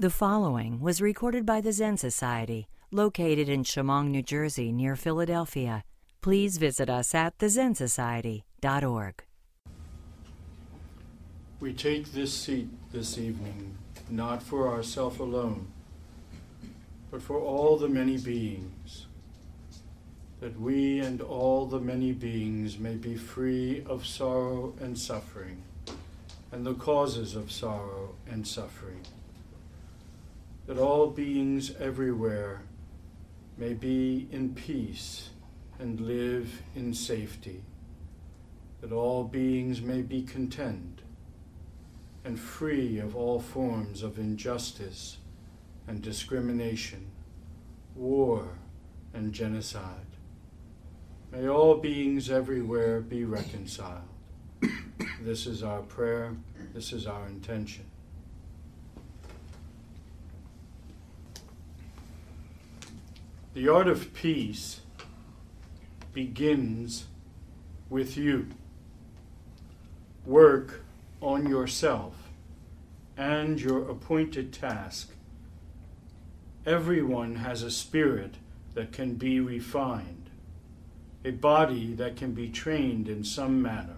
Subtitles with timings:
[0.00, 5.82] The following was recorded by the Zen Society, located in Chemung, New Jersey, near Philadelphia.
[6.20, 9.24] Please visit us at thezensociety.org.
[11.58, 13.76] We take this seat this evening
[14.08, 15.66] not for ourselves alone,
[17.10, 19.06] but for all the many beings,
[20.38, 25.60] that we and all the many beings may be free of sorrow and suffering,
[26.52, 29.04] and the causes of sorrow and suffering
[30.68, 32.60] that all beings everywhere
[33.56, 35.30] may be in peace
[35.78, 37.62] and live in safety,
[38.82, 41.00] that all beings may be content
[42.22, 45.16] and free of all forms of injustice
[45.86, 47.06] and discrimination,
[47.94, 48.58] war
[49.14, 50.04] and genocide.
[51.32, 54.02] May all beings everywhere be reconciled.
[55.22, 56.36] this is our prayer,
[56.74, 57.87] this is our intention.
[63.58, 64.82] The art of peace
[66.12, 67.08] begins
[67.90, 68.46] with you.
[70.24, 70.84] Work
[71.20, 72.14] on yourself
[73.16, 75.10] and your appointed task.
[76.64, 78.36] Everyone has a spirit
[78.74, 80.30] that can be refined,
[81.24, 83.96] a body that can be trained in some manner,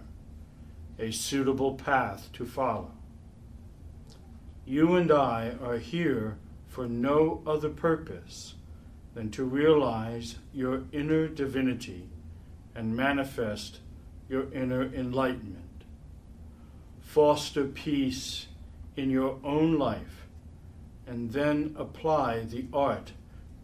[0.97, 2.93] a suitable path to follow.
[4.65, 8.55] You and I are here for no other purpose
[9.13, 12.07] than to realize your inner divinity
[12.75, 13.79] and manifest
[14.29, 15.83] your inner enlightenment.
[17.01, 18.47] Foster peace
[18.95, 20.27] in your own life
[21.05, 23.11] and then apply the art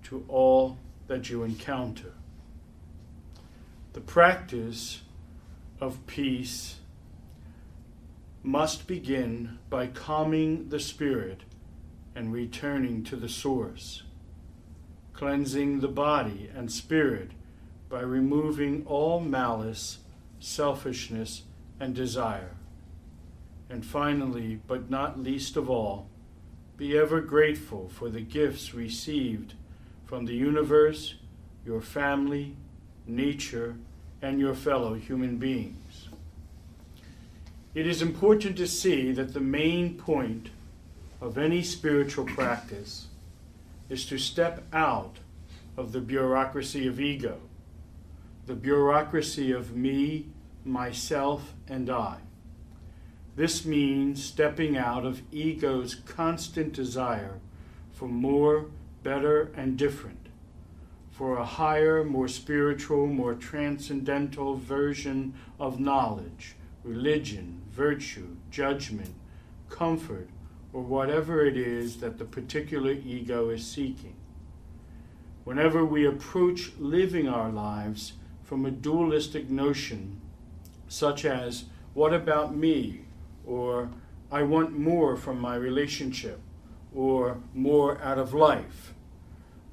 [0.03, 2.13] to all that you encounter.
[3.93, 5.01] The practice
[5.79, 6.75] of peace
[8.43, 11.41] must begin by calming the spirit
[12.15, 14.03] and returning to the source
[15.17, 17.31] cleansing the body and spirit
[17.89, 19.97] by removing all malice,
[20.39, 21.41] selfishness,
[21.79, 22.51] and desire.
[23.67, 26.07] And finally, but not least of all,
[26.77, 29.55] be ever grateful for the gifts received
[30.05, 31.15] from the universe,
[31.65, 32.55] your family,
[33.07, 33.75] nature,
[34.21, 36.09] and your fellow human beings.
[37.73, 40.49] It is important to see that the main point
[41.19, 43.07] of any spiritual practice
[43.89, 45.19] is to step out
[45.75, 47.39] of the bureaucracy of ego,
[48.45, 50.25] the bureaucracy of me,
[50.65, 52.17] myself, and I.
[53.35, 57.39] This means stepping out of ego's constant desire
[57.91, 58.65] for more,
[59.03, 60.27] better, and different,
[61.11, 69.13] for a higher, more spiritual, more transcendental version of knowledge, religion, virtue, judgment,
[69.69, 70.29] comfort,
[70.73, 74.15] or whatever it is that the particular ego is seeking.
[75.43, 78.13] Whenever we approach living our lives
[78.43, 80.19] from a dualistic notion,
[80.87, 83.01] such as, what about me?
[83.47, 83.89] or
[84.29, 86.39] I want more from my relationship,
[86.93, 88.93] or more out of life,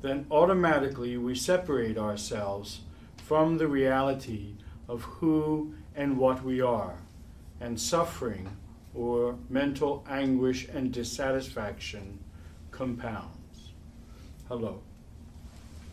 [0.00, 2.81] then automatically we separate ourselves
[3.16, 4.55] from the reality
[4.88, 6.99] of who and what we are,
[7.61, 8.56] and suffering
[8.94, 12.19] or mental anguish and dissatisfaction
[12.71, 13.71] compounds.
[14.49, 14.81] Hello.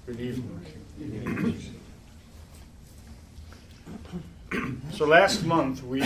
[0.05, 1.75] Good evening.
[4.93, 6.03] so last month we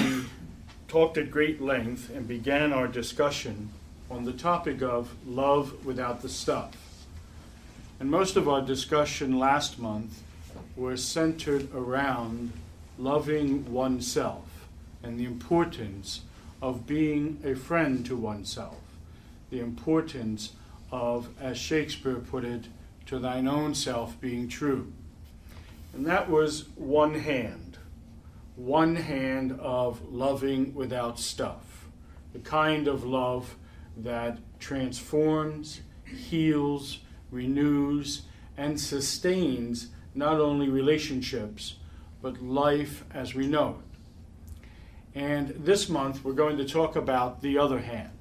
[0.88, 3.70] talked at great length and began our discussion
[4.10, 6.76] on the topic of love without the stuff.
[8.00, 10.22] And most of our discussion last month
[10.76, 12.52] was centered around
[12.98, 14.68] loving oneself
[15.04, 16.22] and the importance
[16.62, 18.82] of being a friend to oneself,
[19.50, 20.54] the importance
[20.92, 22.66] of, as Shakespeare put it,
[23.08, 24.92] to thine own self being true.
[25.94, 27.78] And that was one hand,
[28.56, 31.88] one hand of loving without stuff,
[32.34, 33.56] the kind of love
[33.98, 37.00] that transforms, heals,
[37.32, 38.24] renews,
[38.58, 41.76] and sustains not only relationships,
[42.22, 43.85] but life as we know it.
[45.16, 48.12] And this month we're going to talk about the other hand.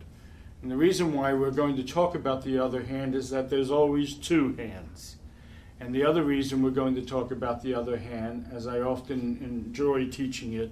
[0.63, 3.71] And the reason why we're going to talk about the other hand is that there's
[3.71, 5.17] always two hands.
[5.81, 9.39] And the other reason we're going to talk about the other hand, as I often
[9.43, 10.71] enjoy teaching it,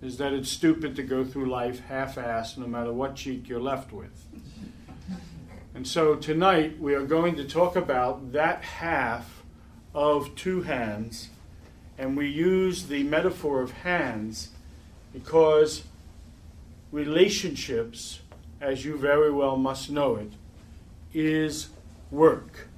[0.00, 3.60] is that it's stupid to go through life half assed no matter what cheek you're
[3.60, 4.26] left with.
[5.74, 9.42] And so tonight we are going to talk about that half
[9.94, 11.28] of two hands,
[11.98, 14.50] and we use the metaphor of hands
[15.12, 15.84] because
[16.92, 18.20] relationships,
[18.60, 20.32] as you very well must know it,
[21.12, 21.68] is
[22.10, 22.68] work.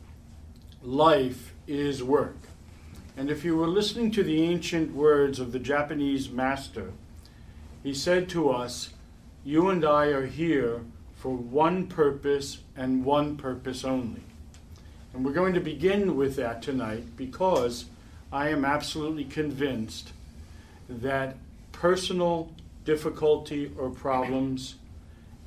[0.82, 2.36] Life is work.
[3.16, 6.92] And if you were listening to the ancient words of the Japanese master,
[7.82, 8.90] he said to us,
[9.44, 10.82] You and I are here
[11.16, 14.22] for one purpose and one purpose only.
[15.12, 17.86] And we're going to begin with that tonight because
[18.32, 20.12] I am absolutely convinced
[20.88, 21.36] that
[21.80, 22.52] personal
[22.84, 24.74] difficulty or problems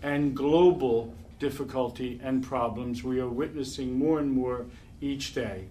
[0.01, 4.65] and global difficulty and problems we are witnessing more and more
[4.99, 5.65] each day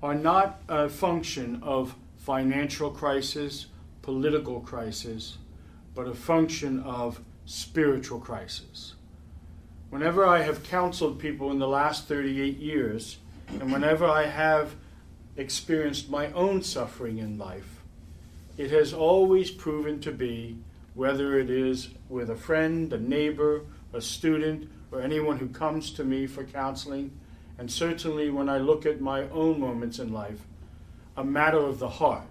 [0.00, 3.66] are not a function of financial crisis,
[4.02, 5.38] political crisis,
[5.96, 8.94] but a function of spiritual crisis.
[9.88, 13.16] Whenever I have counseled people in the last 38 years,
[13.48, 14.76] and whenever I have
[15.36, 17.79] experienced my own suffering in life,
[18.60, 20.54] it has always proven to be,
[20.92, 23.62] whether it is with a friend, a neighbor,
[23.94, 27.10] a student, or anyone who comes to me for counseling,
[27.56, 30.40] and certainly when I look at my own moments in life,
[31.16, 32.26] a matter of the heart.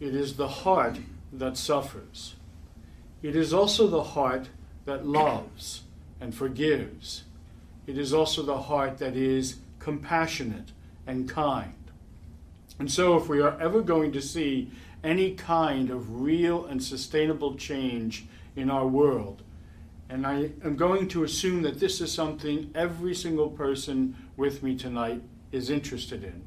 [0.00, 0.96] It is the heart
[1.34, 2.36] that suffers.
[3.22, 4.48] It is also the heart
[4.86, 5.82] that loves
[6.18, 7.24] and forgives.
[7.86, 10.72] It is also the heart that is compassionate
[11.06, 11.74] and kind.
[12.78, 14.70] And so, if we are ever going to see
[15.06, 18.26] any kind of real and sustainable change
[18.56, 19.42] in our world,
[20.08, 24.76] and I am going to assume that this is something every single person with me
[24.76, 25.22] tonight
[25.52, 26.42] is interested in.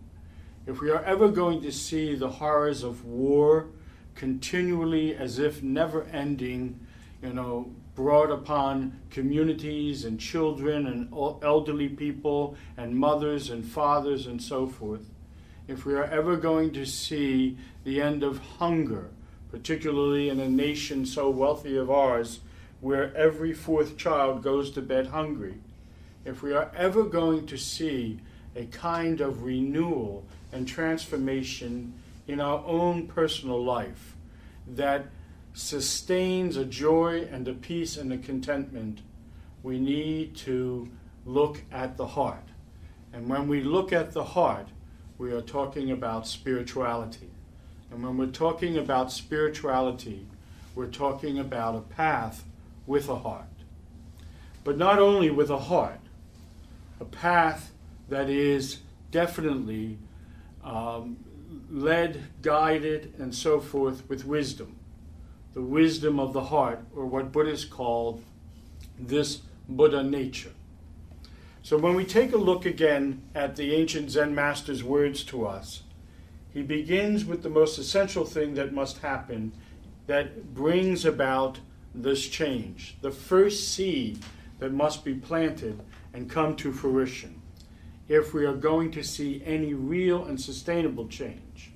[0.67, 3.67] If we are ever going to see the horrors of war
[4.13, 6.85] continually as if never ending,
[7.23, 11.13] you know, brought upon communities and children and
[11.43, 15.09] elderly people and mothers and fathers and so forth,
[15.69, 19.09] if we are ever going to see the end of hunger,
[19.51, 22.39] particularly in a nation so wealthy of ours,
[22.81, 25.55] where every fourth child goes to bed hungry,
[26.25, 28.19] if we are ever going to see
[28.55, 31.93] a kind of renewal and transformation
[32.27, 34.15] in our own personal life
[34.67, 35.05] that
[35.53, 39.01] sustains a joy and a peace and a contentment,
[39.61, 40.89] we need to
[41.25, 42.47] look at the heart.
[43.13, 44.67] And when we look at the heart,
[45.19, 47.29] we are talking about spirituality.
[47.91, 50.25] And when we're talking about spirituality,
[50.73, 52.45] we're talking about a path
[52.87, 53.43] with a heart.
[54.63, 55.99] But not only with a heart,
[57.01, 57.71] a path
[58.07, 58.77] that is
[59.11, 59.97] definitely
[60.63, 61.17] um,
[61.69, 64.77] led, guided, and so forth with wisdom.
[65.53, 68.21] The wisdom of the heart, or what Buddhists call
[68.97, 70.51] this Buddha nature.
[71.69, 75.83] So when we take a look again at the ancient Zen master's words to us,
[76.51, 79.51] he begins with the most essential thing that must happen
[80.07, 81.59] that brings about
[81.93, 84.17] this change, the first seed
[84.57, 85.79] that must be planted
[86.11, 87.39] and come to fruition
[88.07, 91.71] if we are going to see any real and sustainable change.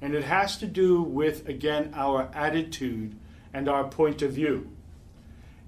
[0.00, 3.16] And it has to do with, again, our attitude
[3.52, 4.70] and our point of view.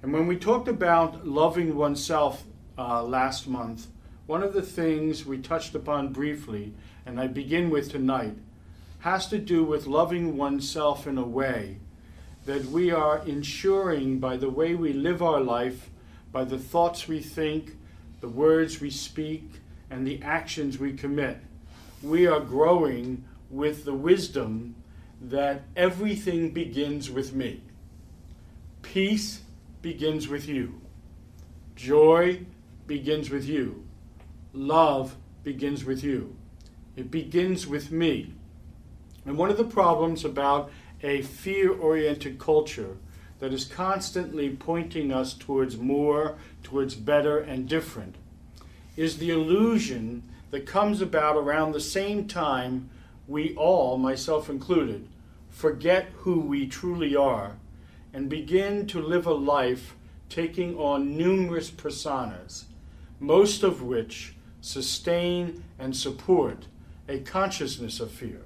[0.00, 2.44] And when we talked about loving oneself
[2.78, 3.88] uh, last month,
[4.26, 6.72] one of the things we touched upon briefly,
[7.04, 8.36] and I begin with tonight,
[9.00, 11.78] has to do with loving oneself in a way
[12.46, 15.90] that we are ensuring by the way we live our life,
[16.32, 17.76] by the thoughts we think,
[18.20, 19.44] the words we speak,
[19.90, 21.38] and the actions we commit,
[22.02, 24.74] we are growing with the wisdom
[25.20, 27.62] that everything begins with me.
[28.82, 29.40] Peace
[29.82, 30.80] begins with you.
[31.74, 32.40] Joy
[32.88, 33.84] begins with you.
[34.52, 36.34] Love begins with you.
[36.96, 38.32] It begins with me.
[39.24, 42.96] And one of the problems about a fear oriented culture
[43.38, 48.16] that is constantly pointing us towards more, towards better and different,
[48.96, 52.90] is the illusion that comes about around the same time
[53.28, 55.06] we all, myself included,
[55.50, 57.56] forget who we truly are
[58.12, 59.94] and begin to live a life
[60.28, 62.64] taking on numerous personas,
[63.20, 66.66] most of which sustain and support
[67.08, 68.42] a consciousness of fear.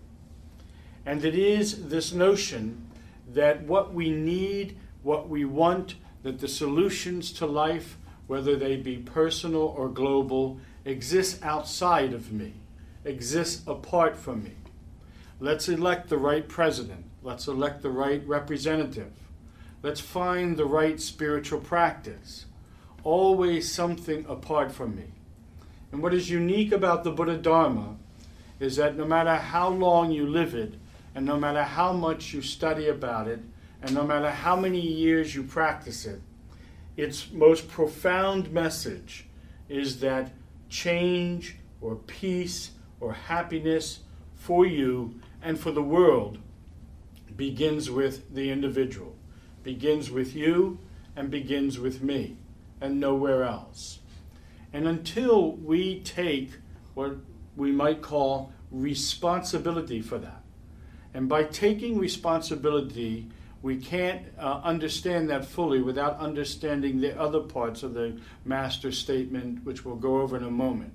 [1.04, 2.86] And it is this notion
[3.32, 8.98] that what we need, what we want, that the solutions to life, whether they be
[8.98, 12.52] personal or global, exist outside of me,
[13.04, 14.52] exist apart from me.
[15.40, 17.04] Let's elect the right president.
[17.22, 19.12] Let's elect the right representative.
[19.82, 22.46] Let's find the right spiritual practice.
[23.04, 25.06] Always something apart from me.
[25.90, 27.96] And what is unique about the Buddha Dharma
[28.60, 30.74] is that no matter how long you live it,
[31.14, 33.40] and no matter how much you study about it,
[33.82, 36.20] and no matter how many years you practice it,
[36.96, 39.26] its most profound message
[39.68, 40.32] is that
[40.68, 44.00] change or peace or happiness
[44.34, 46.38] for you and for the world
[47.36, 49.16] begins with the individual,
[49.62, 50.78] begins with you,
[51.16, 52.36] and begins with me,
[52.82, 54.00] and nowhere else.
[54.72, 56.50] And until we take
[56.94, 57.16] what
[57.56, 60.42] we might call responsibility for that,
[61.14, 63.28] and by taking responsibility,
[63.62, 69.64] we can't uh, understand that fully without understanding the other parts of the master statement,
[69.64, 70.94] which we'll go over in a moment.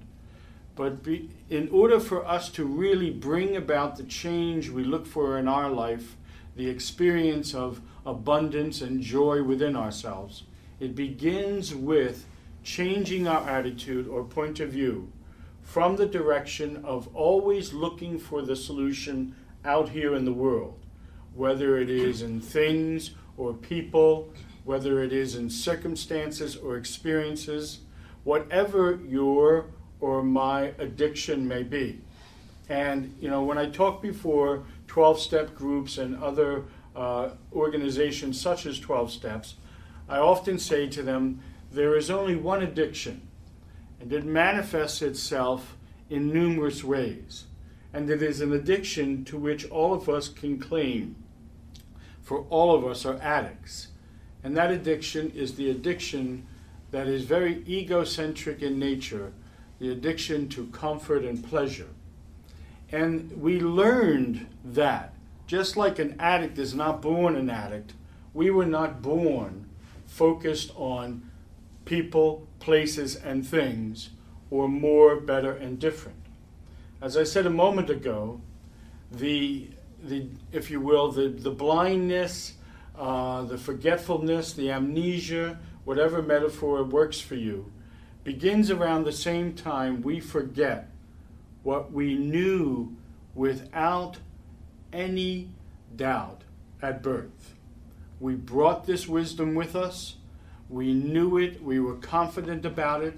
[0.76, 5.38] But be, in order for us to really bring about the change we look for
[5.38, 6.18] in our life,
[6.56, 10.44] the experience of abundance and joy within ourselves,
[10.80, 12.26] it begins with
[12.64, 15.12] changing our attitude or point of view
[15.64, 20.80] from the direction of always looking for the solution out here in the world
[21.38, 24.34] whether it is in things or people,
[24.66, 27.80] whether it is in circumstances or experiences,
[28.24, 29.68] whatever your
[30.02, 32.02] or my addiction may be.
[32.70, 36.66] And, you know, when I talked before 12 step groups and other
[36.96, 39.56] uh, organizations such as 12 steps,
[40.08, 43.28] I often say to them, there is only one addiction,
[44.00, 45.76] and it manifests itself
[46.10, 47.46] in numerous ways.
[47.94, 51.16] And it is an addiction to which all of us can claim
[52.28, 53.88] for all of us are addicts.
[54.44, 56.46] And that addiction is the addiction
[56.92, 59.32] that is very egocentric in nature,
[59.80, 61.88] the addiction to comfort and pleasure.
[62.92, 65.14] And we learned that.
[65.48, 67.94] Just like an addict is not born an addict,
[68.34, 69.67] we were not born
[70.18, 71.30] focused on
[71.86, 74.10] people, places, and things,
[74.50, 76.18] or more, better, and different.
[77.00, 78.42] As I said a moment ago,
[79.12, 79.70] the
[80.04, 82.54] the, if you will, the, the blindness,
[82.98, 87.72] uh, the forgetfulness, the amnesia, whatever metaphor works for you,
[88.24, 90.90] begins around the same time we forget
[91.64, 92.96] what we knew
[93.34, 94.18] without
[94.94, 95.50] any
[95.96, 96.44] doubt
[96.82, 97.57] at birth.
[98.20, 100.16] We brought this wisdom with us.
[100.70, 101.62] We knew it.
[101.62, 103.16] We were confident about it.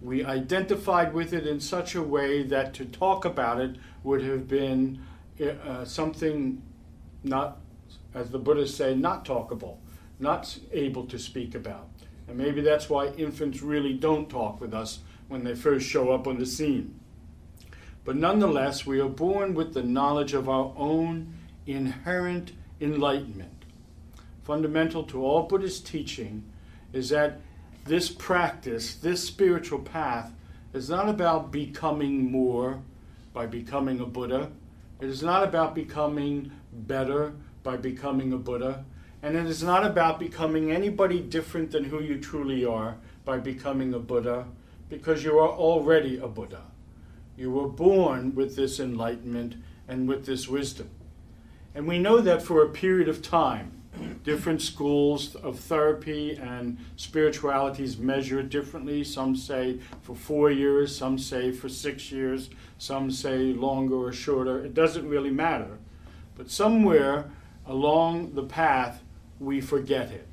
[0.00, 4.46] We identified with it in such a way that to talk about it would have
[4.46, 5.00] been
[5.40, 6.62] uh, something
[7.24, 7.58] not,
[8.14, 9.78] as the Buddhists say, not talkable,
[10.20, 11.88] not able to speak about.
[12.28, 16.26] And maybe that's why infants really don't talk with us when they first show up
[16.26, 16.98] on the scene.
[18.04, 21.34] But nonetheless, we are born with the knowledge of our own
[21.66, 23.55] inherent enlightenment.
[24.46, 26.44] Fundamental to all Buddhist teaching
[26.92, 27.40] is that
[27.84, 30.32] this practice, this spiritual path,
[30.72, 32.80] is not about becoming more
[33.34, 34.50] by becoming a Buddha
[34.98, 38.84] it is not about becoming better by becoming a Buddha.
[39.22, 43.92] And it is not about becoming anybody different than who you truly are by becoming
[43.92, 44.46] a Buddha,
[44.88, 46.62] because you are already a Buddha.
[47.36, 49.56] You were born with this enlightenment
[49.88, 50.88] and with this wisdom.
[51.74, 53.75] And we know that for a period of time,
[54.24, 59.04] different schools of therapy and spiritualities measure it differently.
[59.04, 64.64] Some say for four years, some say for six years, some say longer or shorter.
[64.64, 65.78] It doesn't really matter.
[66.36, 67.30] But somewhere
[67.66, 69.02] along the path,
[69.40, 70.26] we forget it.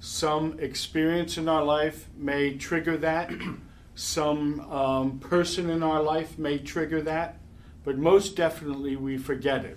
[0.00, 3.32] Some experience in our life may trigger that.
[3.94, 7.36] Some um, person in our life may trigger that.
[7.84, 9.76] But most definitely, we forget it.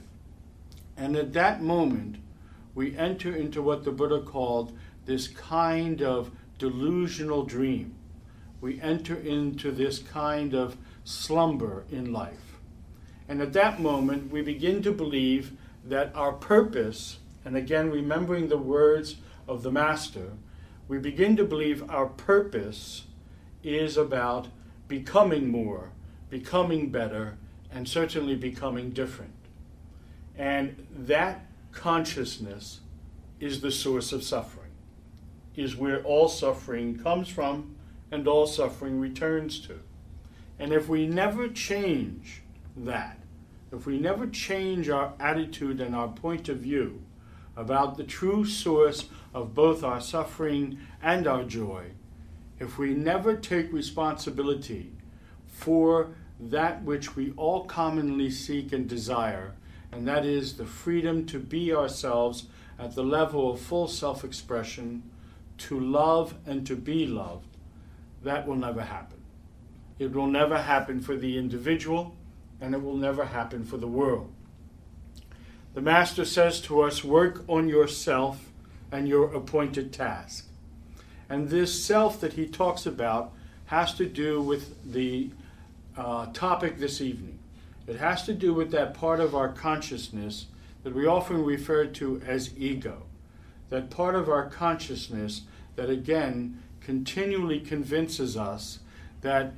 [0.95, 2.17] And at that moment,
[2.73, 7.95] we enter into what the Buddha called this kind of delusional dream.
[8.61, 12.59] We enter into this kind of slumber in life.
[13.27, 15.53] And at that moment, we begin to believe
[15.85, 19.15] that our purpose, and again, remembering the words
[19.47, 20.33] of the Master,
[20.87, 23.03] we begin to believe our purpose
[23.63, 24.49] is about
[24.87, 25.91] becoming more,
[26.29, 27.37] becoming better,
[27.71, 29.33] and certainly becoming different.
[30.37, 32.81] And that consciousness
[33.39, 34.71] is the source of suffering,
[35.55, 37.75] is where all suffering comes from
[38.11, 39.79] and all suffering returns to.
[40.59, 42.43] And if we never change
[42.77, 43.19] that,
[43.71, 47.01] if we never change our attitude and our point of view
[47.55, 51.91] about the true source of both our suffering and our joy,
[52.59, 54.91] if we never take responsibility
[55.47, 59.53] for that which we all commonly seek and desire,
[59.91, 62.45] and that is the freedom to be ourselves
[62.79, 65.03] at the level of full self expression,
[65.57, 67.57] to love and to be loved,
[68.23, 69.19] that will never happen.
[69.99, 72.15] It will never happen for the individual,
[72.59, 74.31] and it will never happen for the world.
[75.73, 78.49] The Master says to us, Work on yourself
[78.91, 80.47] and your appointed task.
[81.29, 83.31] And this self that he talks about
[83.67, 85.29] has to do with the
[85.95, 87.39] uh, topic this evening.
[87.91, 90.45] It has to do with that part of our consciousness
[90.83, 93.03] that we often refer to as ego.
[93.67, 95.41] That part of our consciousness
[95.75, 98.79] that again continually convinces us
[99.19, 99.51] that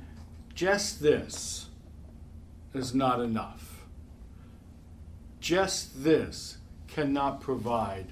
[0.52, 1.68] just this
[2.74, 3.84] is not enough.
[5.38, 8.06] Just this cannot provide.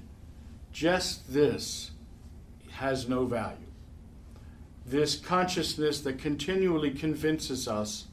[0.71, 1.91] Just this
[2.71, 3.57] has no value.
[4.85, 8.05] This consciousness that continually convinces us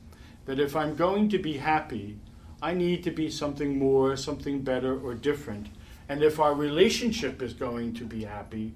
[0.50, 2.16] that if I'm going to be happy,
[2.60, 5.68] I need to be something more, something better, or different.
[6.08, 8.72] And if our relationship is going to be happy,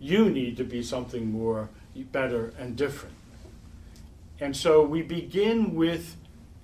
[0.00, 1.68] you need to be something more,
[2.10, 3.14] better, and different.
[4.40, 6.16] And so we begin with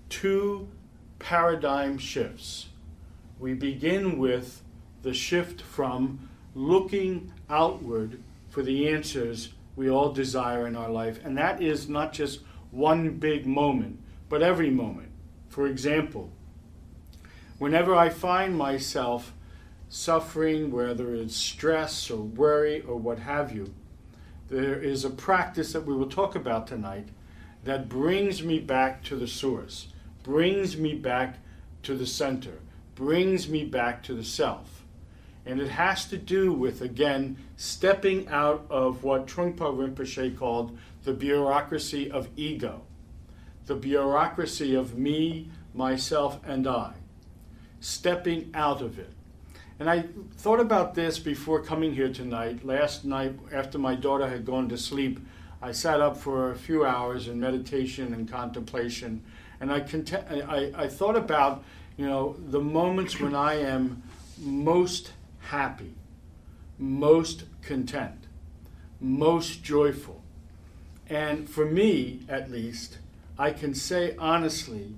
[0.08, 0.66] two
[1.20, 2.66] paradigm shifts.
[3.38, 4.60] We begin with
[5.02, 8.18] the shift from looking outward
[8.50, 11.24] for the answers we all desire in our life.
[11.24, 12.40] And that is not just
[12.72, 14.01] one big moment,
[14.32, 15.10] but every moment.
[15.50, 16.30] For example,
[17.58, 19.34] whenever I find myself
[19.90, 23.74] suffering, whether it's stress or worry or what have you,
[24.48, 27.08] there is a practice that we will talk about tonight
[27.64, 29.88] that brings me back to the source,
[30.22, 31.36] brings me back
[31.82, 32.60] to the center,
[32.94, 34.82] brings me back to the self.
[35.44, 41.12] And it has to do with, again, stepping out of what Trungpa Rinpoche called the
[41.12, 42.80] bureaucracy of ego,
[43.66, 46.92] the bureaucracy of me, myself, and I,
[47.80, 49.12] stepping out of it
[49.82, 50.04] and I
[50.36, 52.64] thought about this before coming here tonight.
[52.64, 55.18] Last night, after my daughter had gone to sleep,
[55.60, 59.24] I sat up for a few hours in meditation and contemplation.
[59.60, 61.64] And I, cont- I, I thought about,
[61.96, 64.04] you know, the moments when I am
[64.38, 65.94] most happy,
[66.78, 68.28] most content,
[69.00, 70.22] most joyful.
[71.08, 72.98] And for me, at least,
[73.42, 74.94] I can say honestly,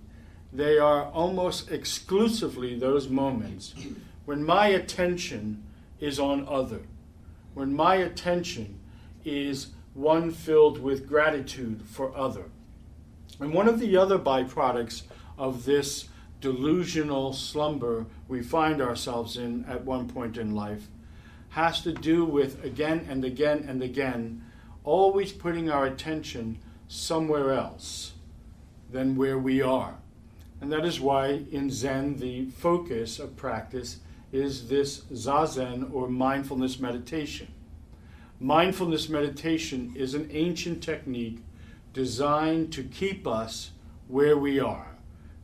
[0.53, 3.75] they are almost exclusively those moments
[4.27, 5.63] when my attention
[5.99, 6.83] is on other,
[7.55, 8.79] when my attention
[9.25, 12.45] is one filled with gratitude for other.
[13.41, 15.05] And one of the other byproducts
[15.39, 16.11] of this
[16.43, 20.89] delusional slumber we find ourselves in at one point in life
[21.49, 24.45] has to do with again and again and again
[24.83, 28.14] always putting our attention somewhere else
[28.95, 29.97] than where we are.
[30.61, 33.99] And that is why in Zen the focus of practice
[34.33, 37.49] is this zazen or mindfulness meditation.
[38.39, 41.41] Mindfulness meditation is an ancient technique
[41.93, 43.73] designed to keep us
[44.07, 44.97] where we are,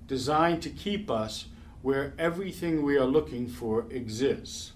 [0.07, 1.47] designed to keep us
[1.83, 4.73] where everything we are looking for exists.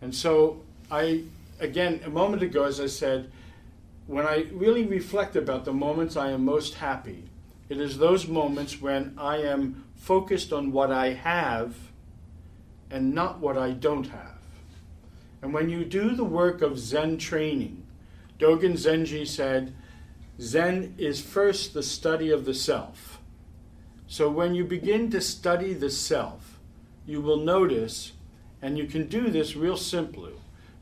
[0.00, 1.24] And so, I,
[1.58, 3.32] again, a moment ago, as I said,
[4.06, 7.29] when I really reflect about the moments I am most happy,
[7.70, 11.76] it is those moments when I am focused on what I have
[12.90, 14.38] and not what I don't have.
[15.40, 17.84] And when you do the work of Zen training,
[18.40, 19.72] Dogen Zenji said,
[20.40, 23.20] Zen is first the study of the self.
[24.08, 26.58] So when you begin to study the self,
[27.06, 28.12] you will notice,
[28.60, 30.32] and you can do this real simply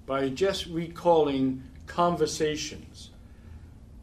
[0.07, 3.08] by just recalling conversations.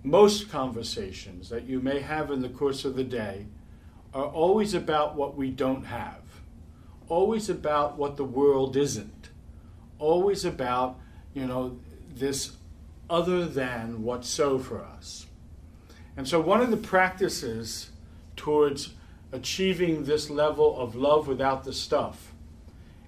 [0.05, 3.47] Most conversations that you may have in the course of the day
[4.13, 6.25] are always about what we don't have
[7.09, 9.29] always about what the world isn't,
[9.99, 10.99] always about,
[11.33, 11.79] you know,
[12.13, 12.53] this
[13.09, 15.27] other than what's so for us.
[16.17, 17.91] And so, one of the practices
[18.35, 18.93] towards
[19.31, 22.33] achieving this level of love without the stuff,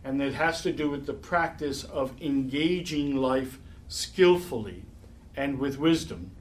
[0.04, 4.84] and it has to do with the practice of engaging life skillfully
[5.36, 6.32] and with wisdom,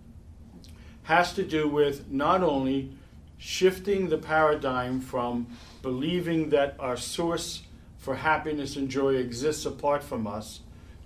[1.07, 2.91] has to do with not only
[3.39, 5.47] shifting the paradigm from
[5.81, 7.63] believing that our source
[7.97, 10.61] for happiness and joy exists apart from us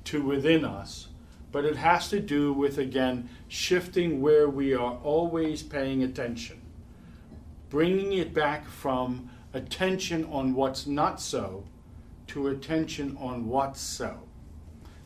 [0.04, 1.08] to within us.
[1.52, 6.62] But it has to do with, again, shifting where we are always paying attention,
[7.68, 11.64] bringing it back from attention on what's not so
[12.28, 14.20] to attention on what's so.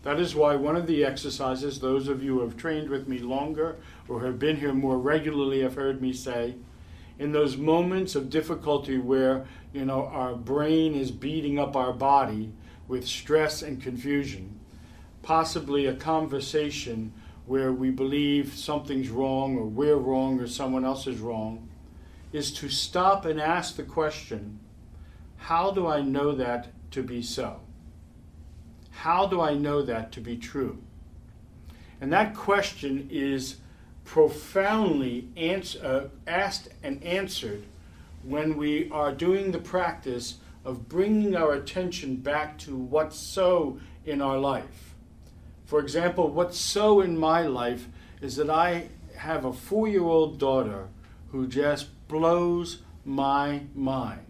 [0.04, 3.18] That is why one of the exercises, those of you who have trained with me
[3.18, 3.78] longer
[4.08, 6.54] or have been here more regularly have heard me say,
[7.18, 12.52] in those moments of difficulty where you know our brain is beating up our body
[12.88, 14.60] with stress and confusion
[15.24, 17.12] possibly a conversation
[17.46, 21.68] where we believe something's wrong or we're wrong or someone else is wrong
[22.32, 24.58] is to stop and ask the question
[25.36, 27.60] how do i know that to be so?
[28.90, 30.78] How do i know that to be true?
[32.00, 33.56] And that question is
[34.04, 35.28] profoundly
[35.82, 37.64] uh, asked and answered
[38.22, 44.22] when we are doing the practice of bringing our attention back to what's so in
[44.22, 44.94] our life.
[45.66, 47.88] For example, what's so in my life
[48.20, 50.88] is that I have a four year old daughter
[51.30, 54.24] who just blows my mind.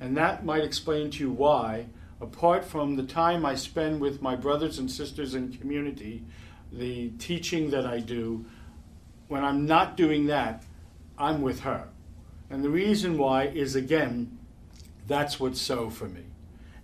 [0.00, 1.86] And that might explain to you why,
[2.20, 6.24] apart from the time I spend with my brothers and sisters in community,
[6.72, 8.44] the teaching that I do,
[9.28, 10.64] when I'm not doing that,
[11.16, 11.88] I'm with her.
[12.50, 14.38] And the reason why is again,
[15.06, 16.24] that's what's so for me.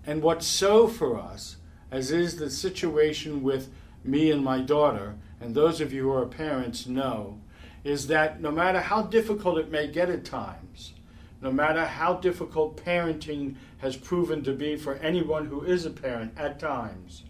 [0.07, 1.57] And what's so for us,
[1.91, 3.71] as is the situation with
[4.05, 7.39] me and my daughter, and those of you who are parents know,
[7.85, 10.93] is that no matter how difficult it may get at times,
[11.41, 16.33] no matter how difficult parenting has proven to be for anyone who is a parent
[16.37, 17.25] at times,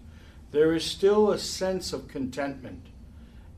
[0.53, 2.87] there is still a sense of contentment,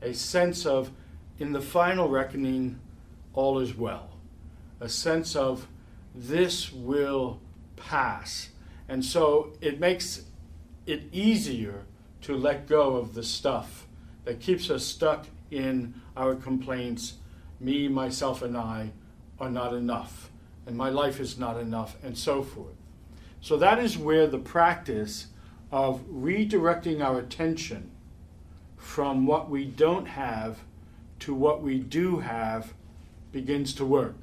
[0.01, 0.91] a sense of,
[1.39, 2.79] in the final reckoning,
[3.33, 4.09] all is well,
[4.79, 5.67] a sense of
[6.15, 7.39] this will
[7.75, 8.49] pass.
[8.89, 10.23] And so it makes
[10.85, 11.85] it easier
[12.21, 13.85] to let go of the stuff
[14.25, 17.13] that keeps us stuck in our complaints.
[17.59, 18.91] Me, myself, and I
[19.39, 20.31] are not enough,
[20.65, 22.75] and my life is not enough, and so forth.
[23.41, 25.27] So that is where the practice
[25.71, 27.91] of redirecting our attention
[28.77, 30.59] from what we don't have
[31.19, 32.73] to what we do have
[33.31, 34.15] begins to work.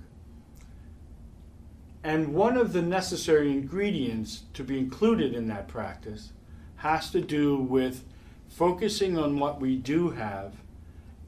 [2.03, 6.33] And one of the necessary ingredients to be included in that practice
[6.77, 8.05] has to do with
[8.49, 10.53] focusing on what we do have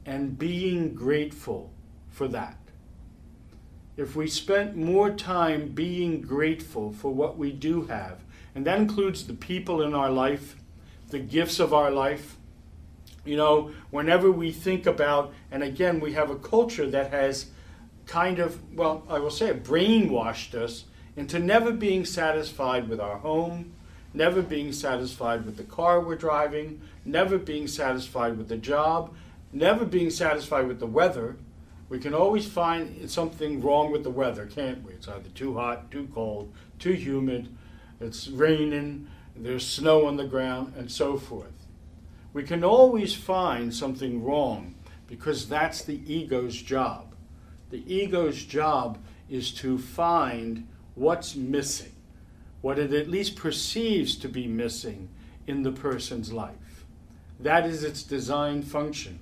[0.05, 1.71] and being grateful
[2.09, 2.57] for that.
[3.97, 8.19] If we spent more time being grateful for what we do have
[8.53, 10.55] and that includes the people in our life,
[11.09, 12.37] the gifts of our life.
[13.27, 17.47] You know, whenever we think about, and again, we have a culture that has
[18.05, 20.85] kind of, well, I will say it, brainwashed us
[21.17, 23.73] into never being satisfied with our home,
[24.13, 29.13] never being satisfied with the car we're driving, never being satisfied with the job,
[29.51, 31.35] never being satisfied with the weather.
[31.89, 34.93] We can always find something wrong with the weather, can't we?
[34.93, 37.49] It's either too hot, too cold, too humid,
[37.99, 41.56] it's raining, there's snow on the ground, and so forth.
[42.33, 44.75] We can always find something wrong
[45.07, 47.15] because that's the ego's job.
[47.69, 48.97] The ego's job
[49.29, 51.93] is to find what's missing,
[52.61, 55.09] what it at least perceives to be missing
[55.45, 56.85] in the person's life.
[57.39, 59.19] That is its design function,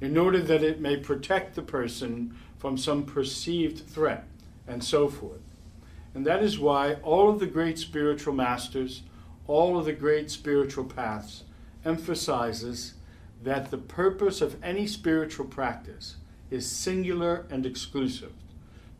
[0.00, 4.26] in order that it may protect the person from some perceived threat,
[4.66, 5.40] and so forth.
[6.14, 9.02] And that is why all of the great spiritual masters,
[9.46, 11.44] all of the great spiritual paths
[11.84, 12.94] emphasizes
[13.42, 16.16] that the purpose of any spiritual practice
[16.50, 18.32] is singular and exclusive.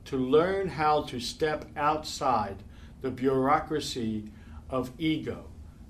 [0.07, 2.57] To learn how to step outside
[3.03, 4.31] the bureaucracy
[4.69, 5.45] of ego,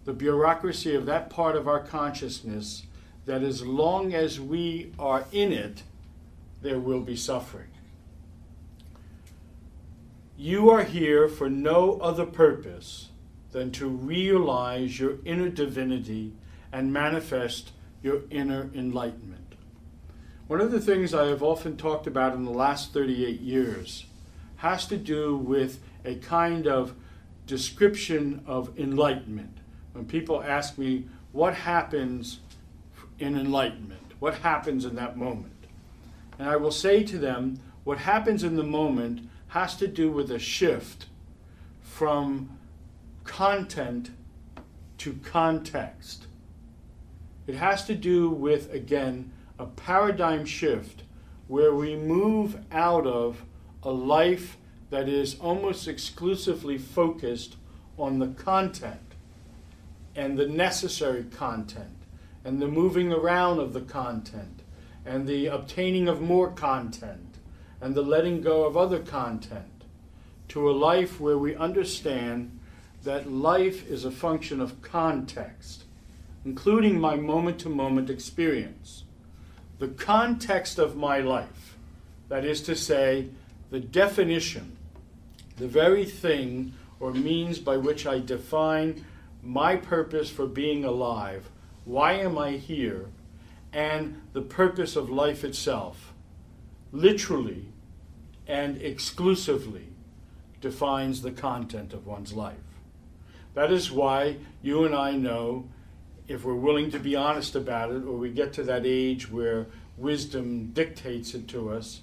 [0.05, 2.85] the bureaucracy of that part of our consciousness
[3.25, 5.83] that as long as we are in it,
[6.61, 7.69] there will be suffering.
[10.37, 13.11] You are here for no other purpose
[13.53, 16.33] than to realize your inner divinity
[16.73, 19.55] and manifest your inner enlightenment.
[20.47, 24.07] One of the things I have often talked about in the last 38 years
[24.57, 26.95] has to do with a kind of
[27.47, 29.59] description of enlightenment.
[29.93, 32.41] When people ask me, what happens
[33.19, 34.13] in enlightenment?
[34.19, 35.53] What happens in that moment?
[36.39, 40.31] And I will say to them, what happens in the moment has to do with
[40.31, 41.07] a shift
[41.83, 42.59] from
[43.25, 44.11] content
[44.99, 46.27] to context.
[47.47, 51.03] It has to do with, again, a paradigm shift
[51.49, 53.45] where we move out of
[53.83, 54.57] a life
[54.91, 57.57] that is almost exclusively focused
[57.99, 59.15] on the content
[60.15, 61.97] and the necessary content
[62.45, 64.63] and the moving around of the content
[65.05, 67.39] and the obtaining of more content
[67.81, 69.85] and the letting go of other content
[70.49, 72.59] to a life where we understand
[73.03, 75.82] that life is a function of context,
[76.45, 79.05] including my moment to moment experience.
[79.79, 81.77] The context of my life,
[82.29, 83.29] that is to say,
[83.71, 84.77] the definition,
[85.57, 89.05] the very thing or means by which I define
[89.43, 91.51] my purpose for being alive,
[91.85, 93.07] why am I here,
[93.73, 96.13] and the purpose of life itself,
[96.93, 97.67] literally
[98.47, 99.89] and exclusively
[100.61, 102.57] defines the content of one's life.
[103.55, 105.69] That is why you and I know,
[106.29, 109.67] if we're willing to be honest about it, or we get to that age where
[109.97, 112.03] wisdom dictates it to us,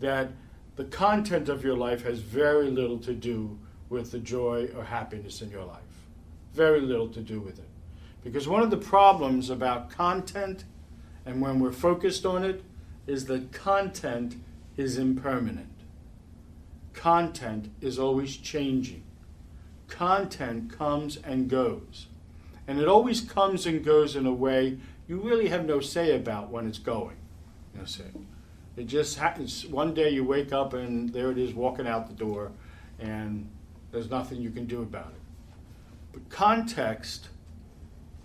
[0.00, 0.30] that
[0.76, 5.42] the content of your life has very little to do with the joy or happiness
[5.42, 5.80] in your life.
[6.52, 7.68] Very little to do with it.
[8.22, 10.64] Because one of the problems about content
[11.24, 12.62] and when we're focused on it
[13.06, 14.36] is that content
[14.76, 15.72] is impermanent.
[16.92, 19.02] Content is always changing.
[19.88, 22.06] Content comes and goes.
[22.68, 26.50] And it always comes and goes in a way you really have no say about
[26.50, 27.16] when it's going.
[27.78, 28.04] You see.
[28.76, 29.66] It just happens.
[29.66, 32.52] One day you wake up and there it is walking out the door,
[32.98, 33.48] and
[33.90, 35.20] there's nothing you can do about it.
[36.12, 37.28] But context,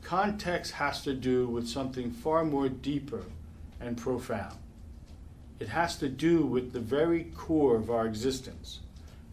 [0.01, 3.23] context has to do with something far more deeper
[3.79, 4.57] and profound.
[5.59, 8.79] It has to do with the very core of our existence.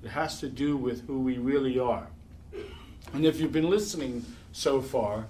[0.05, 2.07] It has to do with who we really are.
[3.13, 4.25] And if you've been listening
[4.59, 5.27] so far,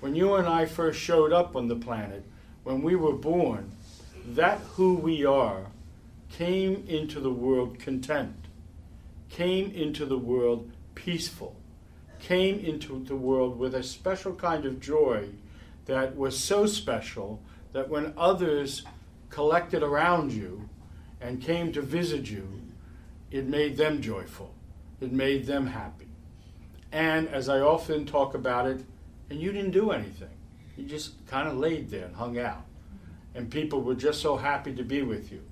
[0.00, 2.24] when you and I first showed up on the planet,
[2.64, 3.70] when we were born,
[4.26, 5.66] that who we are
[6.30, 8.46] came into the world content,
[9.28, 11.54] came into the world peaceful,
[12.18, 15.28] came into the world with a special kind of joy
[15.86, 17.40] that was so special
[17.72, 18.84] that when others
[19.30, 20.68] collected around you
[21.20, 22.60] and came to visit you,
[23.30, 24.52] it made them joyful.
[25.00, 26.11] It made them happy.
[26.92, 28.84] And as I often talk about it,
[29.30, 30.28] and you didn't do anything.
[30.76, 32.66] You just kind of laid there and hung out.
[33.34, 35.42] And people were just so happy to be with you.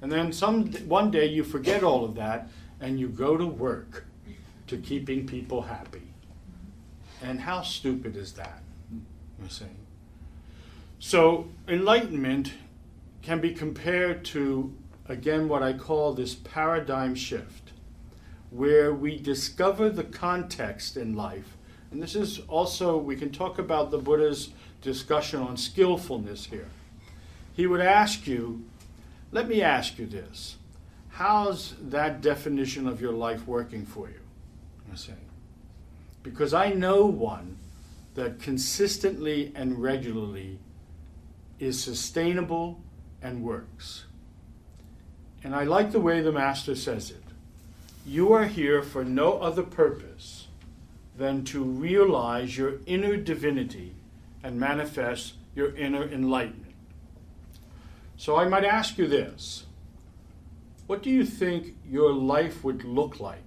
[0.00, 2.48] And then some one day you forget all of that
[2.80, 4.06] and you go to work
[4.66, 6.02] to keeping people happy.
[7.22, 8.62] And how stupid is that?
[8.90, 9.66] You see.
[10.98, 12.54] So enlightenment
[13.20, 14.74] can be compared to
[15.08, 17.61] again what I call this paradigm shift
[18.52, 21.56] where we discover the context in life
[21.92, 24.48] and this is also, we can talk about the Buddha's
[24.80, 26.68] discussion on skillfulness here.
[27.54, 28.64] He would ask you,
[29.30, 30.56] let me ask you this.
[31.10, 34.20] How's that definition of your life working for you?
[34.90, 35.12] I say.
[36.22, 37.58] Because I know one
[38.14, 40.58] that consistently and regularly
[41.58, 42.80] is sustainable
[43.20, 44.06] and works.
[45.44, 47.21] And I like the way the Master says it.
[48.04, 50.48] You are here for no other purpose
[51.16, 53.94] than to realize your inner divinity
[54.42, 56.74] and manifest your inner enlightenment.
[58.16, 59.66] So I might ask you this
[60.88, 63.44] What do you think your life would look like?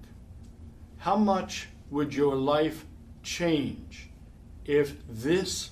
[1.00, 2.86] How much would your life
[3.24, 4.10] change
[4.65, 5.72] if this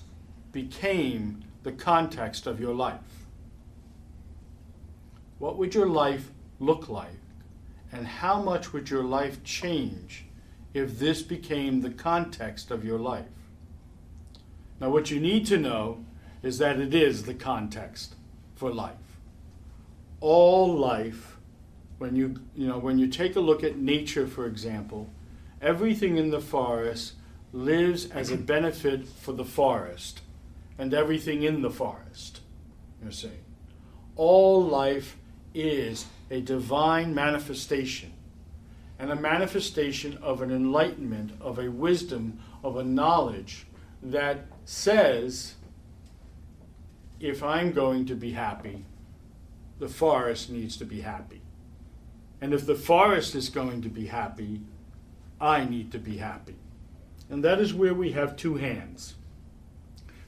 [0.51, 2.99] became the context of your life?
[5.39, 7.22] What would your life look like?
[7.93, 10.25] And how much would your life change
[10.73, 13.25] if this became the context of your life.
[14.79, 16.03] Now, what you need to know
[16.41, 18.15] is that it is the context
[18.55, 18.95] for life.
[20.19, 21.37] All life,
[21.99, 25.09] when you, you, know, when you take a look at nature, for example,
[25.61, 27.13] everything in the forest
[27.53, 30.21] lives as a benefit for the forest
[30.77, 32.41] and everything in the forest.
[33.05, 33.29] You see,
[34.15, 35.17] all life
[35.53, 38.11] is a divine manifestation
[38.97, 43.67] and a manifestation of an enlightenment, of a wisdom, of a knowledge
[44.01, 45.53] that says,
[47.19, 48.83] if I'm going to be happy,
[49.77, 51.41] the forest needs to be happy.
[52.41, 54.61] And if the forest is going to be happy,
[55.39, 56.55] I need to be happy.
[57.29, 59.15] And that is where we have two hands.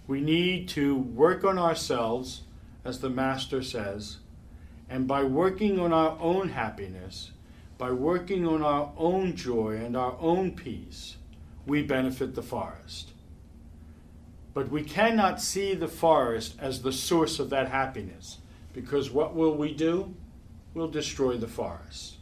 [0.06, 2.42] We need to work on ourselves,
[2.84, 4.18] as the Master says,
[4.90, 7.32] and by working on our own happiness,
[7.78, 11.18] by working on our own joy and our own peace,
[11.66, 13.12] we benefit the forest.
[14.54, 18.38] But we cannot see the forest as the source of that happiness,
[18.74, 20.14] because what will we do?
[20.74, 22.16] We'll destroy the forest.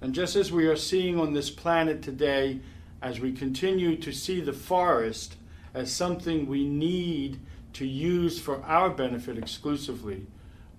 [0.00, 2.60] And just as we are seeing on this planet today,
[3.02, 5.36] as we continue to see the forest
[5.74, 7.40] as something we need
[7.74, 10.26] to use for our benefit exclusively,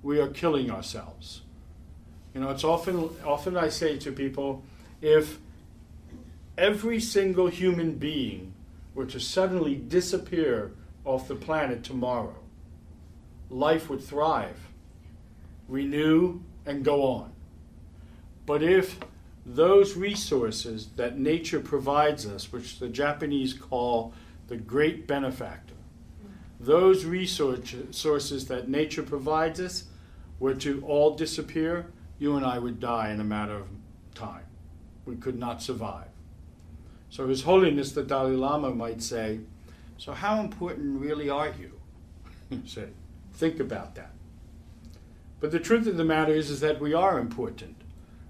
[0.06, 1.42] we are killing ourselves.
[2.36, 4.64] You know, it's often often I say to people,
[5.02, 5.40] if
[6.60, 8.54] every single human being
[8.94, 10.74] were to suddenly disappear
[11.06, 12.36] off the planet tomorrow,
[13.50, 14.60] life would thrive,
[15.68, 17.32] renew, and go on.
[18.46, 19.00] But if
[19.44, 24.14] those resources that nature provides us, which the Japanese call
[24.50, 25.74] the great benefactor,
[26.60, 29.86] those resources that nature provides us
[30.40, 31.88] were to all disappear,
[32.20, 33.68] you and I would die in a matter of
[34.14, 34.46] time.
[35.06, 36.08] We could not survive.
[37.10, 39.40] So, His Holiness the Dalai Lama might say,
[39.98, 41.80] So, how important really are you?
[42.66, 42.88] say,
[43.34, 44.12] think about that.
[45.40, 47.76] But the truth of the matter is, is that we are important.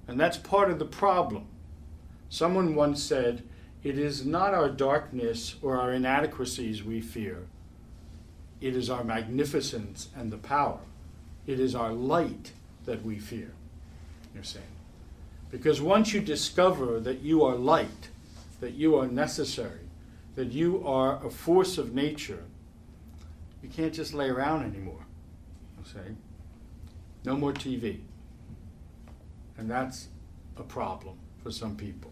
[0.08, 1.48] And that's part of the problem.
[2.30, 3.44] Someone once said,
[3.84, 7.48] It is not our darkness or our inadequacies we fear,
[8.62, 10.80] it is our magnificence and the power.
[11.48, 12.52] It is our light
[12.86, 13.52] that we fear,
[14.34, 14.66] you're saying.
[15.52, 18.10] Because once you discover that you are light,
[18.60, 19.88] that you are necessary,
[20.36, 22.44] that you are a force of nature,
[23.62, 25.06] you can't just lay around anymore.
[25.78, 26.16] You say,
[27.24, 28.00] no more TV.
[29.58, 30.08] And that's
[30.58, 32.12] a problem for some people.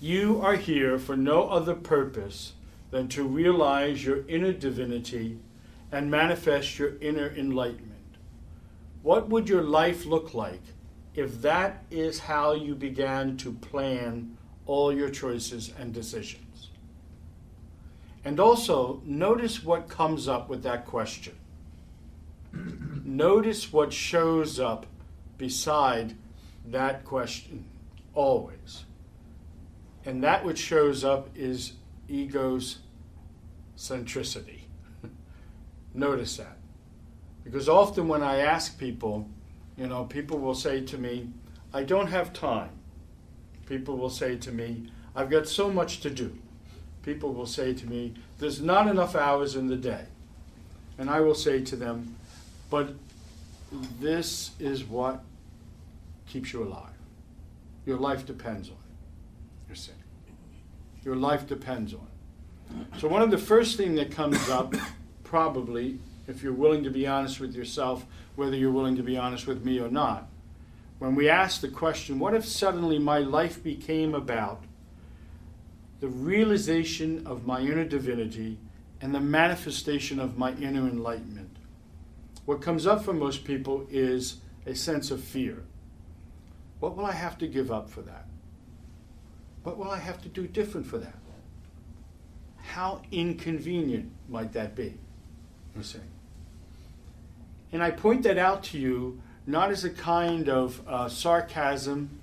[0.00, 2.52] You are here for no other purpose
[2.90, 5.38] than to realize your inner divinity
[5.92, 7.92] and manifest your inner enlightenment.
[9.02, 10.62] What would your life look like
[11.14, 16.70] if that is how you began to plan all your choices and decisions?
[18.24, 21.36] And also, notice what comes up with that question.
[23.04, 24.86] notice what shows up
[25.38, 26.16] beside
[26.66, 27.64] that question
[28.14, 28.84] always.
[30.04, 31.74] And that which shows up is
[32.08, 32.78] ego's
[33.76, 34.55] centricity.
[35.96, 36.58] Notice that.
[37.42, 39.28] Because often when I ask people,
[39.76, 41.30] you know, people will say to me,
[41.72, 42.70] I don't have time.
[43.66, 46.36] People will say to me, I've got so much to do.
[47.02, 50.04] People will say to me, there's not enough hours in the day.
[50.98, 52.16] And I will say to them,
[52.68, 52.94] but
[54.00, 55.22] this is what
[56.26, 56.92] keeps you alive.
[57.86, 59.68] Your life depends on it.
[59.68, 59.98] You're saying.
[61.04, 63.00] Your life depends on it.
[63.00, 64.74] So one of the first thing that comes up,
[65.26, 69.46] probably, if you're willing to be honest with yourself, whether you're willing to be honest
[69.46, 70.28] with me or not,
[70.98, 74.62] when we ask the question, what if suddenly my life became about
[76.00, 78.58] the realization of my inner divinity
[79.00, 81.56] and the manifestation of my inner enlightenment?
[82.44, 85.64] What comes up for most people is a sense of fear.
[86.78, 88.26] What will I have to give up for that?
[89.64, 91.18] What will I have to do different for that?
[92.58, 94.94] How inconvenient might that be?
[95.76, 95.98] You see.
[97.72, 102.18] And I point that out to you not as a kind of uh, sarcasm,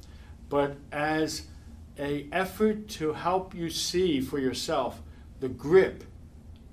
[0.49, 1.43] but as
[1.97, 5.01] a effort to help you see for yourself
[5.39, 6.03] the grip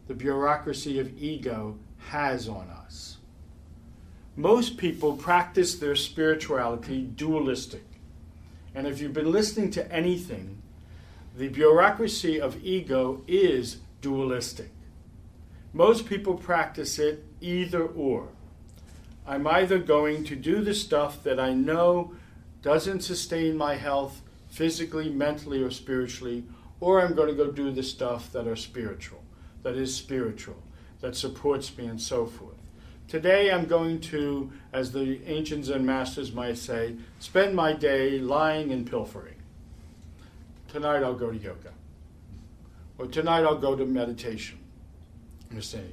[0.08, 2.80] the bureaucracy of ego has on us
[4.40, 7.84] most people practice their spirituality dualistic.
[8.74, 10.62] And if you've been listening to anything,
[11.36, 14.70] the bureaucracy of ego is dualistic.
[15.72, 18.28] Most people practice it either or.
[19.26, 22.14] I'm either going to do the stuff that I know
[22.62, 26.44] doesn't sustain my health physically, mentally, or spiritually,
[26.80, 29.22] or I'm going to go do the stuff that are spiritual,
[29.62, 30.56] that is spiritual,
[31.00, 32.56] that supports me, and so forth.
[33.06, 38.72] Today I'm going to, as the ancients and masters might say, spend my day lying
[38.72, 39.34] and pilfering.
[40.68, 41.72] Tonight I'll go to yoga.
[42.98, 44.59] Or tonight I'll go to meditation.
[45.52, 45.92] You see,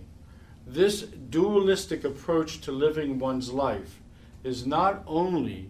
[0.65, 4.01] this dualistic approach to living one's life
[4.43, 5.69] is not only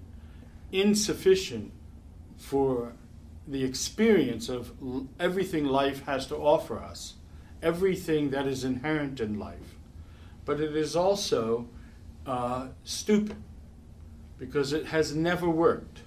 [0.71, 1.71] insufficient
[2.38, 2.93] for
[3.47, 4.73] the experience of
[5.19, 7.15] everything life has to offer us,
[7.62, 9.78] everything that is inherent in life
[10.47, 11.67] but it is also
[12.26, 13.36] uh, stupid
[14.39, 16.00] because it has never worked.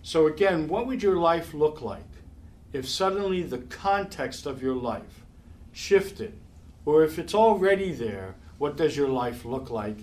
[0.00, 2.08] So, again, what would your life look like
[2.72, 5.24] if suddenly the context of your life
[5.72, 6.38] shifted?
[6.84, 9.98] Or if it's already there, what does your life look like?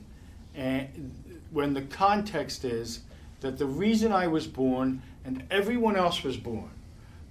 [0.55, 3.01] And when the context is
[3.41, 6.71] that the reason I was born and everyone else was born,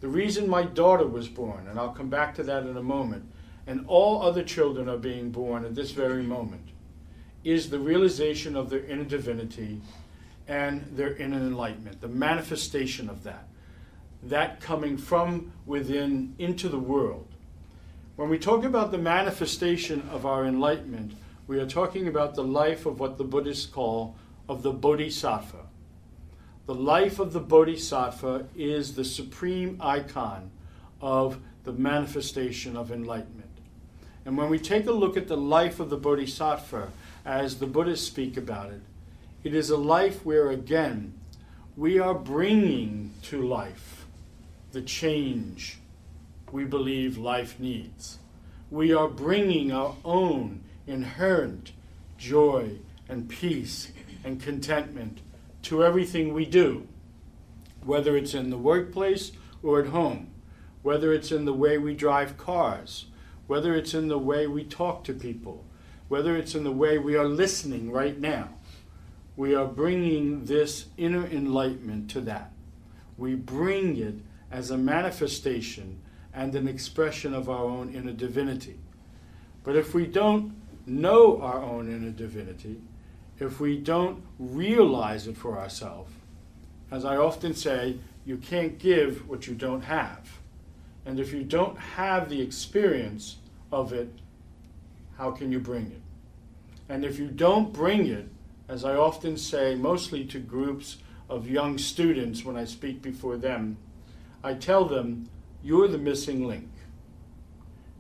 [0.01, 3.25] the reason my daughter was born, and I'll come back to that in a moment,
[3.67, 6.69] and all other children are being born at this very moment,
[7.45, 9.81] is the realization of their inner divinity
[10.47, 13.49] and their inner enlightenment, the manifestation of that,
[14.23, 17.28] that coming from within into the world.
[18.19, 21.13] When we talk about the manifestation of our enlightenment,
[21.47, 24.17] we are talking about the life of what the Buddhists call
[24.49, 25.67] of the Bodhisattva.
[26.67, 30.51] The life of the Bodhisattva is the supreme icon
[31.01, 33.53] of the manifestation of enlightenment.
[34.25, 36.91] And when we take a look at the life of the Bodhisattva,
[37.25, 38.81] as the Buddhists speak about it,
[39.45, 41.15] it is a life where, again,
[41.77, 44.07] we are bringing to life
[44.73, 45.79] the change
[46.53, 48.19] we believe life needs.
[48.71, 51.73] We are bringing our own inherent
[52.17, 52.79] joy
[53.09, 53.93] and peace
[54.25, 55.21] and contentment
[55.63, 56.87] to everything we do,
[57.85, 59.33] whether it's in the workplace
[59.63, 60.31] or at home,
[60.83, 63.07] whether it's in the way we drive cars,
[63.47, 65.65] whether it's in the way we talk to people,
[66.09, 68.49] whether it's in the way we are listening right now,
[69.37, 72.51] we are bringing this inner enlightenment to that.
[73.17, 74.17] We bring it
[74.51, 76.01] as a manifestation
[76.39, 78.79] and an expression of our own inner divinity.
[79.65, 80.55] But if we don't
[80.87, 82.81] know our own inner divinity,
[83.41, 86.13] if we don't realize it for ourselves,
[86.93, 90.39] as I often say, you can't give what you don't have.
[91.05, 93.39] And if you don't have the experience
[93.73, 94.09] of it,
[95.17, 96.03] how can you bring it?
[96.89, 98.29] And if you don't bring it,
[98.69, 103.77] as I often say, mostly to groups of young students when I speak before them,
[104.45, 105.29] I tell them,
[105.63, 106.71] you're the missing link.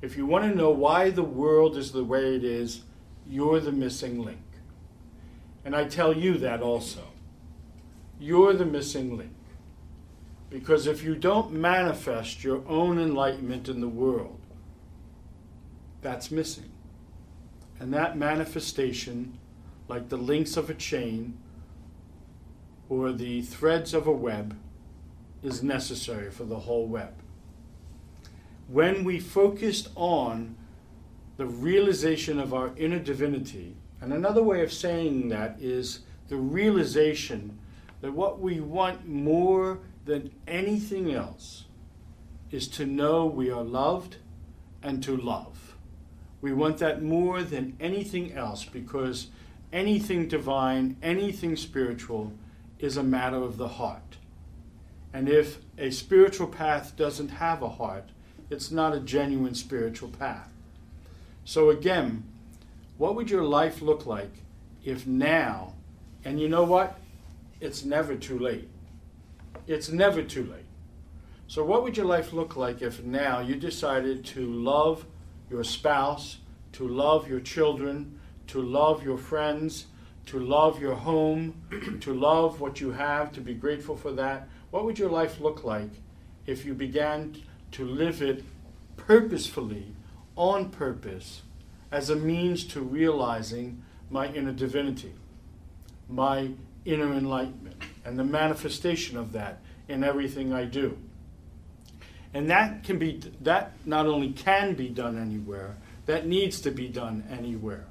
[0.00, 2.82] If you want to know why the world is the way it is,
[3.26, 4.38] you're the missing link.
[5.64, 7.02] And I tell you that also.
[8.20, 9.34] You're the missing link.
[10.50, 14.40] Because if you don't manifest your own enlightenment in the world,
[16.00, 16.70] that's missing.
[17.80, 19.38] And that manifestation,
[19.88, 21.36] like the links of a chain
[22.88, 24.56] or the threads of a web,
[25.42, 27.12] is necessary for the whole web.
[28.68, 30.56] When we focused on
[31.38, 37.58] the realization of our inner divinity, and another way of saying that is the realization
[38.02, 41.64] that what we want more than anything else
[42.50, 44.16] is to know we are loved
[44.82, 45.76] and to love.
[46.40, 49.28] We want that more than anything else because
[49.72, 52.32] anything divine, anything spiritual
[52.78, 54.18] is a matter of the heart.
[55.12, 58.10] And if a spiritual path doesn't have a heart,
[58.50, 60.48] it's not a genuine spiritual path.
[61.44, 62.24] So, again,
[62.96, 64.32] what would your life look like
[64.84, 65.74] if now,
[66.24, 66.98] and you know what?
[67.60, 68.68] It's never too late.
[69.66, 70.64] It's never too late.
[71.46, 75.06] So, what would your life look like if now you decided to love
[75.50, 76.38] your spouse,
[76.72, 79.86] to love your children, to love your friends,
[80.26, 81.54] to love your home,
[82.00, 84.48] to love what you have, to be grateful for that?
[84.70, 85.90] What would your life look like
[86.46, 87.36] if you began
[87.72, 88.44] to live it
[88.96, 89.92] purposefully,
[90.36, 91.42] on purpose,
[91.90, 95.12] as a means to realizing my inner divinity,
[96.08, 96.50] my
[96.84, 100.96] inner enlightenment, and the manifestation of that in everything I do?
[102.34, 106.88] And that can be that not only can be done anywhere, that needs to be
[106.88, 107.86] done anywhere.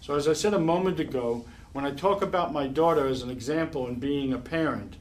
[0.00, 3.30] So as I said a moment ago, when I talk about my daughter as an
[3.30, 4.96] example in being a parent,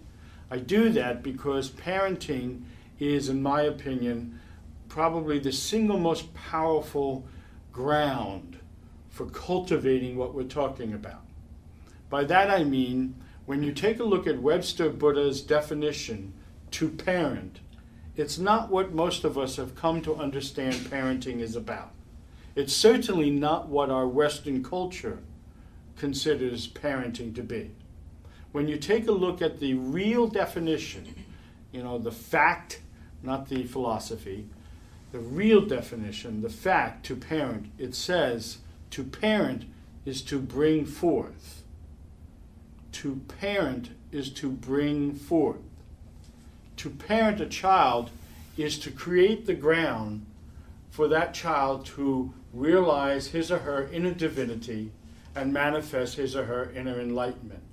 [0.50, 2.64] I do that because parenting
[3.00, 4.40] is, in my opinion,
[4.90, 7.26] probably the single most powerful
[7.72, 8.60] ground
[9.10, 11.22] for cultivating what we're talking about.
[12.10, 13.16] By that I mean,
[13.46, 16.34] when you take a look at Webster Buddha's definition
[16.72, 17.60] to parent,
[18.16, 21.92] it's not what most of us have come to understand parenting is about.
[22.56, 25.20] It's certainly not what our Western culture
[25.98, 27.72] considers parenting to be
[28.54, 31.26] when you take a look at the real definition,
[31.74, 32.80] you know, the fact,
[33.24, 34.46] not the philosophy,
[35.12, 38.58] the real definition, the fact to parent, it says
[38.92, 39.66] to parent
[40.06, 41.64] is to bring forth.
[42.94, 45.62] To parent is to bring forth.
[46.78, 48.10] To parent a child
[48.58, 50.26] is to create the ground
[50.92, 54.92] for that child to realize his or her inner divinity
[55.36, 57.64] and manifest his or her inner enlightenment.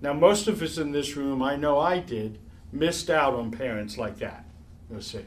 [0.00, 2.38] Now, most of us in this room, I know I did,
[2.72, 4.45] missed out on parents like that.
[4.90, 5.24] You'll see.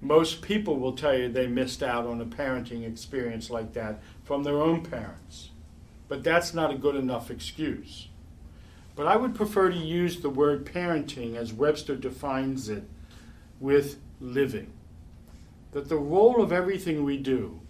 [0.00, 4.42] Most people will tell you they missed out on a parenting experience like that from
[4.42, 5.50] their own parents.
[6.08, 8.08] But that's not a good enough excuse.
[8.96, 12.84] But I would prefer to use the word parenting as Webster defines it
[13.60, 14.72] with living.
[15.72, 17.60] That the role of everything we do,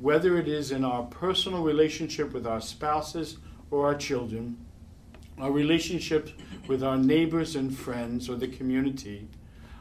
[0.00, 3.38] whether it is in our personal relationship with our spouses
[3.70, 4.56] or our children,
[5.38, 6.32] our relationships
[6.66, 9.28] with our neighbors and friends or the community,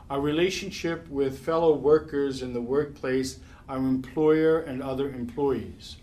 [0.09, 5.97] our relationship with fellow workers in the workplace, our employer and other employees.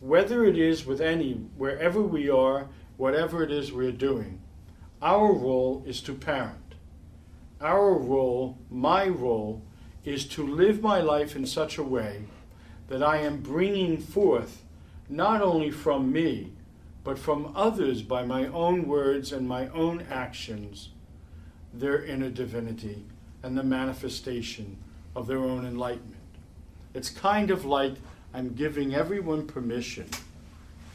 [0.00, 4.40] Whether it is with any, wherever we are, whatever it is we're doing,
[5.02, 6.74] our role is to parent.
[7.60, 9.62] Our role, my role,
[10.02, 12.22] is to live my life in such a way
[12.88, 14.64] that I am bringing forth
[15.10, 16.52] not only from me,
[17.04, 20.90] but from others by my own words and my own actions,
[21.72, 23.04] their inner divinity
[23.42, 24.76] and the manifestation
[25.16, 26.16] of their own enlightenment.
[26.94, 27.94] It's kind of like
[28.34, 30.08] I'm giving everyone permission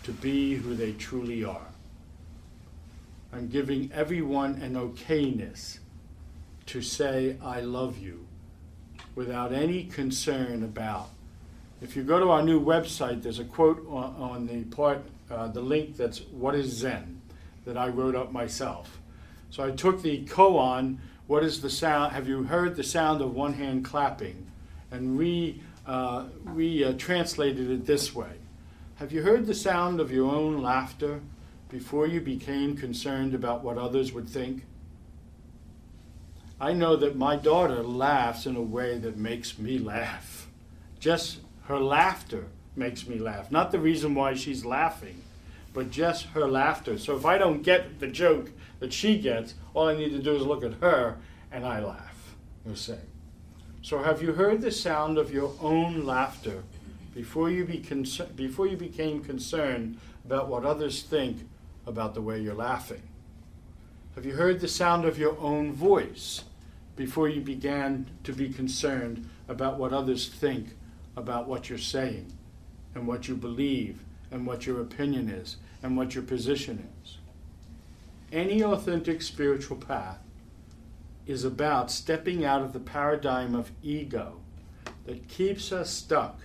[0.04, 1.68] to be who they truly are.
[3.34, 5.80] I'm giving everyone an okayness
[6.68, 8.26] to say, I love you,
[9.16, 11.10] without any concern about
[11.82, 15.50] If you go to our new website, there's a quote on, on the part, uh,
[15.50, 17.22] the link that's What is Zen,
[17.66, 19.00] that I wrote up myself.
[19.50, 20.98] So I took the koan,
[21.28, 22.14] What is the sound?
[22.14, 24.46] Have you heard the sound of one hand clapping?
[24.92, 28.34] And we, uh, re uh, translated it this way
[28.96, 31.22] Have you heard the sound of your own laughter
[31.70, 34.66] before you became concerned about what others would think?
[36.60, 40.48] I know that my daughter laughs in a way that makes me laugh.
[41.00, 42.46] Just her laughter
[42.76, 43.52] makes me laugh.
[43.52, 45.22] Not the reason why she's laughing,
[45.74, 46.98] but just her laughter.
[46.98, 48.52] So if I don't get the joke
[48.86, 51.18] that she gets, all I need to do is look at her
[51.52, 52.36] and I laugh.
[52.68, 52.94] You see.
[53.82, 56.62] So have you heard the sound of your own laughter
[57.16, 58.06] before you, be con-
[58.36, 61.48] before you became concerned about what others think
[61.88, 63.02] about the way you're laughing?
[64.14, 66.44] Have you heard the sound of your own voice
[66.96, 70.76] before you began to be concerned about what others think
[71.18, 72.32] about what you're saying
[72.94, 76.95] and what you believe and what your opinion is and what your position is.
[78.36, 80.20] Any authentic spiritual path
[81.26, 84.42] is about stepping out of the paradigm of ego
[85.06, 86.42] that keeps us stuck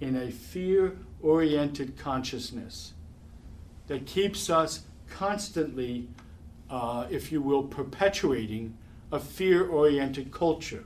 [0.00, 2.92] in a fear oriented consciousness,
[3.88, 6.06] that keeps us constantly,
[6.70, 8.78] uh, if you will, perpetuating
[9.10, 10.84] a fear oriented culture.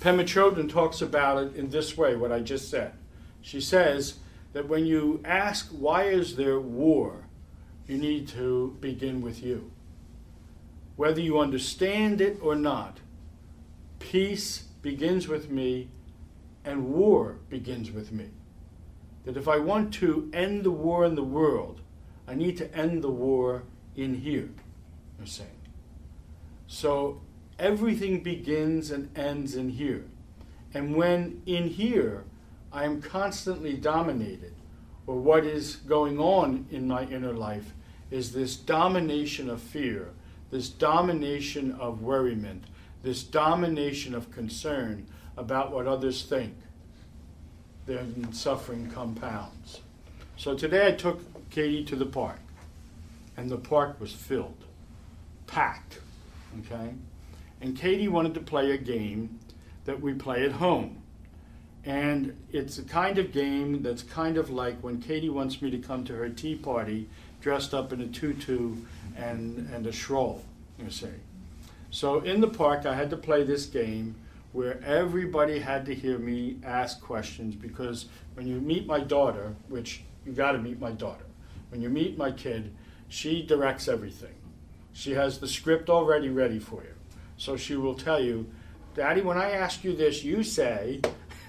[0.00, 2.94] Pema Chodron talks about it in this way, what I just said.
[3.42, 4.14] She says
[4.54, 7.23] that when you ask, why is there war,
[7.86, 9.70] you need to begin with you.
[10.96, 12.98] Whether you understand it or not,
[13.98, 15.88] peace begins with me
[16.64, 18.30] and war begins with me.
[19.24, 21.80] That if I want to end the war in the world,
[22.26, 23.64] I need to end the war
[23.96, 24.50] in here,
[25.18, 25.50] you're saying.
[26.66, 27.20] So
[27.58, 30.04] everything begins and ends in here.
[30.72, 32.24] And when in here
[32.72, 34.53] I am constantly dominated,
[35.06, 37.72] or what is going on in my inner life
[38.10, 40.10] is this domination of fear,
[40.50, 42.64] this domination of worriment,
[43.02, 46.54] this domination of concern about what others think,
[47.86, 49.80] then suffering compounds.
[50.36, 52.38] So today I took Katie to the park,
[53.36, 54.64] and the park was filled,
[55.46, 55.98] packed,
[56.60, 56.94] okay?
[57.64, 59.38] and Katie wanted to play a game
[59.86, 61.02] that we play at home.
[61.86, 65.78] And it's a kind of game that's kind of like when Katie wants me to
[65.78, 67.08] come to her tea party
[67.40, 68.74] dressed up in a tutu
[69.16, 70.42] and, and a shawl,
[70.78, 71.08] you see.
[71.90, 74.14] So in the park, I had to play this game
[74.52, 80.02] where everybody had to hear me ask questions because when you meet my daughter, which
[80.24, 81.24] you got to meet my daughter,
[81.70, 82.72] when you meet my kid,
[83.08, 84.34] she directs everything.
[84.92, 86.94] She has the script already ready for you.
[87.36, 88.46] So she will tell you,
[88.94, 91.00] Daddy, when I ask you this, you say,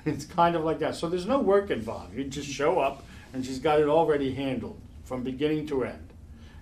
[0.05, 0.95] it's kind of like that.
[0.95, 2.15] So there's no work involved.
[2.15, 3.03] You just show up,
[3.33, 6.09] and she's got it already handled from beginning to end.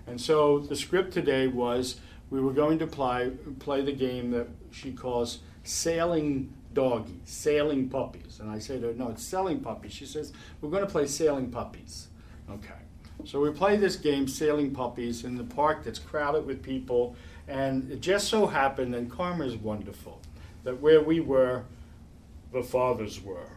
[0.06, 4.48] And so the script today was we were going to play, play the game that
[4.70, 8.40] she calls sailing doggies, sailing puppies.
[8.40, 9.92] And I say to her, no, it's selling puppies.
[9.92, 12.08] She says, we're going to play sailing puppies.
[12.50, 12.74] Okay.
[13.24, 17.16] So we play this game, sailing puppies, in the park that's crowded with people
[17.46, 20.20] and it just so happened, and karma is wonderful,
[20.64, 21.64] that where we were,
[22.54, 23.50] the fathers were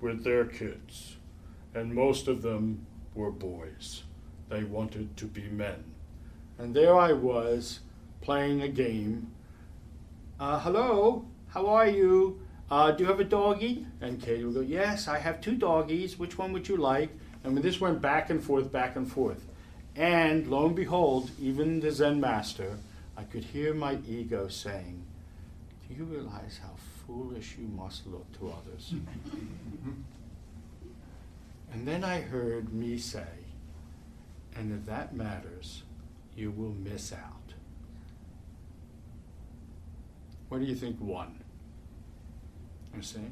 [0.00, 1.16] with their kids.
[1.74, 4.04] And most of them were boys.
[4.48, 5.84] They wanted to be men.
[6.58, 7.80] And there I was
[8.22, 9.32] playing a game.
[10.40, 12.40] Uh, hello, how are you?
[12.70, 13.86] Uh, do you have a doggie?
[14.00, 16.18] And Katie would go, Yes, I have two doggies.
[16.18, 17.10] Which one would you like?
[17.44, 19.46] And this went back and forth, back and forth.
[19.94, 22.78] And lo and behold, even the Zen master
[23.14, 25.02] I could hear my ego saying,
[25.86, 26.76] Do you realize how
[27.06, 28.94] foolish you must look to others?
[31.72, 33.26] and then I heard me say,
[34.54, 35.82] And if that matters,
[36.34, 37.54] you will miss out.
[40.48, 41.42] What do you think won?
[42.94, 43.30] You see?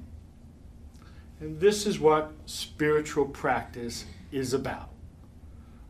[1.40, 4.90] And this is what spiritual practice is about.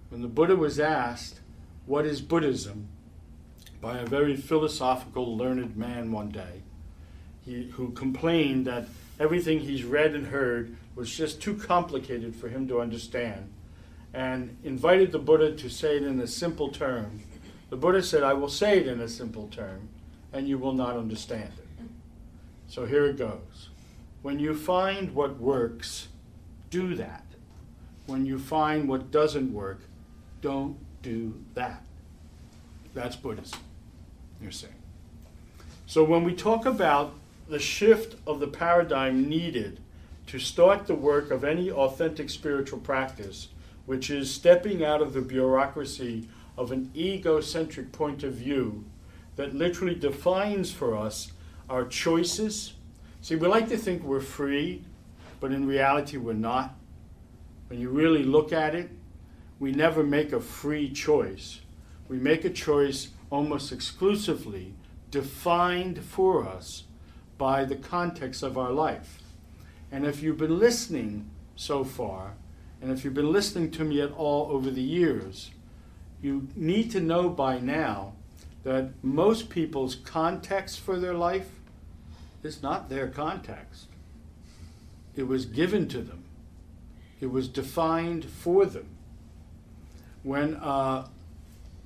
[0.09, 1.41] When the Buddha was asked,
[1.87, 2.89] What is Buddhism?
[3.80, 6.64] by a very philosophical, learned man one day
[7.45, 8.86] he, who complained that
[9.20, 13.53] everything he's read and heard was just too complicated for him to understand
[14.12, 17.20] and invited the Buddha to say it in a simple term.
[17.70, 19.88] The Buddha said, I will say it in a simple term,
[20.32, 21.86] and you will not understand it.
[22.68, 23.70] So here it goes.
[24.22, 26.09] When you find what works,
[26.70, 27.24] do that.
[28.07, 29.80] When you find what doesn't work,
[30.40, 31.82] don't do that.
[32.95, 33.61] That's Buddhism
[34.40, 34.74] you're saying.
[35.86, 37.14] So when we talk about
[37.49, 39.80] the shift of the paradigm needed
[40.26, 43.49] to start the work of any authentic spiritual practice,
[43.84, 46.26] which is stepping out of the bureaucracy
[46.57, 48.84] of an egocentric point of view
[49.36, 51.32] that literally defines for us
[51.68, 52.74] our choices.
[53.20, 54.82] See, we like to think we're free,
[55.40, 56.74] but in reality, we're not.
[57.68, 58.90] When you really look at it,
[59.59, 61.61] we never make a free choice.
[62.09, 64.74] We make a choice almost exclusively
[65.11, 66.84] defined for us
[67.39, 69.22] by the context of our life.
[69.91, 72.35] And if you've been listening so far,
[72.80, 75.51] and if you've been listening to me at all over the years,
[76.20, 78.14] you need to know by now
[78.62, 81.49] that most people's context for their life
[82.43, 83.87] is not their context.
[85.16, 86.24] It was given to them,
[87.20, 88.89] it was defined for them.
[90.22, 91.07] When uh,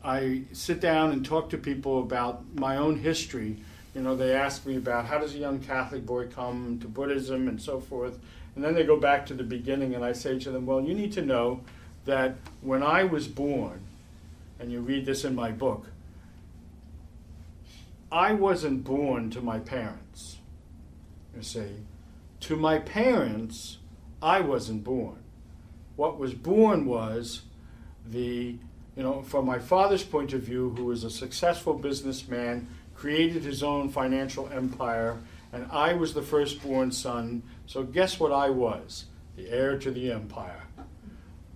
[0.02, 3.58] I sit down and talk to people about my own history,
[3.94, 7.48] you know, they ask me about how does a young Catholic boy come to Buddhism
[7.48, 8.18] and so forth.
[8.54, 10.94] And then they go back to the beginning, and I say to them, Well, you
[10.94, 11.60] need to know
[12.04, 13.80] that when I was born,
[14.58, 15.86] and you read this in my book,
[18.10, 20.38] I wasn't born to my parents.
[21.36, 21.76] You see,
[22.40, 23.78] to my parents,
[24.22, 25.18] I wasn't born.
[25.96, 27.42] What was born was
[28.06, 28.56] the,
[28.96, 32.68] you know, from my father's point of view, who was a successful businessman,
[32.98, 35.16] created his own financial empire,
[35.52, 37.42] and I was the firstborn son.
[37.66, 39.06] So guess what I was?
[39.36, 40.64] The heir to the empire.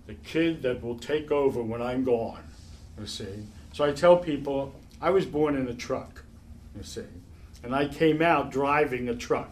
[0.07, 2.43] The kid that will take over when I'm gone.
[2.99, 3.45] You see.
[3.73, 6.23] So I tell people I was born in a truck
[6.75, 7.05] you see.
[7.63, 9.51] And I came out driving a truck,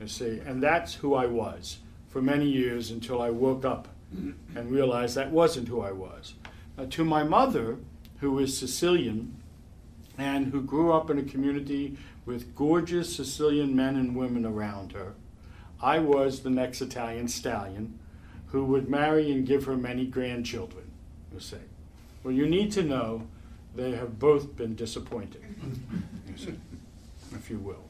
[0.00, 4.70] you see, and that's who I was for many years until I woke up and
[4.70, 6.34] realized that wasn't who I was.
[6.76, 7.78] Now, to my mother,
[8.18, 9.39] who is Sicilian
[10.20, 11.96] and who grew up in a community
[12.26, 15.14] with gorgeous Sicilian men and women around her,
[15.82, 17.98] I was the next Italian stallion
[18.48, 20.84] who would marry and give her many grandchildren,
[21.32, 21.60] you say.
[22.22, 23.22] Well, you need to know
[23.74, 25.42] they have both been disappointed,
[27.32, 27.84] if you will.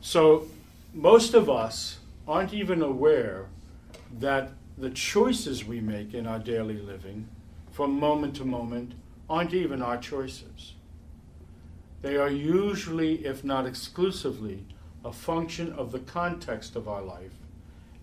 [0.00, 0.48] So,
[0.92, 3.46] most of us aren't even aware
[4.18, 7.28] that the choices we make in our daily living,
[7.70, 8.94] from moment to moment,
[9.28, 10.74] aren't even our choices.
[12.02, 14.64] They are usually, if not exclusively,
[15.04, 17.32] a function of the context of our life.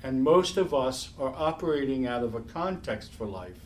[0.04, 3.60] And most of us are operating out of a context for life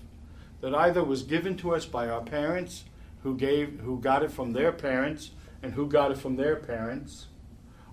[0.62, 2.84] that either was given to us by our parents,
[3.24, 5.32] who gave who got it from their parents,
[5.64, 7.28] and who got it from their parents,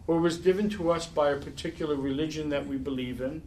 [0.06, 3.42] or was given to us by a particular religion that we believe in,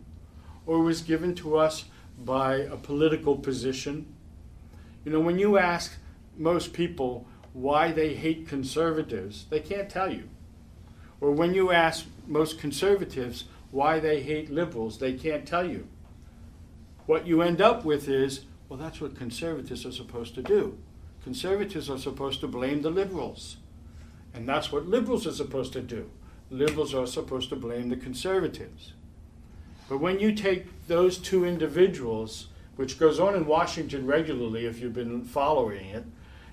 [0.65, 1.85] or was given to us
[2.23, 4.05] by a political position.
[5.03, 5.97] You know, when you ask
[6.37, 10.29] most people why they hate conservatives, they can't tell you.
[11.21, 15.87] Or when you ask most conservatives why they hate liberals, they can't tell you.
[17.05, 20.77] What you end up with is well, that's what conservatives are supposed to do.
[21.23, 23.57] Conservatives are supposed to blame the liberals.
[24.33, 26.09] And that's what liberals are supposed to do.
[26.49, 28.93] Liberals are supposed to blame the conservatives.
[29.87, 34.93] But when you take those two individuals, which goes on in Washington regularly if you've
[34.93, 36.05] been following it,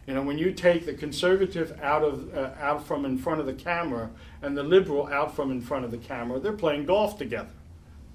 [0.06, 3.46] you know, when you take the conservative out of uh, out from in front of
[3.46, 4.10] the camera
[4.42, 7.52] and the liberal out from in front of the camera, they're playing golf together.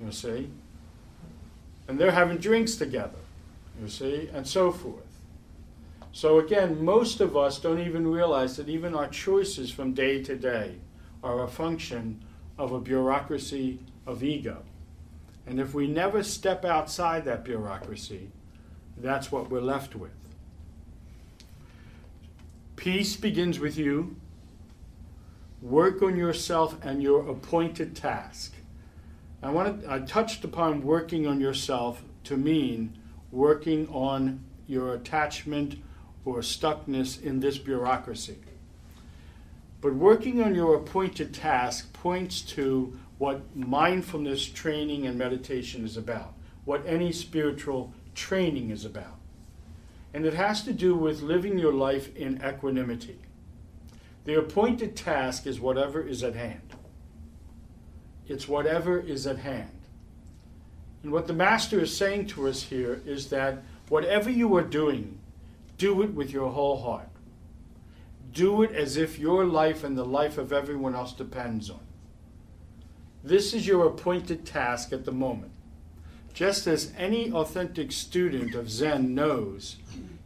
[0.03, 0.49] You see,
[1.87, 3.19] and they're having drinks together
[3.81, 5.03] you see, and so forth.
[6.11, 10.35] So again, most of us don't even realize that even our choices from day to
[10.35, 10.75] day
[11.23, 12.23] are a function
[12.57, 14.63] of a bureaucracy of ego.
[15.45, 18.29] And if we never step outside that bureaucracy,
[18.97, 20.11] that's what we're left with.
[22.77, 24.15] Peace begins with you.
[25.63, 28.53] Work on yourself and your appointed task.
[29.41, 32.97] I, wanted, I touched upon working on yourself to mean
[33.31, 35.81] working on your attachment
[36.23, 38.37] or stuckness in this bureaucracy.
[39.81, 46.33] But working on your appointed task points to what mindfulness training and meditation is about,
[46.63, 49.16] what any spiritual training is about.
[50.17, 53.19] And it has to do with living your life in equanimity.
[54.25, 56.73] The appointed task is whatever is at hand.
[58.27, 59.79] It's whatever is at hand.
[61.03, 65.19] And what the Master is saying to us here is that whatever you are doing,
[65.77, 67.09] do it with your whole heart.
[68.33, 71.75] Do it as if your life and the life of everyone else depends on.
[71.75, 72.87] it.
[73.23, 75.51] This is your appointed task at the moment.
[76.37, 79.77] Just as any authentic student of Zen knows,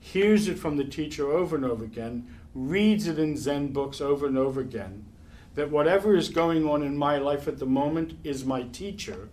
[0.01, 4.27] hears it from the teacher over and over again, reads it in Zen books over
[4.27, 5.05] and over again,
[5.55, 9.29] that whatever is going on in my life at the moment is my teacher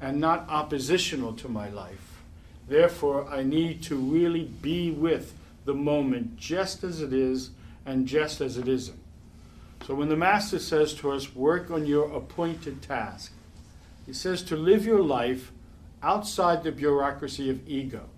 [0.00, 2.22] and not oppositional to my life.
[2.66, 5.34] Therefore, I need to really be with
[5.66, 7.50] the moment just as it is
[7.84, 9.02] and just as it isn't.
[9.86, 13.32] So when the Master says to us, work on your appointed task,
[14.06, 15.52] he says to live your life
[16.02, 18.08] outside the bureaucracy of ego.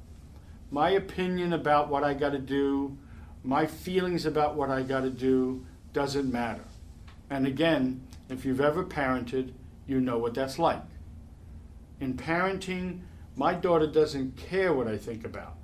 [0.71, 2.97] My opinion about what I got to do,
[3.45, 6.65] my feelings about what I got to do doesn't matter.
[7.29, 9.53] And again, if you've ever parented,
[9.87, 10.83] you know what that's like.
[12.01, 13.01] In parenting,
[13.37, 15.57] my daughter doesn't care what I think about.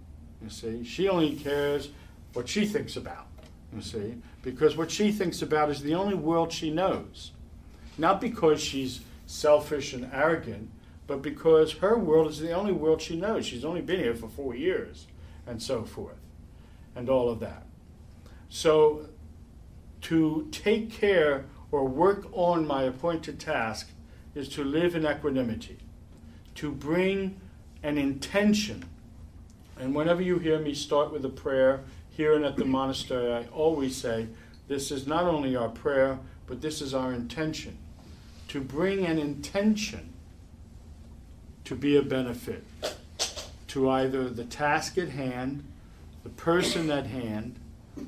[0.42, 1.90] You see, she only cares
[2.32, 3.26] what she thinks about.
[3.74, 7.32] You see, because what she thinks about is the only world she knows.
[7.98, 10.70] Not because she's selfish and arrogant,
[11.08, 13.46] but because her world is the only world she knows.
[13.46, 15.08] She's only been here for four years,
[15.46, 16.20] and so forth,
[16.94, 17.66] and all of that.
[18.50, 19.08] So,
[20.02, 23.90] to take care or work on my appointed task
[24.34, 25.78] is to live in equanimity,
[26.56, 27.40] to bring
[27.82, 28.84] an intention.
[29.80, 33.46] And whenever you hear me start with a prayer here and at the monastery, I
[33.46, 34.28] always say,
[34.66, 37.78] this is not only our prayer, but this is our intention.
[38.48, 40.12] To bring an intention
[41.68, 42.64] to be a benefit
[43.66, 45.62] to either the task at hand,
[46.22, 47.56] the person at hand,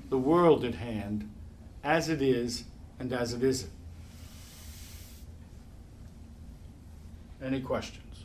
[0.09, 1.31] the world at hand,
[1.85, 2.65] as it is
[2.99, 3.71] and as it isn't.
[7.43, 8.25] Any questions?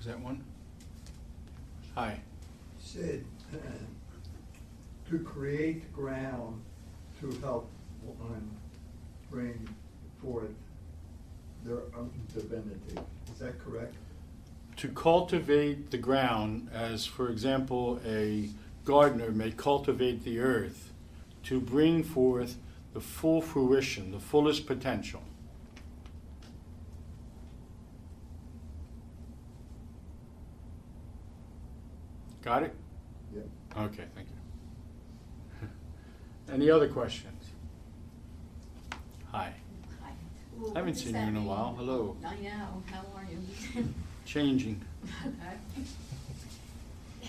[0.00, 0.42] Is that one?
[1.94, 2.18] Hi.
[2.92, 3.24] Said
[3.54, 3.56] uh,
[5.08, 6.60] to create ground
[7.20, 7.70] to help
[8.18, 8.50] one
[9.30, 9.66] bring
[10.20, 10.50] forth
[11.64, 13.00] their own divinity.
[13.32, 13.94] Is that correct?
[14.76, 18.50] To cultivate the ground, as for example, a
[18.84, 20.92] gardener may cultivate the earth
[21.44, 22.58] to bring forth
[22.92, 25.22] the full fruition, the fullest potential.
[32.42, 32.74] Got it?
[33.76, 33.84] Yep.
[33.84, 35.68] Okay, thank you.
[36.52, 37.44] Any other questions?
[39.30, 39.54] Hi.
[40.02, 40.10] Hi.
[40.74, 41.74] I haven't seen you in a while.
[41.78, 42.16] Hello.
[42.24, 43.88] I know, how are you?
[44.26, 44.80] Changing.
[45.22, 45.86] Okay.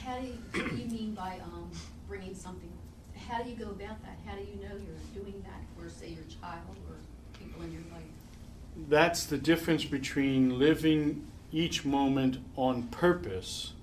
[0.03, 1.71] How do you, what do you mean by, um,
[2.09, 2.69] bringing something,
[3.27, 4.17] how do you go about that?
[4.25, 6.95] How do you know you're doing that for, say, your child or
[7.39, 8.03] people in your life?
[8.89, 13.73] That's the difference between living each moment on purpose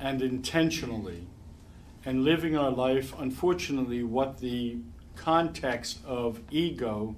[0.00, 1.26] and intentionally,
[2.06, 4.78] and living our life, unfortunately, what the
[5.16, 7.14] context of ego,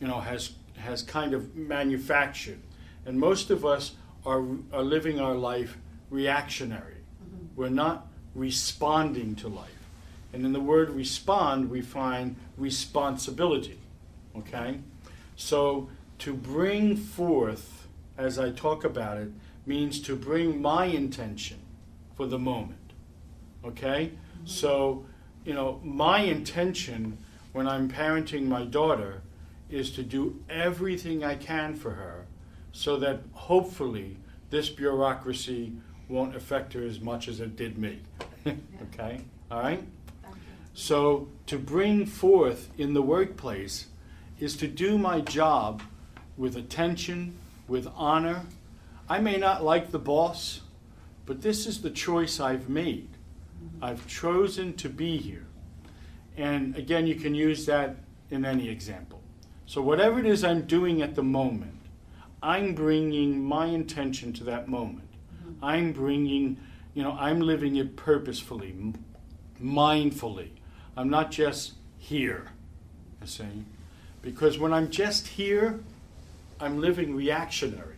[0.00, 2.58] you know, has has kind of manufactured.
[3.04, 3.92] And most of us
[4.24, 5.76] are, are living our life
[6.10, 6.96] reactionary.
[6.96, 7.56] Mhm.
[7.56, 9.88] We're not responding to life.
[10.32, 13.78] And in the word respond, we find responsibility.
[14.36, 14.78] Okay?
[15.36, 19.30] So to bring forth, as I talk about it,
[19.66, 21.58] means to bring my intention
[22.14, 22.81] for the moment.
[23.64, 24.12] Okay?
[24.44, 25.04] So,
[25.44, 27.18] you know, my intention
[27.52, 29.22] when I'm parenting my daughter
[29.70, 32.26] is to do everything I can for her
[32.72, 34.16] so that hopefully
[34.50, 35.72] this bureaucracy
[36.08, 38.00] won't affect her as much as it did me.
[38.46, 39.20] okay?
[39.50, 39.82] All right?
[40.74, 43.86] So, to bring forth in the workplace
[44.40, 45.82] is to do my job
[46.36, 47.36] with attention,
[47.68, 48.46] with honor.
[49.08, 50.62] I may not like the boss,
[51.26, 53.08] but this is the choice I've made.
[53.82, 55.44] I've chosen to be here.
[56.36, 57.96] And again, you can use that
[58.30, 59.20] in any example.
[59.66, 61.80] So, whatever it is I'm doing at the moment,
[62.42, 65.08] I'm bringing my intention to that moment.
[65.34, 65.64] Mm-hmm.
[65.64, 66.58] I'm bringing,
[66.94, 69.04] you know, I'm living it purposefully, m-
[69.60, 70.50] mindfully.
[70.96, 72.52] I'm not just here,
[73.20, 73.64] you see.
[74.22, 75.80] Because when I'm just here,
[76.60, 77.96] I'm living reactionary.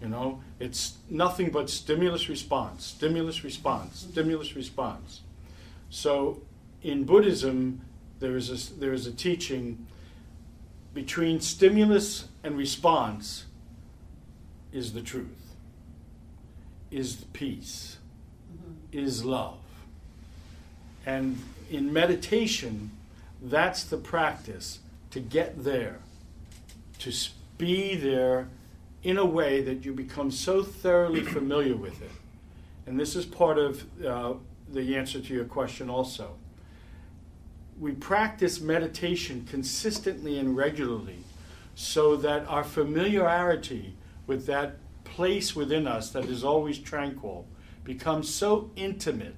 [0.00, 5.22] You know, it's nothing but stimulus response, stimulus response, stimulus response.
[5.90, 6.40] So
[6.84, 7.80] in Buddhism,
[8.20, 9.84] there is a, there is a teaching
[10.94, 13.46] between stimulus and response
[14.72, 15.56] is the truth,
[16.92, 17.96] is peace,
[18.92, 19.58] is love.
[21.04, 21.42] And
[21.72, 22.92] in meditation,
[23.42, 24.78] that's the practice
[25.10, 25.98] to get there,
[27.00, 27.12] to
[27.58, 28.46] be there
[29.02, 32.10] in a way that you become so thoroughly familiar with it.
[32.86, 34.34] And this is part of uh,
[34.72, 36.34] the answer to your question also.
[37.80, 41.18] We practice meditation consistently and regularly
[41.74, 43.94] so that our familiarity
[44.26, 47.46] with that place within us that is always tranquil
[47.84, 49.34] becomes so intimate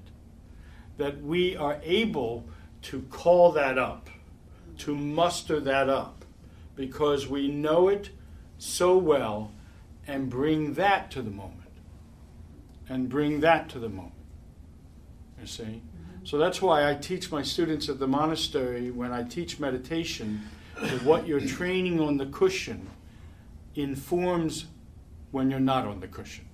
[0.97, 2.45] that we are able
[2.83, 4.09] to call that up,
[4.77, 6.23] to muster that up,
[6.75, 8.09] because we know it
[8.57, 9.51] so well
[10.07, 11.61] and bring that to the moment.
[12.87, 14.13] And bring that to the moment.
[15.39, 15.63] You see?
[15.63, 16.25] Mm-hmm.
[16.25, 20.41] So that's why I teach my students at the monastery when I teach meditation
[20.79, 22.87] that what you're training on the cushion
[23.75, 24.65] informs
[25.31, 26.45] when you're not on the cushion.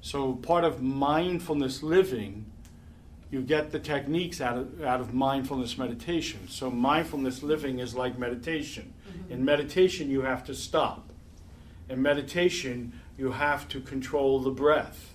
[0.00, 2.46] So part of mindfulness living,
[3.30, 6.48] you get the techniques out of, out of mindfulness meditation.
[6.48, 8.94] So mindfulness living is like meditation.
[9.08, 9.32] Mm-hmm.
[9.32, 11.09] In meditation, you have to stop.
[11.90, 15.12] In meditation, you have to control the breath.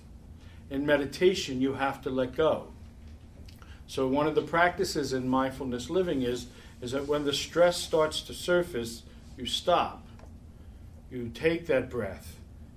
[0.70, 2.68] In meditation, you have to let go.
[3.88, 6.46] So one of the practices in mindfulness living is,
[6.80, 9.02] is that when the stress starts to surface,
[9.36, 10.06] you stop.
[11.10, 12.36] You take that breath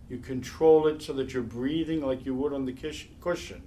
[0.10, 2.74] you control it so that you're breathing like you would on the
[3.22, 3.62] cushion.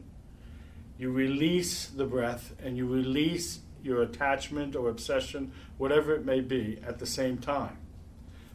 [0.99, 6.79] You release the breath and you release your attachment or obsession, whatever it may be,
[6.85, 7.79] at the same time.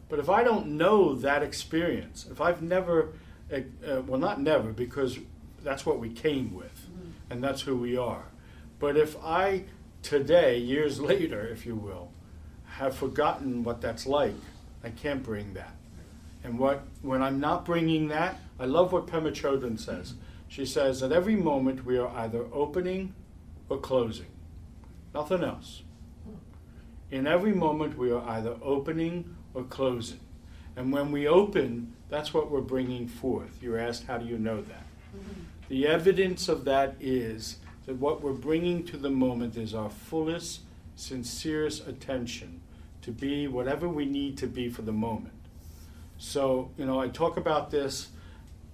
[0.08, 3.10] But if I don't know that experience, if I've never,
[3.52, 3.60] uh,
[4.06, 5.18] well, not never, because
[5.62, 7.10] that's what we came with mm-hmm.
[7.30, 8.24] and that's who we are.
[8.78, 9.64] But if I
[10.02, 12.10] today, years later, if you will,
[12.64, 14.34] have forgotten what that's like,
[14.84, 15.74] I can't bring that.
[16.44, 20.14] And what when I'm not bringing that, I love what Pema Chodron says.
[20.46, 23.14] She says at every moment we are either opening
[23.68, 24.26] or closing,
[25.12, 25.82] nothing else.
[27.10, 30.20] In every moment we are either opening or closing.
[30.76, 33.60] And when we open, that's what we're bringing forth.
[33.60, 34.86] You're asked, how do you know that?
[35.16, 35.40] Mm-hmm.
[35.68, 37.56] The evidence of that is
[37.86, 40.60] that what we're bringing to the moment is our fullest,
[40.94, 42.60] sincerest attention
[43.02, 45.34] to be whatever we need to be for the moment.
[46.18, 48.08] So, you know, I talk about this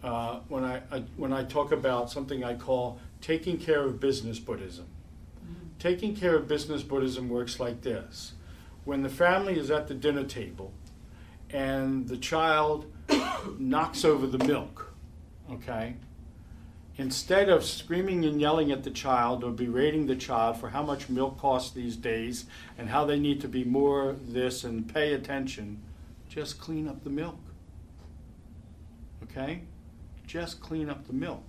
[0.02, 4.38] uh, when, I, I, when I talk about something I call taking care of business
[4.38, 4.84] Buddhism.
[4.84, 5.78] Mm-hmm.
[5.78, 8.33] Taking care of business Buddhism works like this
[8.84, 10.72] when the family is at the dinner table
[11.50, 12.90] and the child
[13.58, 14.92] knocks over the milk,
[15.50, 15.96] okay?
[16.96, 21.08] Instead of screaming and yelling at the child or berating the child for how much
[21.08, 22.46] milk costs these days
[22.78, 25.80] and how they need to be more this and pay attention,
[26.28, 27.40] just clean up the milk.
[29.24, 29.62] Okay?
[30.26, 31.44] Just clean up the milk.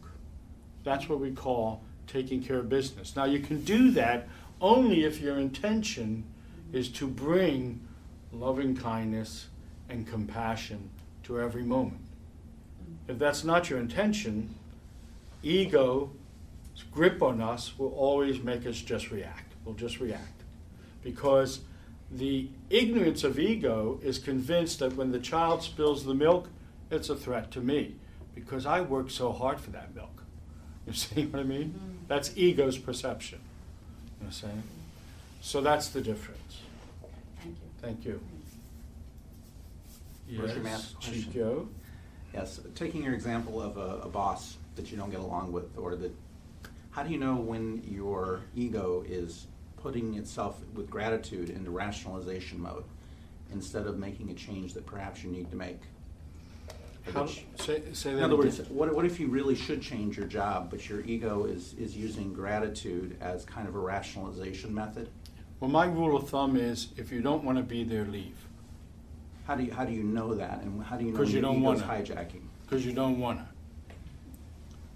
[0.84, 3.16] That's what we call taking care of business.
[3.16, 4.28] Now, you can do that
[4.62, 6.24] only if your intention
[6.76, 7.80] is to bring
[8.34, 9.48] loving kindness
[9.90, 10.90] and compassion
[11.24, 12.02] to every moment.
[13.08, 14.54] If that's not your intention,
[15.42, 16.10] ego's
[16.92, 19.54] grip on us will always make us just react.
[19.64, 20.42] We'll just react.
[21.02, 21.62] Because
[22.12, 26.50] the ignorance of ego is convinced that when the child spills the milk,
[26.92, 27.96] it's a threat to me
[28.36, 30.24] because I worked so hard for that milk.
[30.86, 31.70] You see what I mean?
[31.70, 31.92] Mm-hmm.
[32.10, 33.40] That's ego's perception.
[34.20, 34.64] You know what I'm saying?
[35.46, 36.45] So that's the difference.
[37.86, 38.20] Thank you.
[40.28, 40.64] Thank you.
[40.64, 41.70] Yes, Chico.
[42.34, 45.96] Yes, taking your example of a, a boss that you don't get along with, or
[45.96, 46.12] that,
[46.90, 49.46] how do you know when your ego is
[49.78, 52.86] putting itself with gratitude into rationalization mode
[53.54, 55.80] instead of making a change that perhaps you need to make.
[57.14, 60.26] How, say, say that in other words, what, what if you really should change your
[60.26, 65.08] job, but your ego is, is using gratitude as kind of a rationalization method?
[65.60, 68.38] Well, my rule of thumb is if you don't want to be there, leave.
[69.48, 71.42] How do you, how do you know that, and how do you know when you
[71.42, 72.42] don't want hijacking?
[72.64, 73.46] Because you don't want to.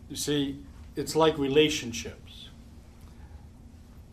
[0.10, 0.60] You see,
[0.95, 2.30] it's like relationships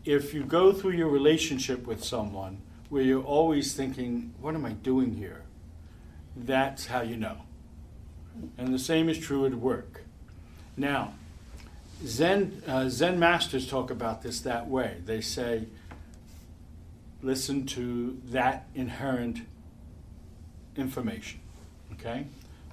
[0.07, 4.71] if you go through your relationship with someone where you're always thinking, what am I
[4.71, 5.41] doing here?
[6.35, 7.39] That's how you know.
[8.57, 10.05] And the same is true at work.
[10.77, 11.13] Now,
[12.05, 14.97] Zen, uh, Zen masters talk about this that way.
[15.03, 15.65] They say,
[17.21, 19.39] listen to that inherent
[20.75, 21.39] information.
[21.93, 22.25] Okay?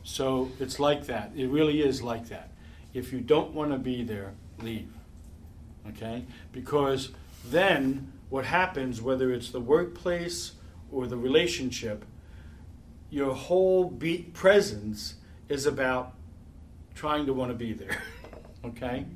[0.02, 1.32] So it's like that.
[1.34, 2.50] It really is like that.
[2.92, 4.92] If you don't want to be there, leave.
[5.88, 6.24] Okay?
[6.52, 7.10] Because
[7.44, 10.52] then what happens, whether it's the workplace
[10.92, 12.04] or the relationship,
[13.10, 15.14] your whole be- presence
[15.48, 16.14] is about
[16.94, 18.02] trying to want to be there.
[18.64, 19.06] okay?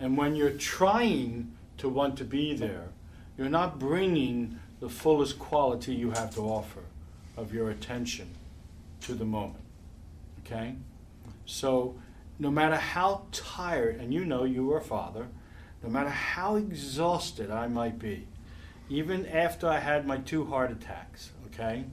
[0.00, 2.88] And when you're trying to want to be there,
[3.36, 6.80] you're not bringing the fullest quality you have to offer
[7.36, 8.28] of your attention
[9.02, 9.64] to the moment.
[10.44, 10.74] Okay?
[11.46, 11.96] So,
[12.38, 15.28] no matter how tired, and you know you are a father,
[15.82, 18.26] no matter how exhausted I might be,
[18.88, 21.84] even after I had my two heart attacks, okay?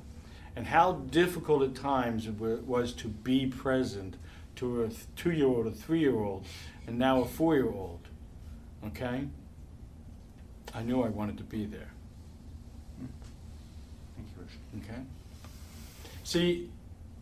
[0.55, 4.15] and how difficult at times it was to be present
[4.55, 6.45] to a two year old, a three year old,
[6.87, 7.99] and now a four year old.
[8.87, 9.27] Okay?
[10.73, 11.91] I knew I wanted to be there.
[14.15, 14.83] Thank you, Rich.
[14.89, 15.01] Okay?
[16.23, 16.69] See,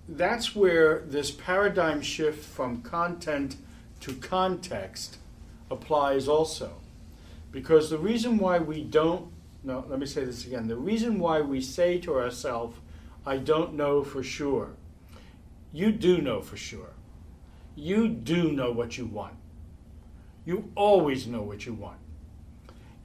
[0.08, 3.56] that's where this paradigm shift from content
[4.02, 5.18] to context
[5.70, 6.74] applies also.
[7.52, 9.32] Because the reason why we don't,
[9.64, 10.68] no, let me say this again.
[10.68, 12.78] The reason why we say to ourselves,
[13.26, 14.70] I don't know for sure,
[15.74, 16.94] you do know for sure.
[17.76, 19.36] You do know what you want.
[20.46, 22.00] You always know what you want.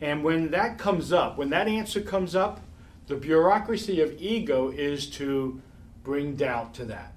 [0.05, 2.61] And when that comes up, when that answer comes up,
[3.07, 5.62] the bureaucracy of ego is to
[6.02, 7.14] bring doubt to that.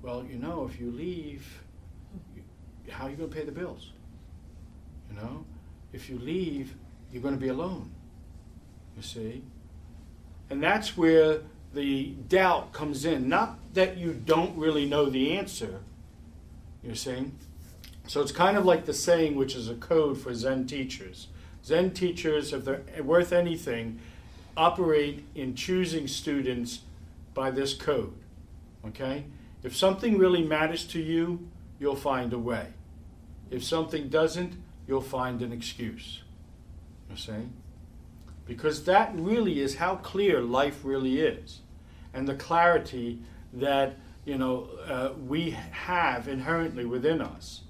[0.00, 1.46] Well, you know, if you leave,
[2.88, 3.92] how are you going to pay the bills?
[5.10, 5.44] You know,
[5.92, 6.74] if you leave,
[7.12, 7.90] you're going to be alone.
[8.96, 9.42] You see?
[10.48, 11.42] And that's where
[11.74, 13.28] the doubt comes in.
[13.28, 15.80] Not that you don't really know the answer,
[16.82, 17.36] you're saying?
[18.06, 21.28] So it's kind of like the saying, which is a code for Zen teachers.
[21.64, 23.98] Zen teachers, if they're worth anything,
[24.56, 26.80] operate in choosing students
[27.34, 28.14] by this code.
[28.86, 29.24] Okay?
[29.62, 31.48] If something really matters to you,
[31.78, 32.68] you'll find a way.
[33.50, 34.54] If something doesn't,
[34.86, 36.22] you'll find an excuse.
[37.10, 37.48] You see?
[38.46, 41.60] Because that really is how clear life really is.
[42.12, 43.20] And the clarity
[43.52, 47.62] that you know uh, we have inherently within us.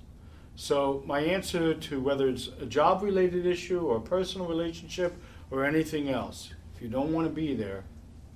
[0.61, 5.17] So my answer to whether it's a job related issue or a personal relationship
[5.51, 7.85] or anything else, if you don't want to be there,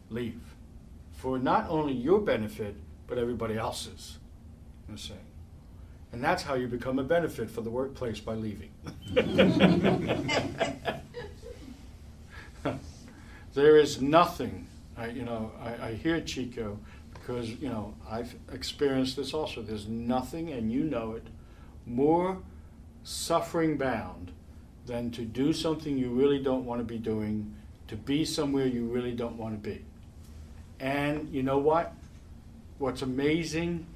[0.09, 0.41] leave.
[1.12, 4.16] For not only your benefit, but everybody else's.
[4.89, 5.12] You see.
[6.12, 8.70] And that's how you become a benefit for the workplace by leaving.
[13.53, 14.66] there is nothing,
[14.97, 16.79] I, you know, I, I hear Chikyo
[17.12, 19.61] because, you know, I've experienced this also.
[19.61, 21.27] There's nothing, and you know it,
[21.87, 22.39] more
[23.03, 24.32] suffering bound
[24.87, 27.55] than to do something you really don't want to be doing,
[27.89, 29.85] to be somewhere you really don't want to be.
[30.80, 31.95] And you know what?
[32.78, 33.87] What's amazing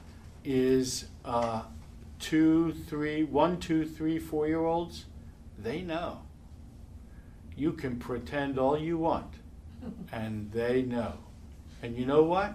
[0.44, 1.62] is uh,
[2.18, 5.06] two, three, one, two, three, four year olds,
[5.58, 6.22] they know.
[7.56, 9.34] You can pretend all you want,
[10.12, 11.14] and they know.
[11.82, 12.54] And you know what?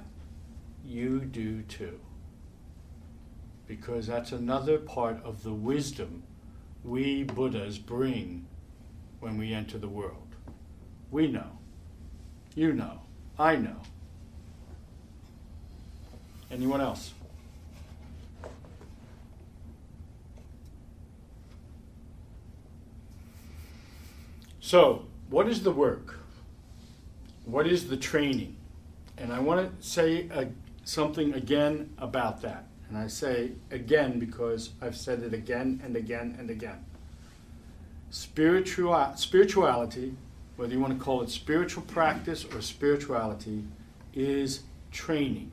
[0.86, 1.99] You do too.
[3.68, 6.24] Because that's another part of the wisdom
[6.84, 8.45] we Buddhas bring
[9.20, 10.36] when we enter the world.
[11.11, 11.59] We know.
[12.55, 13.01] You know.
[13.39, 13.78] I know.
[16.51, 17.14] Anyone else?
[24.59, 26.20] So, what is the work?
[27.45, 28.55] What is the training?
[29.18, 30.45] And I want to say uh,
[30.84, 32.68] something again about that.
[32.94, 36.86] And I say again because I've said it again and again and again.
[38.12, 40.16] Spiritual, spirituality,
[40.58, 43.64] whether you want to call it spiritual practice or spirituality,
[44.14, 45.50] is training.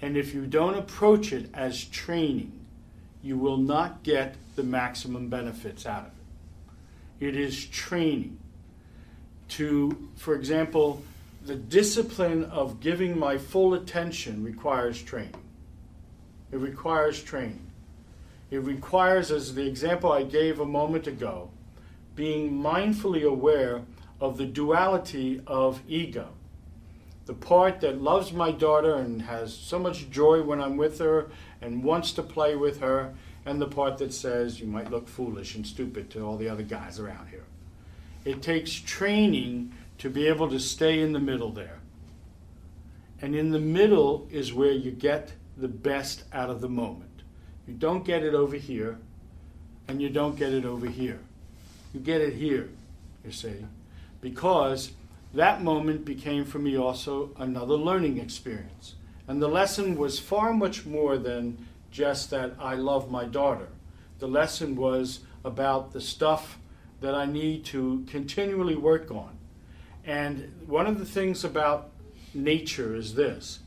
[0.00, 2.64] And if you don't approach it as training,
[3.22, 6.12] you will not get the maximum benefits out of
[7.20, 7.26] it.
[7.28, 8.38] It is training.
[9.48, 11.02] To, for example,
[11.44, 15.34] the discipline of giving my full attention requires training.
[16.52, 17.66] It requires training.
[18.50, 21.50] It requires, as the example I gave a moment ago,
[22.14, 23.82] being mindfully aware
[24.20, 26.28] of the duality of ego.
[27.26, 31.28] The part that loves my daughter and has so much joy when I'm with her
[31.60, 35.56] and wants to play with her, and the part that says you might look foolish
[35.56, 37.44] and stupid to all the other guys around here.
[38.24, 41.80] It takes training to be able to stay in the middle there.
[43.20, 47.22] And in the middle is where you get the best out of the moment.
[47.66, 48.98] You don't get it over here,
[49.88, 51.20] and you don't get it over here.
[51.92, 52.68] You get it here,
[53.24, 53.64] you see,
[54.20, 54.92] because
[55.34, 58.94] that moment became for me also another learning experience.
[59.28, 63.68] And the lesson was far much more than just that I love my daughter.
[64.18, 66.58] The lesson was about the stuff
[67.00, 69.36] that I need to continually work on.
[70.04, 71.90] And one of the things about
[72.32, 73.60] nature is this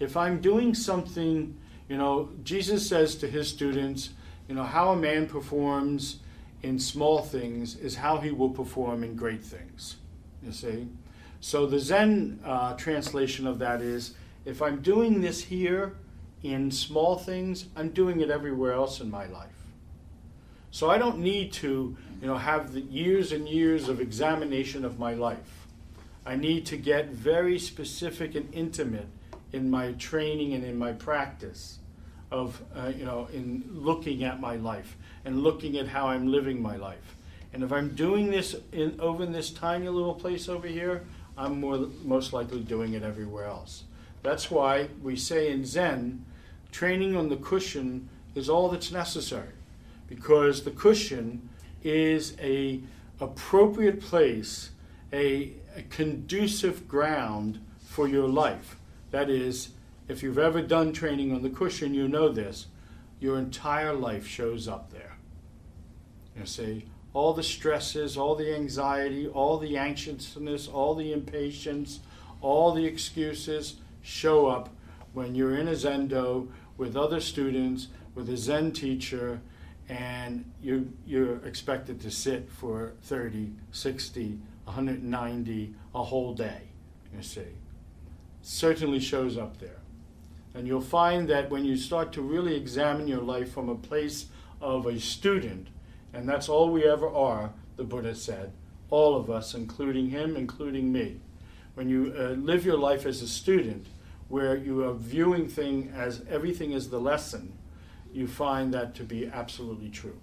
[0.00, 1.56] if I'm doing something,
[1.88, 4.10] you know, Jesus says to his students,
[4.48, 6.20] you know, how a man performs
[6.62, 9.96] in small things is how he will perform in great things.
[10.42, 10.88] You see?
[11.40, 15.96] So the Zen uh, translation of that is if I'm doing this here,
[16.42, 19.50] in small things, I'm doing it everywhere else in my life.
[20.70, 24.98] So I don't need to, you know, have the years and years of examination of
[24.98, 25.66] my life.
[26.24, 29.08] I need to get very specific and intimate
[29.52, 31.78] in my training and in my practice
[32.30, 36.60] of, uh, you know, in looking at my life and looking at how I'm living
[36.60, 37.16] my life.
[37.52, 41.04] And if I'm doing this in, over in this tiny little place over here,
[41.38, 43.84] I'm more, most likely doing it everywhere else.
[44.22, 46.24] That's why we say in Zen,
[46.72, 49.52] training on the cushion is all that's necessary,
[50.08, 51.48] because the cushion
[51.82, 52.80] is a
[53.20, 54.70] appropriate place,
[55.12, 58.75] a, a conducive ground for your life.
[59.16, 59.70] That is,
[60.08, 62.66] if you've ever done training on the cushion, you know this.
[63.18, 65.16] Your entire life shows up there.
[66.38, 72.00] You see, all the stresses, all the anxiety, all the anxiousness, all the impatience,
[72.42, 74.68] all the excuses show up
[75.14, 79.40] when you're in a zendo with other students, with a Zen teacher,
[79.88, 86.60] and you, you're expected to sit for 30, 60, 190, a whole day,
[87.16, 87.46] you see.
[88.48, 89.80] Certainly shows up there.
[90.54, 94.26] And you'll find that when you start to really examine your life from a place
[94.60, 95.66] of a student,
[96.14, 98.52] and that's all we ever are, the Buddha said,
[98.88, 101.20] all of us, including him, including me.
[101.74, 103.88] When you uh, live your life as a student,
[104.28, 107.52] where you are viewing thing as everything is the lesson,
[108.12, 110.20] you find that to be absolutely true.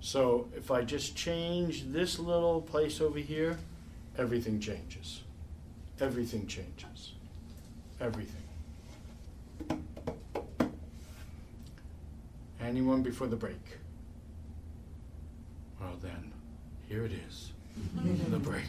[0.00, 3.58] So if I just change this little place over here,
[4.16, 5.20] everything changes.
[6.00, 6.91] Everything changes.
[8.02, 8.42] Everything.
[12.60, 13.78] Anyone before the break?
[15.80, 16.32] Well, then,
[16.88, 17.52] here it is
[18.28, 18.64] the break.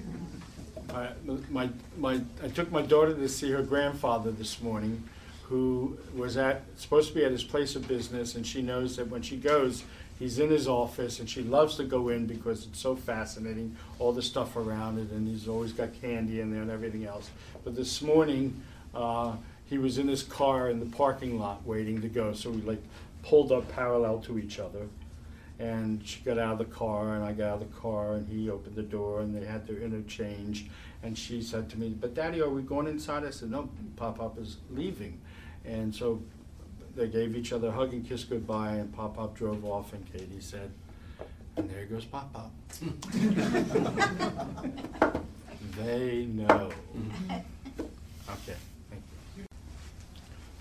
[0.94, 1.08] I,
[1.50, 5.02] my, my, I took my daughter to see her grandfather this morning,
[5.44, 9.08] who was at supposed to be at his place of business, and she knows that
[9.08, 9.82] when she goes,
[10.18, 14.12] he's in his office, and she loves to go in because it's so fascinating, all
[14.12, 17.30] the stuff around it, and he's always got candy in there and everything else.
[17.64, 18.62] But this morning,
[18.94, 19.36] uh,
[19.66, 22.82] he was in his car in the parking lot waiting to go, so we like
[23.22, 24.86] pulled up parallel to each other
[25.58, 28.28] and she got out of the car and I got out of the car and
[28.28, 30.68] he opened the door and they had their interchange
[31.02, 34.18] and she said to me, "But Daddy, are we going inside?" I said, "No, Pop
[34.18, 35.20] Pop is leaving,"
[35.64, 36.22] and so
[36.96, 40.04] they gave each other a hug and kiss goodbye and Pop Pop drove off and
[40.12, 40.70] Katie said,
[41.56, 42.52] "And there goes Pop Pop."
[45.76, 46.70] they know.
[47.30, 48.56] Okay,
[48.90, 49.02] thank
[49.36, 49.44] you.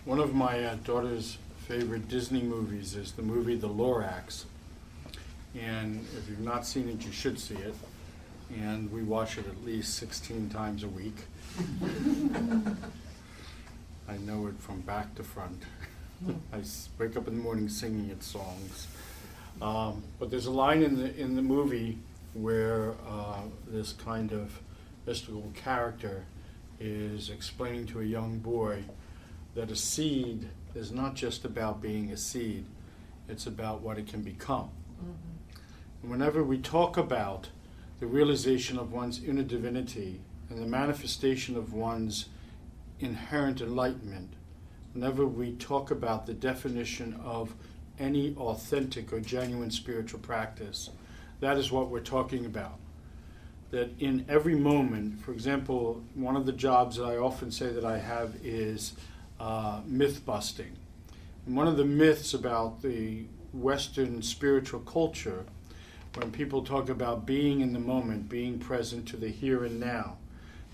[0.06, 4.46] One of my uh, daughter's favorite Disney movies is the movie The Lorax
[5.60, 7.76] and if you've not seen it, you should see it.
[8.60, 11.16] And we watch it at least 16 times a week.
[14.08, 15.64] I know it from back to front.
[16.54, 16.62] I
[16.98, 18.88] wake up in the morning singing its songs.
[19.62, 21.98] Um, but there's a line in the in the movie
[22.34, 24.60] where uh, this kind of
[25.06, 26.26] mystical character
[26.80, 28.84] is explaining to a young boy
[29.56, 32.66] that a seed is not just about being a seed;
[33.30, 34.70] it's about what it can become.
[35.00, 35.34] Mm-hmm
[36.04, 37.48] whenever we talk about
[38.00, 40.20] the realization of one's inner divinity
[40.50, 42.28] and the manifestation of one's
[43.00, 44.34] inherent enlightenment,
[44.94, 47.54] whenever we talk about the definition of
[48.00, 50.90] any authentic or genuine spiritual practice,
[51.40, 52.80] that is what we're talking about.
[53.72, 57.84] That in every moment, for example, one of the jobs that I often say that
[57.84, 58.94] I have is
[59.40, 60.78] uh, myth busting.
[61.46, 65.46] And one of the myths about the Western spiritual culture
[66.16, 70.18] when people talk about being in the moment, being present to the here and now,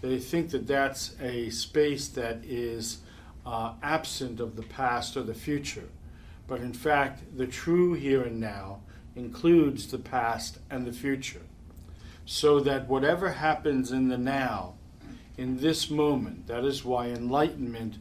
[0.02, 3.00] they think that that's a space that is
[3.46, 5.90] uh, absent of the past or the future.
[6.48, 8.82] But in fact, the true here and now
[9.16, 11.42] includes the past and the future.
[12.26, 14.76] So that whatever happens in the now,
[15.38, 17.98] in this moment, that is why enlightenment,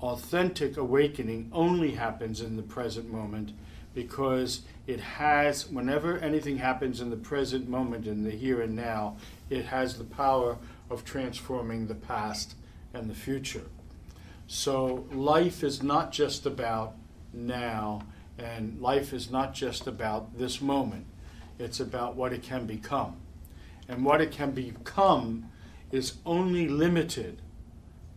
[0.00, 3.52] authentic awakening, only happens in the present moment
[3.94, 9.16] because it has, whenever anything happens in the present moment, in the here and now,
[9.48, 10.58] it has the power
[10.90, 12.54] of transforming the past
[12.92, 13.64] and the future.
[14.46, 16.94] So life is not just about
[17.32, 18.02] now,
[18.38, 21.06] and life is not just about this moment.
[21.58, 23.16] It's about what it can become.
[23.88, 25.50] And what it can become
[25.90, 27.40] is only limited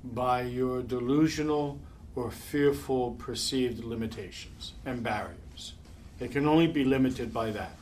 [0.03, 1.79] by your delusional
[2.15, 5.73] or fearful perceived limitations and barriers.
[6.19, 7.75] It can only be limited by that.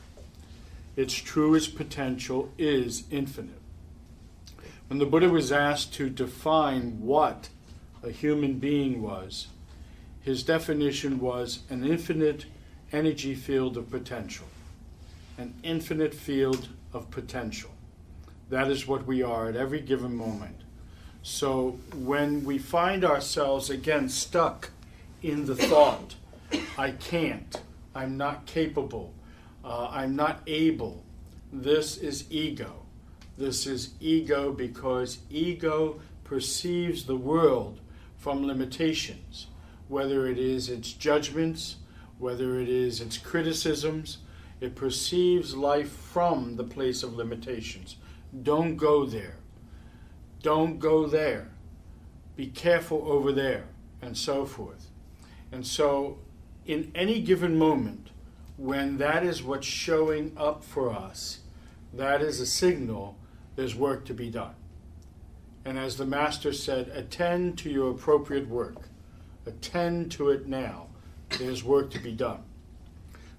[0.96, 3.60] Its truest potential is infinite.
[4.88, 7.50] When the Buddha was asked to define what
[8.02, 9.48] a human being was,
[10.20, 12.46] his definition was an infinite
[12.92, 14.46] energy field of potential.
[15.36, 17.70] An infinite field of potential.
[18.50, 20.56] That is what we are at every given moment.
[21.22, 24.70] So when we find ourselves again stuck
[25.22, 26.14] in the thought,
[26.76, 27.60] I can't,
[27.94, 29.12] I'm not capable,
[29.64, 31.04] uh, I'm not able,
[31.52, 32.72] this is ego.
[33.36, 37.80] This is ego because ego perceives the world
[38.28, 39.46] from limitations,
[39.88, 41.76] whether it is its judgments,
[42.18, 44.18] whether it is its criticisms.
[44.60, 47.96] It perceives life from the place of limitations.
[48.42, 49.38] Don't go there.
[50.42, 51.48] Don't go there.
[52.36, 53.64] Be careful over there,
[54.02, 54.90] and so forth.
[55.50, 56.18] And so,
[56.66, 58.10] in any given moment,
[58.58, 61.38] when that is what's showing up for us,
[61.94, 63.16] that is a signal
[63.56, 64.54] there's work to be done.
[65.64, 68.88] And as the Master said, attend to your appropriate work.
[69.46, 70.86] Attend to it now.
[71.38, 72.42] There's work to be done.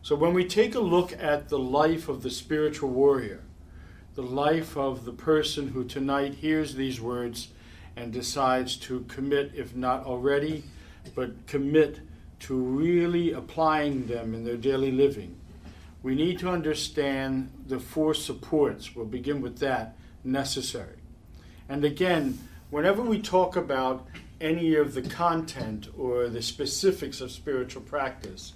[0.01, 3.41] So when we take a look at the life of the spiritual warrior,
[4.15, 7.49] the life of the person who tonight hears these words
[7.95, 10.63] and decides to commit, if not already,
[11.15, 11.99] but commit
[12.41, 15.35] to really applying them in their daily living,
[16.01, 20.98] we need to understand the four supports, we'll begin with that, necessary.
[21.69, 22.39] And again,
[22.71, 24.07] whenever we talk about
[24.41, 28.53] any of the content or the specifics of spiritual practice,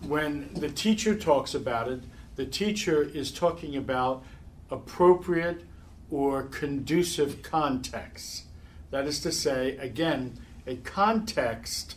[0.00, 2.02] when the teacher talks about it,
[2.34, 4.24] the teacher is talking about
[4.70, 5.62] appropriate
[6.10, 8.44] or conducive context.
[8.90, 11.96] That is to say, again, a context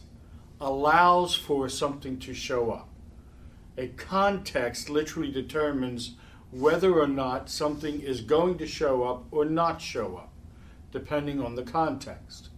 [0.62, 2.90] allows for something to show up.
[3.78, 6.16] A context literally determines
[6.52, 10.32] whether or not something is going to show up or not show up,
[10.96, 12.50] depending on the context.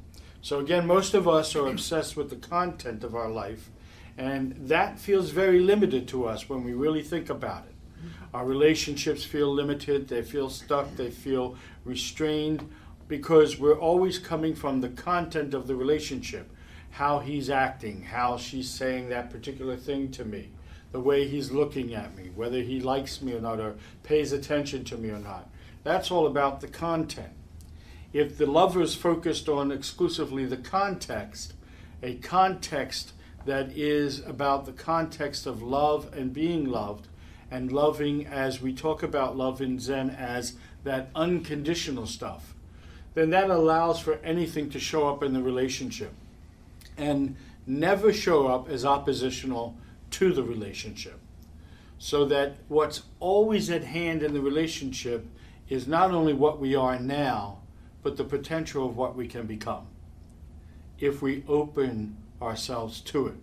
[0.41, 3.69] So, again, most of us are obsessed with the content of our life,
[4.17, 7.75] and that feels very limited to us when we really think about it.
[8.33, 12.69] Our relationships feel limited, they feel stuck, they feel restrained
[13.07, 16.47] because we're always coming from the content of the relationship
[16.91, 20.49] how he's acting, how she's saying that particular thing to me,
[20.91, 24.83] the way he's looking at me, whether he likes me or not, or pays attention
[24.83, 25.49] to me or not.
[25.83, 27.36] That's all about the content.
[28.13, 31.53] If the lover is focused on exclusively the context,
[32.01, 33.13] a context
[33.45, 37.07] that is about the context of love and being loved,
[37.49, 40.53] and loving as we talk about love in Zen as
[40.83, 42.53] that unconditional stuff,
[43.13, 46.13] then that allows for anything to show up in the relationship
[46.97, 47.35] and
[47.65, 49.75] never show up as oppositional
[50.11, 51.19] to the relationship.
[51.99, 55.25] So that what's always at hand in the relationship
[55.67, 57.59] is not only what we are now,
[58.07, 59.85] but the potential of what we can become
[60.97, 63.35] if we open ourselves to it.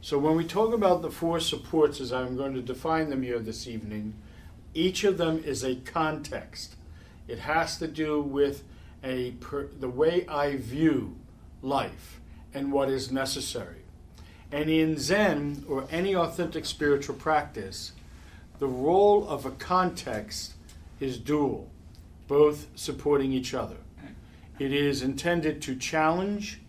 [0.00, 3.40] So, when we talk about the four supports, as I'm going to define them here
[3.40, 4.14] this evening,
[4.74, 6.76] each of them is a context.
[7.26, 8.62] It has to do with
[9.02, 11.16] a per, the way I view
[11.60, 12.20] life
[12.54, 13.82] and what is necessary.
[14.52, 17.90] And in Zen or any authentic spiritual practice,
[18.60, 20.52] the role of a context
[21.00, 21.68] is dual,
[22.26, 23.76] both supporting each other.
[24.58, 26.60] It is intended to challenge,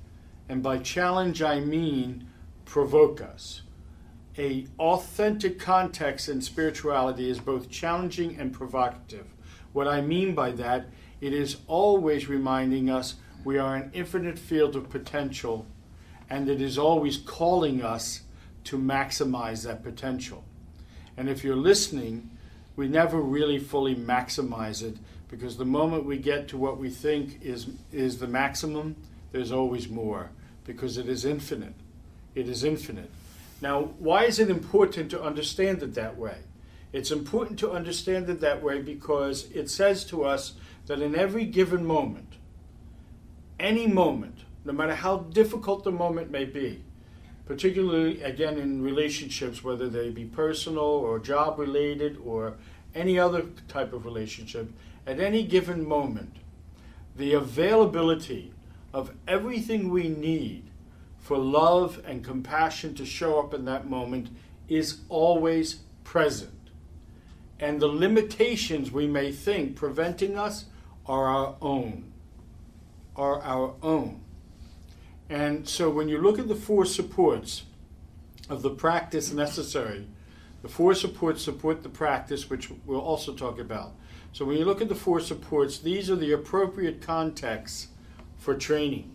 [0.49, 2.27] and by challenge I mean
[2.65, 3.61] provoke us.
[4.37, 9.27] A authentic context in spirituality is both challenging and provocative.
[9.71, 10.87] What I mean by that,
[11.21, 15.65] it is always reminding us we are an infinite field of potential
[16.29, 18.21] and it is always calling us
[18.65, 20.43] to maximize that potential.
[21.15, 22.31] And if you're listening,
[22.75, 24.97] we never really fully maximize it
[25.29, 28.95] because the moment we get to what we think is, is the maximum,
[29.31, 30.29] there's always more
[30.65, 31.73] because it is infinite.
[32.35, 33.09] It is infinite.
[33.61, 36.37] Now, why is it important to understand it that way?
[36.91, 40.53] It's important to understand it that way because it says to us
[40.85, 42.33] that in every given moment,
[43.59, 46.83] any moment, no matter how difficult the moment may be,
[47.45, 52.55] particularly again in relationships, whether they be personal or job related or
[52.93, 54.71] any other type of relationship,
[55.05, 56.37] at any given moment,
[57.15, 58.53] the availability
[58.93, 60.69] of everything we need
[61.19, 64.29] for love and compassion to show up in that moment
[64.67, 66.51] is always present.
[67.59, 70.65] And the limitations we may think preventing us
[71.05, 72.11] are our own.
[73.15, 74.21] Are our own.
[75.29, 77.63] And so when you look at the four supports
[78.49, 80.07] of the practice necessary,
[80.61, 83.93] the four supports support the practice, which we'll also talk about.
[84.35, 87.87] So when you look at the four supports, these are the appropriate contexts
[88.37, 89.09] for training,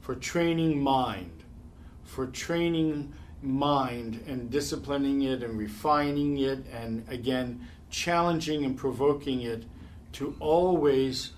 [0.00, 1.44] for training mind,
[2.02, 3.12] for training
[3.42, 9.64] mind and disciplining it and refining it and again challenging and provoking it
[10.12, 11.32] to always,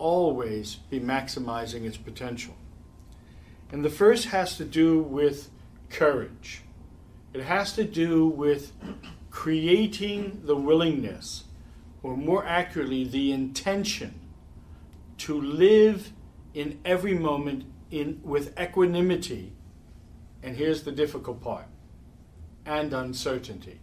[0.00, 2.56] always be maximizing its potential.
[3.70, 5.50] And the first has to do with
[5.88, 6.62] courage.
[7.32, 8.72] It has to do with
[9.30, 11.44] creating the willingness,
[12.02, 14.18] or more accurately, the intention
[15.18, 16.12] to live
[16.54, 19.52] in every moment in, with equanimity.
[20.42, 21.66] And here's the difficult part
[22.64, 23.80] and uncertainty.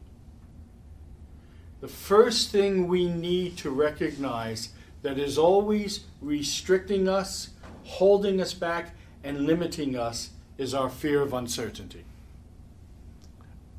[1.79, 4.69] The first thing we need to recognize
[5.03, 7.49] that is always restricting us,
[7.83, 12.03] holding us back, and limiting us is our fear of uncertainty.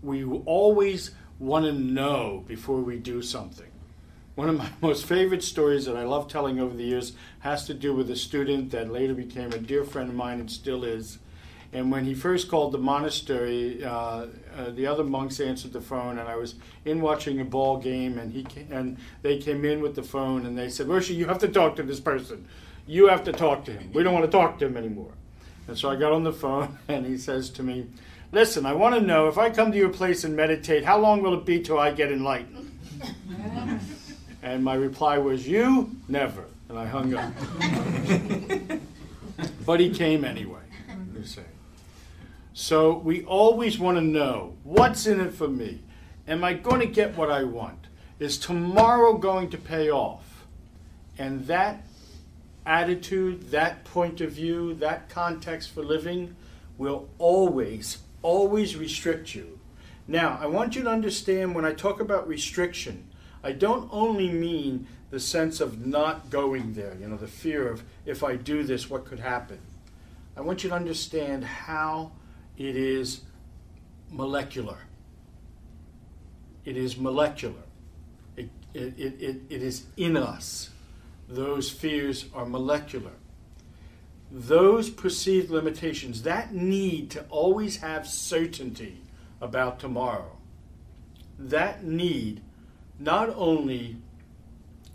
[0.01, 1.11] We always
[1.41, 3.68] want to know before we do something.
[4.39, 7.75] One of my most favorite stories that I love telling over the years has to
[7.75, 11.19] do with a student that later became a dear friend of mine and still is.
[11.73, 14.27] And when he first called the monastery, uh, uh,
[14.71, 16.55] the other monks answered the phone, and I was
[16.85, 20.47] in watching a ball game, and he came, and they came in with the phone,
[20.47, 22.47] and they said, "Roshi, you have to talk to this person.
[22.87, 23.91] You have to talk to him.
[23.93, 25.15] We don't want to talk to him anymore."
[25.67, 27.89] And so I got on the phone, and he says to me,
[28.31, 31.23] "Listen, I want to know if I come to your place and meditate, how long
[31.23, 32.67] will it be till I get enlightened?"
[34.43, 37.33] and my reply was, "You never." And I hung up.
[39.67, 40.61] but he came anyway.
[41.17, 41.41] You see.
[42.53, 45.81] So we always want to know what's in it for me.
[46.27, 47.87] Am I going to get what I want?
[48.19, 50.45] Is tomorrow going to pay off?
[51.17, 51.85] And that
[52.67, 56.37] attitude, that point of view, that context for living
[56.77, 59.59] will always, always restrict you.
[60.07, 63.08] Now, I want you to understand when I talk about restriction,
[63.43, 67.83] I don't only mean the sense of not going there, you know, the fear of
[68.05, 69.59] if I do this, what could happen.
[70.37, 72.13] I want you to understand how
[72.57, 73.23] it is
[74.11, 74.79] molecular.
[76.65, 77.63] It is molecular.
[78.37, 80.71] It, it, it, it is in us.
[81.29, 83.13] Those fears are molecular.
[84.31, 89.01] Those perceived limitations, that need to always have certainty
[89.41, 90.37] about tomorrow,
[91.39, 92.43] that need
[92.99, 93.97] not only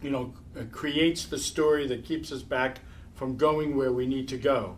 [0.03, 0.33] you know,
[0.71, 2.79] creates the story that keeps us back
[3.15, 4.77] from going where we need to go,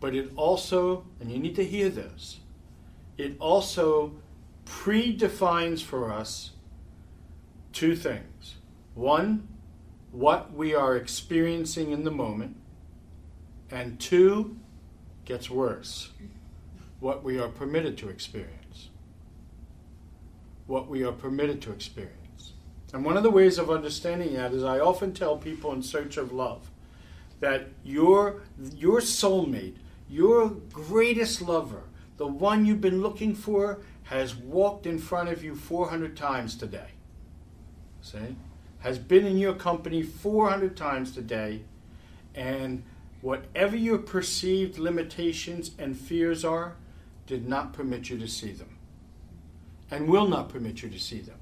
[0.00, 2.40] but it also, and you need to hear this,
[3.16, 4.12] it also
[4.64, 6.50] predefines for us
[7.72, 8.56] two things.
[8.94, 9.46] One,
[10.10, 12.56] what we are experiencing in the moment,
[13.70, 14.56] and two,
[15.24, 16.10] gets worse,
[16.98, 18.88] what we are permitted to experience.
[20.66, 22.19] What we are permitted to experience.
[22.92, 26.16] And one of the ways of understanding that is I often tell people in search
[26.16, 26.70] of love
[27.38, 28.42] that your,
[28.76, 29.76] your soulmate,
[30.08, 31.82] your greatest lover,
[32.16, 36.88] the one you've been looking for, has walked in front of you 400 times today.
[38.02, 38.36] See?
[38.80, 41.62] Has been in your company 400 times today,
[42.34, 42.82] and
[43.20, 46.76] whatever your perceived limitations and fears are,
[47.26, 48.76] did not permit you to see them,
[49.90, 51.39] and will not permit you to see them.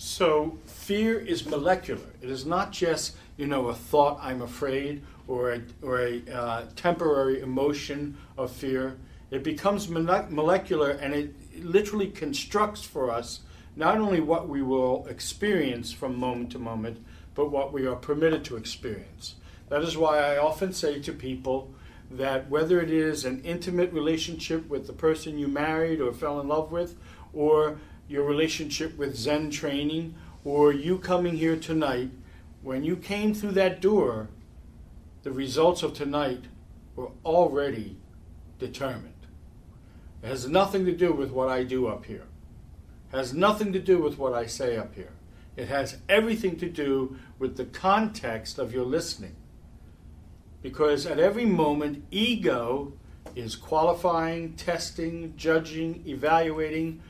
[0.00, 2.06] So, fear is molecular.
[2.22, 6.66] It is not just, you know, a thought, I'm afraid, or a, or a uh,
[6.76, 8.96] temporary emotion of fear.
[9.32, 11.34] It becomes molecular and it
[11.64, 13.40] literally constructs for us
[13.74, 17.04] not only what we will experience from moment to moment,
[17.34, 19.34] but what we are permitted to experience.
[19.68, 21.74] That is why I often say to people
[22.12, 26.46] that whether it is an intimate relationship with the person you married or fell in
[26.46, 26.94] love with,
[27.32, 30.14] or your relationship with Zen training,
[30.44, 32.10] or you coming here tonight,
[32.62, 34.28] when you came through that door,
[35.22, 36.44] the results of tonight
[36.96, 37.96] were already
[38.58, 39.14] determined.
[40.22, 42.26] It has nothing to do with what I do up here.
[43.12, 45.12] It has nothing to do with what I say up here.
[45.56, 49.36] It has everything to do with the context of your listening.
[50.62, 52.92] Because at every moment, ego
[53.36, 57.00] is qualifying, testing, judging, evaluating.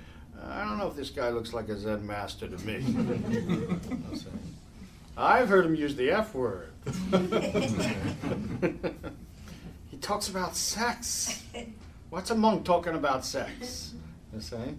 [0.46, 2.84] I don't know if this guy looks like a Zen master to me.
[5.16, 6.70] I've heard him use the F word.
[9.90, 11.42] he talks about sex.
[12.10, 13.94] What's a monk talking about sex?
[14.32, 14.76] You see?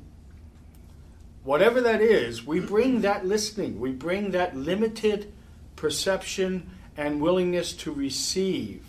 [1.44, 5.32] Whatever that is, we bring that listening, we bring that limited
[5.76, 8.84] perception and willingness to receive.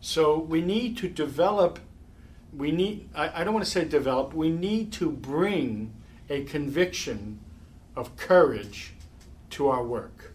[0.00, 1.78] So we need to develop,
[2.56, 5.92] we need, I, I don't want to say develop, we need to bring
[6.30, 7.40] a conviction
[7.94, 8.92] of courage
[9.50, 10.32] to our work.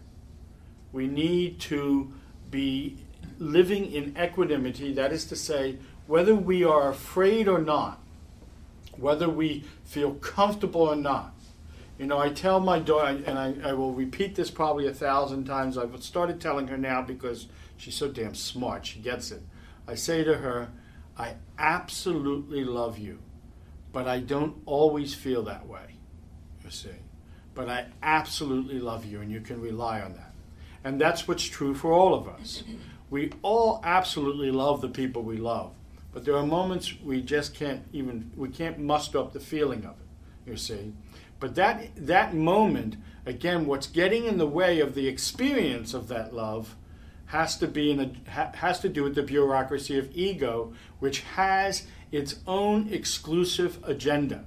[0.92, 2.12] We need to
[2.50, 2.98] be
[3.38, 8.00] living in equanimity, that is to say, whether we are afraid or not,
[8.96, 11.34] whether we feel comfortable or not,
[12.02, 15.44] You know, I tell my daughter, and I, I will repeat this probably a thousand
[15.44, 15.78] times.
[15.78, 17.46] I've started telling her now because
[17.76, 18.86] she's so damn smart.
[18.86, 19.42] She gets it.
[19.86, 20.70] I say to her,
[21.22, 23.20] I absolutely love you,
[23.92, 25.94] but I don't always feel that way,
[26.64, 26.98] you see.
[27.54, 30.32] But I absolutely love you, and you can rely on that.
[30.82, 32.64] And that's what's true for all of us.
[33.08, 35.72] We all absolutely love the people we love,
[36.12, 39.92] but there are moments we just can't even, we can't muster up the feeling of
[39.92, 40.92] it, you see.
[41.38, 42.96] But that, that moment,
[43.26, 46.74] again, what's getting in the way of the experience of that love
[47.32, 51.86] has to be in a, has to do with the bureaucracy of ego, which has
[52.10, 54.44] its own exclusive agenda.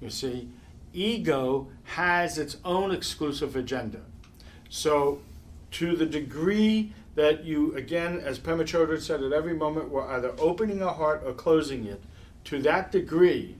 [0.00, 0.48] You see,
[0.92, 4.00] ego has its own exclusive agenda.
[4.68, 5.20] So,
[5.70, 10.34] to the degree that you, again, as Pema Chodron said, at every moment we're either
[10.36, 12.02] opening our heart or closing it,
[12.42, 13.54] to that degree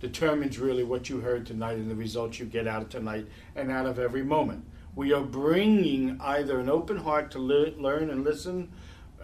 [0.00, 3.70] determines really what you heard tonight and the results you get out of tonight and
[3.70, 4.64] out of every moment.
[4.94, 8.72] We are bringing either an open heart to li- learn and listen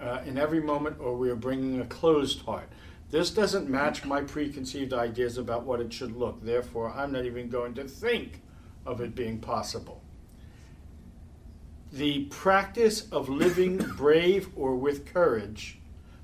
[0.01, 2.69] uh, in every moment, or we are bringing a closed heart.
[3.11, 6.45] This doesn't match my preconceived ideas about what it should look.
[6.45, 8.43] Therefore, I'm not even going to think
[8.85, 10.03] of it being possible.
[11.93, 15.79] The practice of living brave or with courage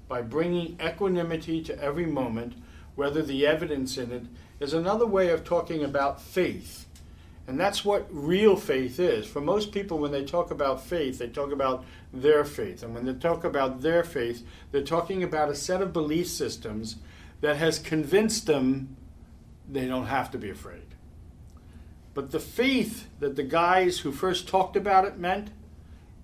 [0.08, 2.54] by bringing equanimity to every moment,
[2.94, 4.26] whether the evidence in it,
[4.60, 6.86] is another way of talking about faith
[7.46, 9.26] and that's what real faith is.
[9.26, 12.82] For most people, when they talk about faith, they talk about their faith.
[12.82, 16.96] And when they talk about their faith, they're talking about a set of belief systems
[17.40, 18.96] that has convinced them
[19.68, 20.82] they don't have to be afraid.
[22.14, 25.48] But the faith that the guys who first talked about it meant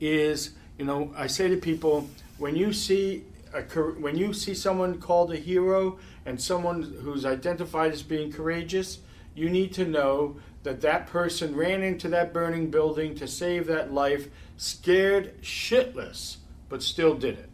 [0.01, 5.01] is, you know, I say to people, when you see a, when you see someone
[5.01, 8.99] called a hero and someone who's identified as being courageous,
[9.35, 13.93] you need to know that that person ran into that burning building to save that
[13.93, 17.48] life, scared shitless, but still did it.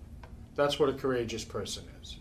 [0.55, 2.17] That's what a courageous person is.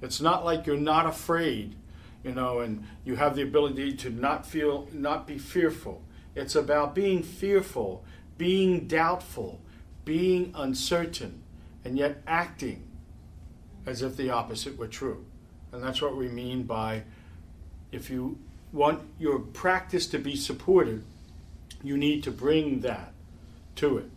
[0.00, 1.74] It's not like you're not afraid,
[2.22, 6.02] you know, and you have the ability to not feel, not be fearful.
[6.34, 8.04] It's about being fearful,
[8.36, 9.60] being doubtful,
[10.04, 11.42] being uncertain,
[11.84, 12.84] and yet acting
[13.86, 15.24] as if the opposite were true.
[15.72, 17.02] And that's what we mean by
[17.90, 18.38] if you
[18.72, 21.04] want your practice to be supported,
[21.82, 23.12] you need to bring that
[23.76, 24.10] to it.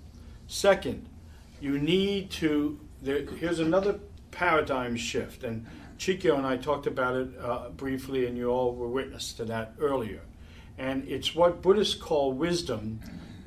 [0.47, 1.07] Second,
[1.61, 3.99] you need to, there, here's another
[4.31, 5.65] paradigm shift, and
[5.97, 9.73] Chikyo and I talked about it uh, briefly, and you all were witness to that
[9.79, 10.21] earlier.
[10.77, 12.99] And it's what Buddhists call wisdom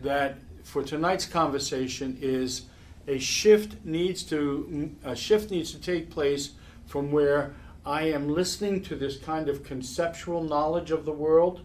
[0.02, 2.62] that for tonight's conversation is
[3.09, 6.52] a shift needs to a shift needs to take place
[6.86, 7.55] from where
[7.86, 11.61] I am listening to this kind of conceptual knowledge of the world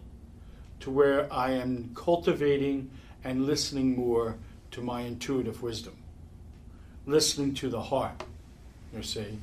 [0.80, 2.90] to where I am cultivating
[3.24, 4.36] and listening more
[4.72, 5.96] to my intuitive wisdom,
[7.06, 8.22] listening to the heart.
[8.94, 9.38] You see,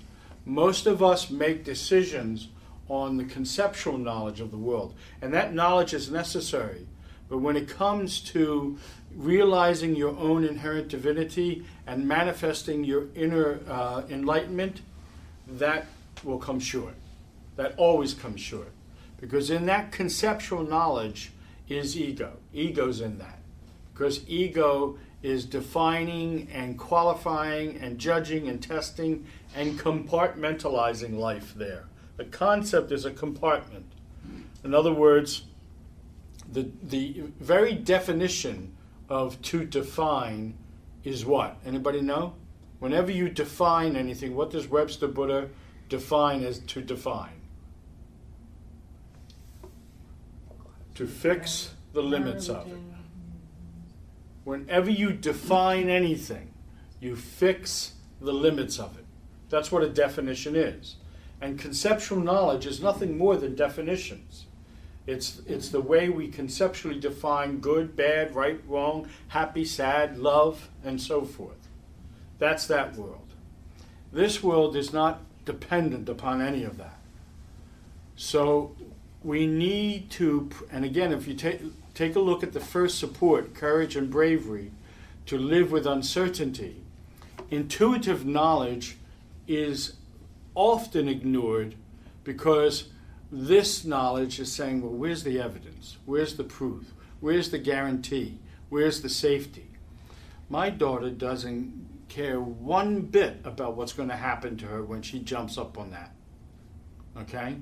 [0.46, 2.50] most of us make decisions
[2.90, 6.86] on the conceptual knowledge of the world, and that knowledge is necessary.
[7.28, 8.78] But when it comes to
[9.16, 14.82] realizing your own inherent divinity and manifesting your inner uh, enlightenment,
[15.48, 15.88] that
[16.24, 16.96] will come short.
[17.56, 18.72] That always comes short.
[19.20, 21.32] Because in that conceptual knowledge
[21.68, 22.34] is ego.
[22.54, 23.40] Ego's in that.
[23.94, 29.26] Because ego is defining and qualifying and judging and testing
[29.56, 31.86] and compartmentalizing life there.
[32.18, 33.86] The concept is a compartment.
[34.64, 35.44] In other words,
[36.52, 38.76] the, the very definition
[39.10, 40.56] of to define
[41.04, 41.58] is what?
[41.66, 42.34] Anybody know?
[42.80, 45.50] Whenever you define anything, what does Webster Buddha
[45.90, 47.42] define as to define.
[50.96, 52.78] To fix the limits of it.
[54.44, 56.54] Whenever you define anything,
[57.00, 59.06] you fix the limits of it.
[59.50, 60.96] That's what a definition is.
[61.40, 64.46] And conceptual knowledge is nothing more than definitions.
[65.06, 71.00] It's, it's the way we conceptually define good, bad, right, wrong, happy, sad, love, and
[71.00, 71.70] so forth.
[72.40, 73.34] That's that world.
[74.12, 77.00] This world is not dependent upon any of that.
[78.16, 78.76] So
[79.24, 81.62] we need to, and again, if you take,
[81.96, 84.72] take a look at the first support, courage and bravery,
[85.26, 86.82] to live with uncertainty,
[87.50, 88.98] intuitive knowledge
[89.48, 89.94] is
[90.54, 91.76] often ignored
[92.24, 92.90] because
[93.32, 95.98] this knowledge is saying, well, where's the evidence?
[96.06, 96.94] Where's the proof?
[97.20, 98.40] Where's the guarantee?
[98.70, 99.68] Where's the safety?
[100.50, 101.87] My daughter doesn't
[102.18, 105.92] care one bit about what's going to happen to her when she jumps up on
[105.92, 106.12] that.
[107.16, 107.58] Okay?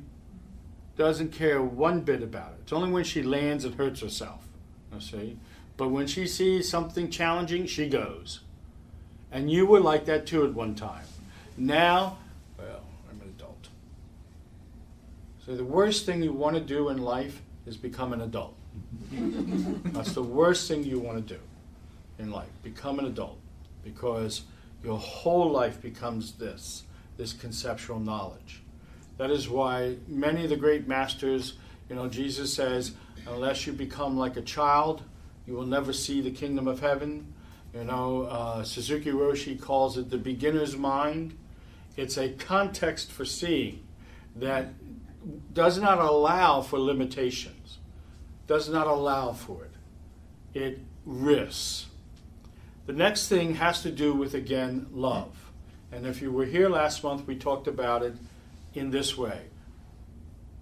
[0.96, 2.60] doesn't care one bit about it.
[2.62, 4.48] It's only when she lands and hurts herself.
[4.94, 5.38] You see?
[5.76, 8.40] But when she sees something challenging, she goes.
[9.30, 11.04] And you were like that too at one time.
[11.58, 12.18] Now,
[12.58, 13.68] well, I'm an adult.
[15.46, 18.56] So the worst thing you want to do in life is become an adult.
[19.12, 21.42] That's the worst thing you want to do
[22.20, 22.48] in life.
[22.64, 23.38] Become an adult.
[23.86, 24.42] Because
[24.84, 26.84] your whole life becomes this
[27.18, 28.62] this conceptual knowledge.
[29.18, 31.54] That is why many of the great masters,
[31.90, 32.92] you know, Jesus says,
[33.28, 35.04] unless you become like a child,
[35.48, 37.34] you will never see the kingdom of heaven.
[37.74, 41.38] You know, uh, Suzuki Roshi calls it the beginner's mind.
[41.96, 43.86] It's a context for seeing
[44.36, 44.74] that
[45.54, 47.80] does not allow for limitations,
[48.48, 49.72] does not allow for it.
[50.54, 51.88] It risks.
[52.86, 55.52] The next thing has to do with, again, love.
[55.92, 58.16] And if you were here last month, we talked about it
[58.74, 59.42] in this way.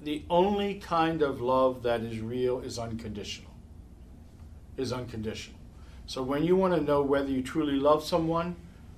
[0.01, 3.51] The only kind of love that is real is unconditional.
[4.77, 5.59] Is unconditional.
[6.05, 8.55] So when you want to know whether you truly love someone,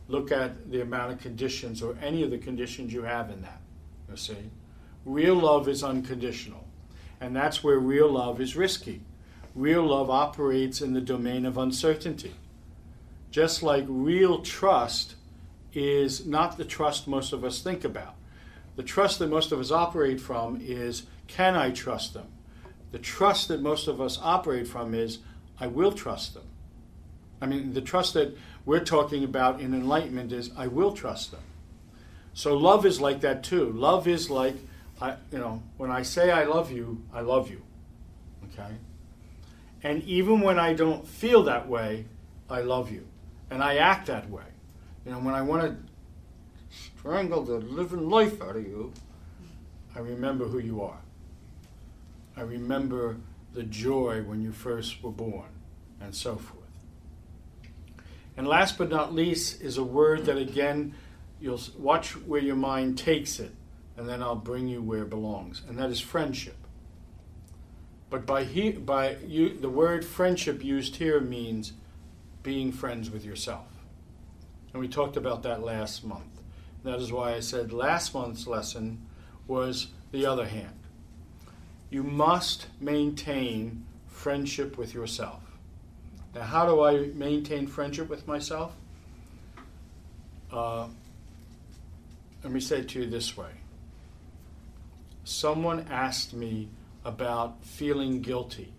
[0.08, 3.62] look at the amount of conditions or any of the conditions you have in that.
[4.10, 4.50] You see?
[5.06, 6.66] Real love is unconditional.
[7.22, 9.02] And that's where real love is risky.
[9.54, 12.34] Real love operates in the domain of uncertainty.
[13.36, 15.16] Just like real trust
[15.74, 18.16] is not the trust most of us think about.
[18.78, 22.28] The trust that most of us operate from is can I trust them?
[22.94, 25.20] The trust that most of us operate from is
[25.60, 26.46] I will trust them.
[27.42, 31.44] I mean, the trust that we're talking about in enlightenment is I will trust them.
[32.34, 33.70] So love is like that too.
[33.74, 34.56] Love is like,
[35.02, 37.64] I, you know, when I say I love you, I love you.
[38.46, 38.76] Okay?
[39.84, 42.06] And even when I don't feel that way,
[42.50, 43.06] I love you.
[43.50, 44.44] And I act that way.
[45.06, 45.78] You know, when I want to
[46.70, 48.92] strangle the living life out of you,
[49.96, 51.00] I remember who you are.
[52.36, 53.18] I remember
[53.54, 55.50] the joy when you first were born,
[56.02, 56.64] and so forth.
[58.36, 60.94] And last but not least is a word that again,
[61.40, 63.52] you'll watch where your mind takes it,
[63.96, 66.58] and then I'll bring you where it belongs, and that is friendship.
[68.10, 71.74] But by he, by you, the word friendship used here means
[72.46, 73.66] being friends with yourself.
[74.72, 76.42] And we talked about that last month.
[76.84, 79.04] That is why I said last month's lesson
[79.48, 80.80] was the other hand.
[81.90, 85.42] You must maintain friendship with yourself.
[86.36, 88.76] Now, how do I maintain friendship with myself?
[90.52, 90.88] Uh,
[92.44, 93.50] let me say it to you this way.
[95.24, 96.70] Someone asked me
[97.04, 98.72] about feeling guilty,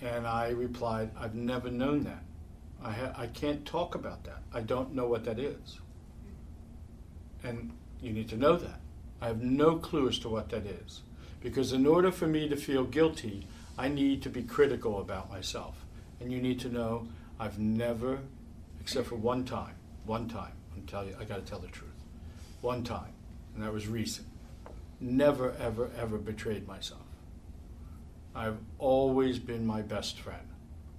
[0.00, 2.22] and I replied, I've never known that.
[2.82, 4.42] I, ha- I can't talk about that.
[4.52, 5.80] I don't know what that is.
[7.42, 8.80] And you need to know that.
[9.20, 11.02] I have no clue as to what that is.
[11.40, 13.46] Because in order for me to feel guilty,
[13.76, 15.84] I need to be critical about myself.
[16.20, 18.20] And you need to know I've never,
[18.80, 19.74] except for one time,
[20.04, 21.90] one time, I'm telling you, I got to tell the truth.
[22.60, 23.12] One time,
[23.54, 24.26] and that was recent.
[25.00, 27.02] Never, ever, ever betrayed myself.
[28.34, 30.48] I've always been my best friend.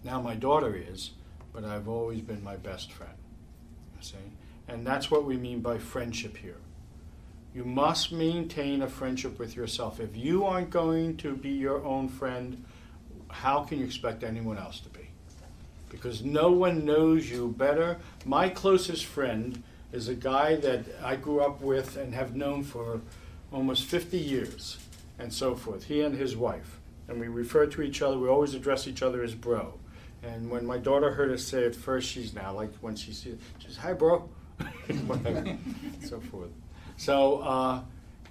[0.04, 1.12] Now my daughter is,
[1.60, 3.14] but I've always been my best friend.
[3.98, 4.16] You see?
[4.68, 6.58] And that's what we mean by friendship here.
[7.54, 10.00] You must maintain a friendship with yourself.
[10.00, 12.64] If you aren't going to be your own friend,
[13.30, 15.10] how can you expect anyone else to be?
[15.90, 17.98] Because no one knows you better.
[18.26, 19.62] My closest friend
[19.92, 23.02] is a guy that I grew up with and have known for
[23.52, 24.78] almost 50 years
[25.18, 25.86] and so forth.
[25.86, 26.80] He and his wife.
[27.08, 29.79] And we refer to each other, we always address each other as bro.
[30.24, 33.34] And when my daughter heard us say it first, she's now like when she sees
[33.34, 34.30] it, she says, "Hi, bro,"
[36.04, 36.50] so forth.
[36.98, 37.82] So, uh,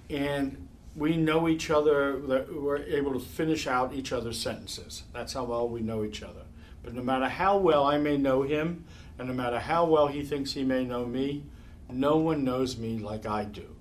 [0.09, 2.45] and we know each other.
[2.51, 5.03] We're able to finish out each other's sentences.
[5.13, 6.43] That's how well we know each other.
[6.83, 8.85] But no matter how well I may know him,
[9.17, 11.43] and no matter how well he thinks he may know me,
[11.91, 13.75] no one knows me like I do.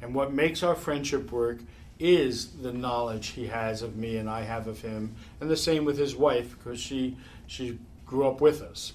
[0.00, 1.58] And what makes our friendship work
[1.98, 5.84] is the knowledge he has of me and I have of him, and the same
[5.84, 7.16] with his wife because she
[7.46, 8.92] she grew up with us,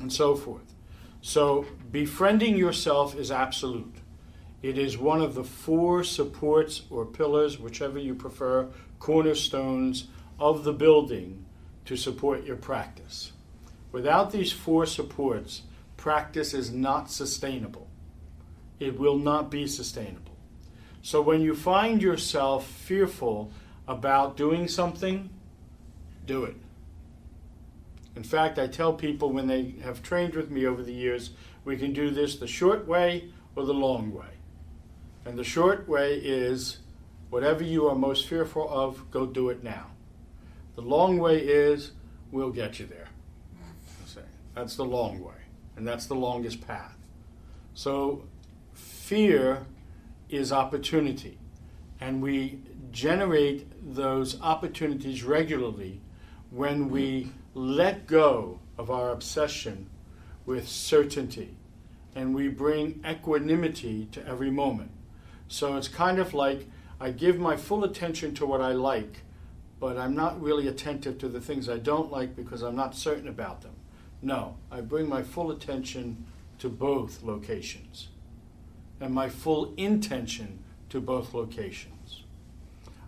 [0.00, 0.74] and so forth.
[1.20, 3.96] So befriending yourself is absolute.
[4.62, 8.68] It is one of the four supports or pillars, whichever you prefer,
[9.00, 10.06] cornerstones
[10.38, 11.44] of the building
[11.84, 13.32] to support your practice.
[13.90, 15.62] Without these four supports,
[15.96, 17.88] practice is not sustainable.
[18.78, 20.21] It will not be sustainable.
[21.02, 23.50] So when you find yourself fearful
[23.86, 25.30] about doing something,
[26.26, 26.56] do it.
[28.14, 31.30] In fact, I tell people when they have trained with me over the years,
[31.64, 34.26] we can do this the short way or the long way.
[35.24, 36.78] And the short way is
[37.32, 39.86] Whatever you are most fearful of, go do it now.
[40.74, 41.92] The long way is,
[42.30, 43.08] we'll get you there.
[44.54, 45.40] That's the long way,
[45.74, 46.94] and that's the longest path.
[47.72, 48.24] So,
[48.74, 49.64] fear
[50.32, 51.38] is opportunity,
[52.00, 52.58] and we
[52.90, 56.00] generate those opportunities regularly
[56.50, 59.88] when we let go of our obsession
[60.46, 61.56] with certainty
[62.14, 64.90] and we bring equanimity to every moment.
[65.48, 66.66] So it's kind of like
[67.00, 69.22] I give my full attention to what I like,
[69.80, 73.28] but I'm not really attentive to the things I don't like because I'm not certain
[73.28, 73.74] about them.
[74.20, 76.26] No, I bring my full attention
[76.58, 78.08] to both locations
[79.02, 82.22] and my full intention to both locations.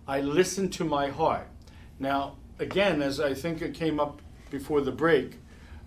[0.09, 1.47] I listen to my heart.
[2.01, 5.37] Now, again, as I think it came up before the break,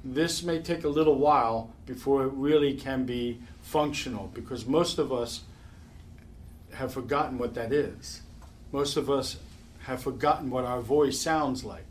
[0.06, 5.12] this may take a little while before it really can be functional because most of
[5.12, 5.42] us
[6.74, 8.22] have forgotten what that is.
[8.72, 9.36] Most of us
[9.82, 11.86] have forgotten what our voice sounds like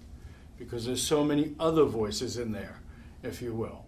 [0.59, 2.81] because there's so many other voices in there,
[3.23, 3.85] if you will.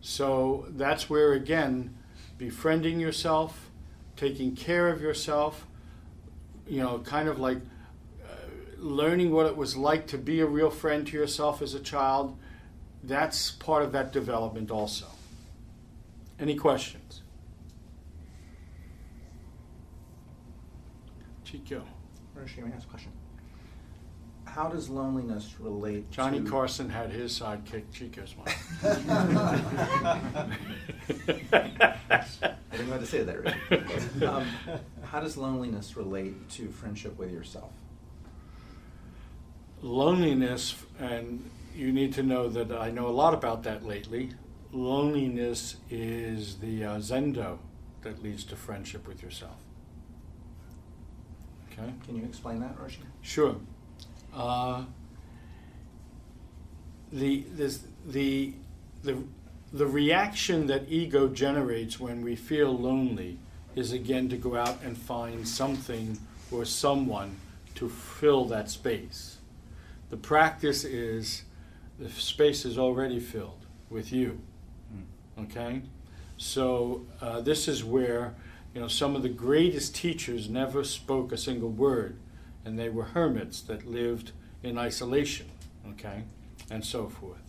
[0.00, 1.94] So that's where, again,
[2.38, 3.70] befriending yourself,
[4.16, 5.66] taking care of yourself,
[6.66, 7.58] you know, kind of like
[8.24, 8.34] uh,
[8.78, 12.36] learning what it was like to be a real friend to yourself as a child,
[13.02, 15.06] that's part of that development also.
[16.38, 17.22] Any questions?
[21.44, 21.82] Chikyo.
[22.36, 23.12] Roshi, let me ask a question.
[24.54, 26.48] How does loneliness relate Johnny to...
[26.48, 28.46] Carson had his sidekick, Chikyo's one.
[31.60, 34.22] I didn't know how to say that right.
[34.22, 34.46] Um,
[35.02, 37.72] how does loneliness relate to friendship with yourself?
[39.82, 44.30] Loneliness, and you need to know that I know a lot about that lately.
[44.70, 47.58] Loneliness is the uh, zendo
[48.02, 49.56] that leads to friendship with yourself.
[51.72, 51.92] Okay?
[52.06, 52.98] Can you explain that, Roshi?
[53.20, 53.56] Sure.
[54.34, 54.84] Uh,
[57.12, 58.52] the, this, the,
[59.04, 59.16] the,
[59.72, 63.38] the reaction that ego generates when we feel lonely
[63.76, 66.18] is again to go out and find something
[66.50, 67.36] or someone
[67.76, 69.38] to fill that space.
[70.10, 71.42] The practice is
[71.98, 74.40] the space is already filled with you.
[75.38, 75.82] Okay?
[76.36, 78.34] So uh, this is where
[78.74, 82.16] you know some of the greatest teachers never spoke a single word
[82.64, 84.32] and they were hermits that lived
[84.62, 85.50] in isolation,
[85.90, 86.24] okay,
[86.70, 87.42] and so forth.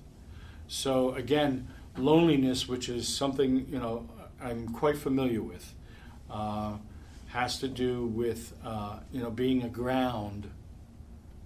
[0.67, 1.67] So again,
[1.97, 4.07] loneliness, which is something you know
[4.41, 5.73] I'm quite familiar with,
[6.29, 6.77] uh,
[7.27, 10.49] has to do with uh, you know being a ground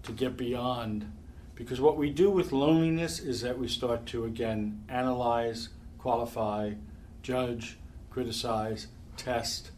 [0.04, 1.12] to get beyond.
[1.56, 6.74] Because what we do with loneliness is that we start to again analyze, qualify,
[7.22, 7.78] judge,
[8.10, 8.88] criticize,
[9.18, 9.72] test,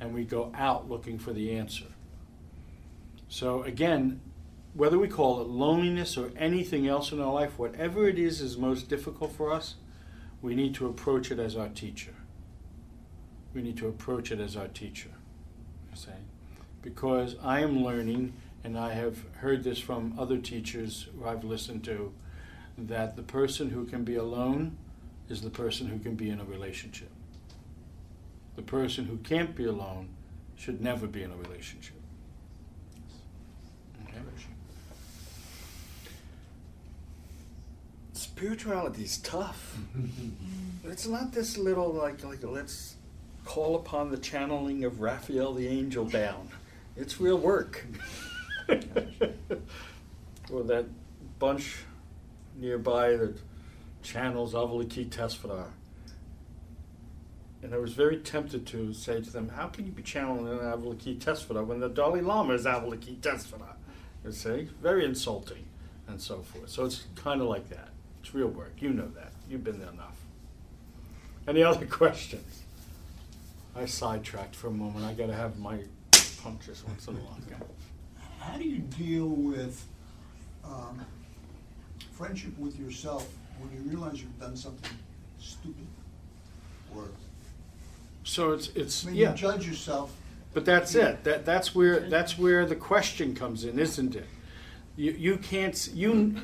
[0.00, 1.86] and we go out looking for the answer.
[3.28, 4.20] So again,
[4.74, 8.56] whether we call it loneliness or anything else in our life, whatever it is is
[8.56, 9.74] most difficult for us,
[10.40, 12.14] we need to approach it as our teacher.
[13.54, 15.10] We need to approach it as our teacher.
[15.94, 16.12] say,
[16.80, 21.84] because I am learning, and I have heard this from other teachers who I've listened
[21.84, 22.12] to,
[22.76, 24.76] that the person who can be alone
[25.28, 27.10] is the person who can be in a relationship.
[28.56, 30.08] The person who can't be alone
[30.56, 31.97] should never be in a relationship.
[38.38, 39.76] Spirituality is tough.
[40.84, 42.94] it's not this little like like let's
[43.44, 46.48] call upon the channeling of Raphael the angel down.
[46.96, 47.84] It's real work.
[48.68, 48.78] or
[50.62, 50.86] that
[51.40, 51.78] bunch
[52.56, 53.34] nearby that
[54.04, 55.64] channels Avalokitesvara.
[57.64, 60.60] And I was very tempted to say to them, how can you be channeling an
[60.60, 63.74] Avalokitesvara when the Dalai Lama is Avalokitesvara?
[64.24, 64.68] You see?
[64.80, 65.64] Very insulting
[66.06, 66.70] and so forth.
[66.70, 67.88] So it's kind of like that.
[68.28, 68.74] It's real work.
[68.78, 69.32] You know that.
[69.48, 70.16] You've been there enough.
[71.46, 72.62] Any other questions?
[73.74, 75.06] I sidetracked for a moment.
[75.06, 75.78] I got to have my
[76.42, 77.38] punctures once in a while.
[78.38, 79.82] How do you deal with
[80.62, 81.00] um,
[82.12, 83.26] friendship with yourself
[83.60, 84.90] when you realize you've done something
[85.40, 85.86] stupid?
[86.94, 87.04] Or
[88.24, 89.30] So it's it's I mean, yeah.
[89.30, 90.14] you judge yourself.
[90.52, 91.24] But that's it.
[91.24, 94.26] That that's where that's where the question comes in, isn't it?
[94.98, 96.34] You you can't you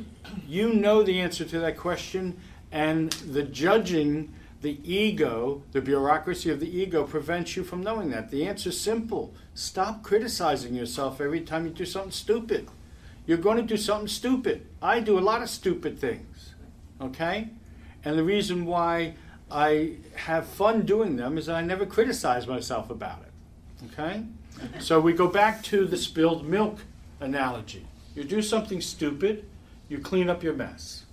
[0.46, 2.38] you know the answer to that question,
[2.70, 4.32] and the judging,
[4.62, 8.30] the ego, the bureaucracy of the ego prevents you from knowing that.
[8.30, 9.34] The answer's simple.
[9.54, 12.68] Stop criticizing yourself every time you do something stupid.
[13.26, 14.64] You're going to do something stupid.
[14.80, 16.54] I do a lot of stupid things.
[17.00, 17.48] Okay?
[18.04, 19.14] And the reason why
[19.50, 23.92] I have fun doing them is I never criticize myself about it.
[23.92, 24.24] Okay?
[24.78, 26.80] So we go back to the spilled milk
[27.18, 27.86] analogy.
[28.14, 29.44] You do something stupid,
[29.88, 31.04] you clean up your mess.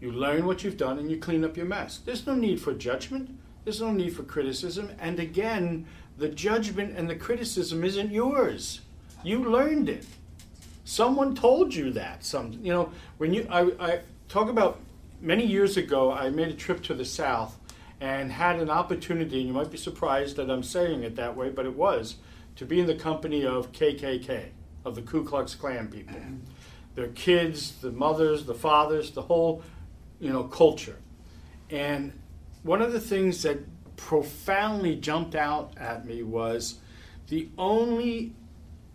[0.00, 1.98] You learn what you've done and you clean up your mess.
[2.04, 3.30] There's no need for judgment,
[3.64, 4.90] there's no need for criticism.
[5.00, 5.86] And again,
[6.18, 8.80] the judgment and the criticism isn't yours.
[9.24, 10.06] You learned it.
[10.84, 12.24] Someone told you that.
[12.24, 14.78] Some, you know, when you I, I talk about
[15.20, 17.58] many years ago, I made a trip to the South
[18.00, 21.48] and had an opportunity, and you might be surprised that I'm saying it that way,
[21.48, 22.16] but it was,
[22.56, 24.50] to be in the company of KKK,
[24.86, 26.16] of the Ku Klux Klan people.
[26.94, 29.62] Their kids, the mothers, the fathers, the whole,
[30.18, 30.96] you know, culture.
[31.68, 32.18] And
[32.62, 33.58] one of the things that
[33.96, 36.78] profoundly jumped out at me was
[37.28, 38.32] the only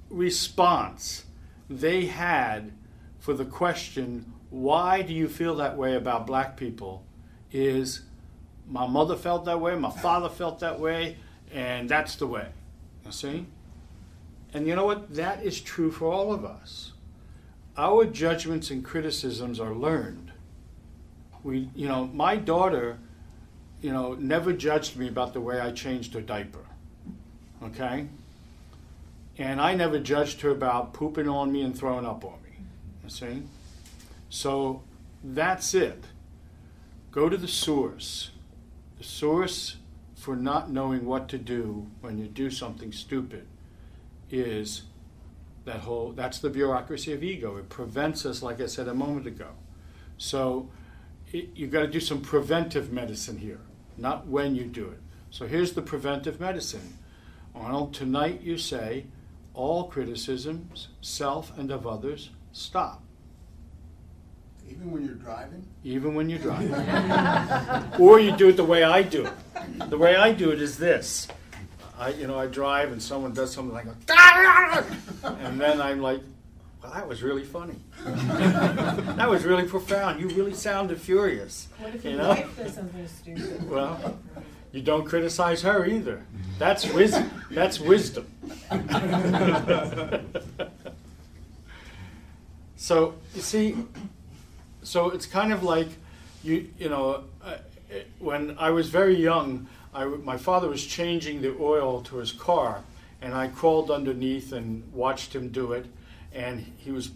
[0.10, 1.26] response
[1.70, 2.72] they had
[3.20, 7.06] for the question, why do you feel that way about black people?
[7.52, 8.02] is
[8.68, 11.18] my mother felt that way, my father felt that way,
[11.52, 12.48] and that's the way.
[13.06, 13.46] You see?
[14.54, 15.14] And you know what?
[15.16, 16.92] That is true for all of us.
[17.78, 20.32] Our judgments and criticisms are learned.
[21.44, 23.00] We, you know, my daughter,
[23.82, 26.66] you know, never judged me about the way I changed her diaper.
[27.64, 28.08] Okay?
[29.38, 32.58] And I never judged her about pooping on me and throwing up on me.
[33.04, 33.44] You see?
[34.30, 34.84] So
[35.24, 36.04] that's it.
[37.12, 38.32] Go to the source.
[38.98, 39.78] The source
[40.16, 43.48] for not knowing what to do when you do something stupid
[44.32, 44.84] is
[45.66, 47.58] that whole that's the bureaucracy of ego.
[47.58, 49.50] It prevents us, like I said a moment ago.
[50.18, 50.70] So
[51.32, 53.62] it, you've got to do some preventive medicine here,
[53.98, 55.00] not when you do it.
[55.30, 56.98] So here's the preventive medicine.
[57.56, 59.06] Arnold, tonight you say,
[59.54, 63.04] all criticisms, self and of others, stop.
[64.70, 65.68] Even when you're driving?
[65.84, 66.74] Even when you're driving.
[68.00, 69.90] or you do it the way I do it.
[69.90, 71.28] The way I do it is this.
[72.02, 73.86] I, you know, I drive and someone does something like,
[75.24, 76.22] and then I'm like,
[76.82, 77.76] well, that was really funny.
[78.04, 80.20] that was really profound.
[80.20, 81.68] You really sounded furious.
[81.78, 82.30] What if you your know?
[82.30, 83.70] wife does something stupid?
[83.70, 84.18] Well,
[84.72, 86.26] you don't criticize her either.
[86.58, 87.30] That's wisdom.
[87.52, 88.26] That's wisdom.
[92.78, 93.76] so you see,
[94.82, 95.90] so it's kind of like
[96.44, 97.58] you you know uh,
[97.92, 102.32] it- when I was very young, I, my father was changing the oil to his
[102.32, 102.84] car,
[103.22, 105.86] and I crawled underneath and watched him do it,
[106.34, 107.12] and he was.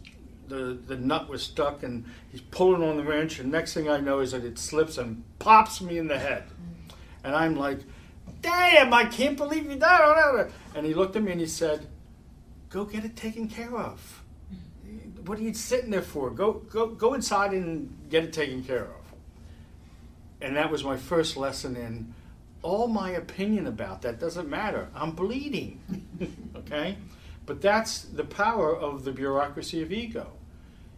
[0.47, 3.99] The, the nut was stuck and he's pulling on the wrench and next thing I
[3.99, 6.43] know is that it slips and pops me in the head.
[7.23, 7.79] And I'm like,
[8.43, 10.51] damn, I can't believe you did that.
[10.75, 11.87] And he looked at me and he said,
[12.69, 14.21] go get it taken care of.
[15.25, 16.29] What are you sitting there for?
[16.29, 19.13] Go, go, go inside and get it taken care of.
[20.41, 22.13] And that was my first lesson in
[22.65, 24.87] all my opinion about that doesn't matter.
[24.95, 25.79] I'm bleeding.
[26.55, 26.97] okay?
[27.45, 30.31] But that's the power of the bureaucracy of ego.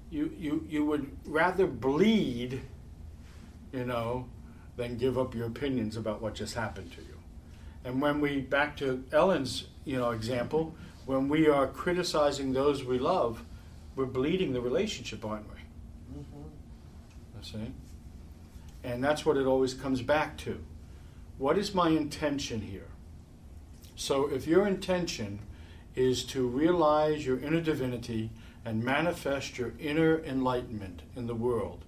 [0.09, 2.61] You, you, you would rather bleed,
[3.73, 4.29] you know,
[4.77, 7.17] than give up your opinions about what just happened to you.
[7.83, 10.73] And when we, back to Ellen's, you know, example,
[11.05, 13.43] when we are criticizing those we love,
[13.97, 16.21] we're bleeding the relationship, aren't we?
[16.21, 17.39] Mm-hmm.
[17.39, 17.73] I see?
[18.85, 20.63] And that's what it always comes back to.
[21.37, 22.87] What is my intention here?
[23.95, 25.39] So if your intention
[25.95, 28.31] is to realize your inner divinity
[28.65, 31.85] and manifest your inner enlightenment in the world,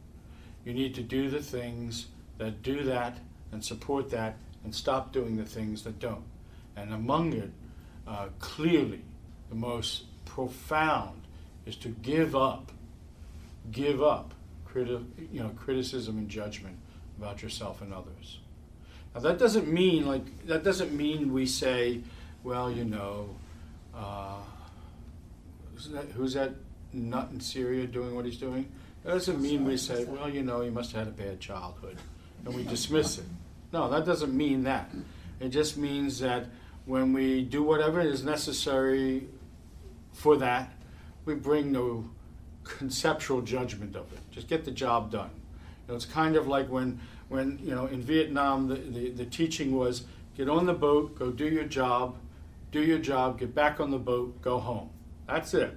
[0.66, 2.08] you need to do the things
[2.38, 3.18] that do that
[3.52, 6.24] and support that and stop doing the things that don't.
[6.76, 7.52] And among it,
[8.08, 9.02] uh, clearly,
[9.50, 11.22] the most profound
[11.66, 12.72] is to give up,
[13.72, 14.34] give up
[14.68, 16.78] criti- you know, criticism and judgment
[17.18, 18.40] about yourself and others.
[19.14, 22.02] Now that doesn't mean like that doesn't mean we say,
[22.44, 23.30] well, you know,
[23.96, 24.38] uh,
[25.74, 26.52] who's that, who's that
[26.94, 28.70] nut in Syria doing what he's doing?
[29.04, 31.98] That doesn't mean we say, well, you know, he must have had a bad childhood,
[32.46, 33.26] and we dismiss it.
[33.72, 34.90] No, that doesn't mean that.
[35.40, 36.48] It just means that
[36.86, 39.28] when we do whatever is necessary
[40.12, 40.74] for that,
[41.26, 42.10] we bring no
[42.64, 44.20] conceptual judgment of it.
[44.32, 45.30] Just get the job done.
[45.88, 47.00] You know, it's kind of like when,
[47.30, 50.04] when you know, in Vietnam, the, the, the teaching was
[50.36, 52.18] get on the boat, go do your job,
[52.72, 54.90] do your job, get back on the boat, go home.
[55.28, 55.76] That's it.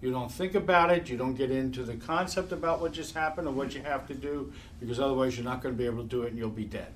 [0.00, 3.46] You don't think about it, you don't get into the concept about what just happened
[3.46, 6.08] or what you have to do, because otherwise you're not going to be able to
[6.08, 6.92] do it and you'll be dead.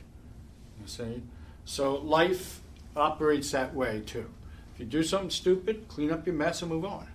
[0.80, 1.22] You see?
[1.66, 2.60] So life
[2.96, 4.30] operates that way too.
[4.72, 7.06] If you do something stupid, clean up your mess and move on.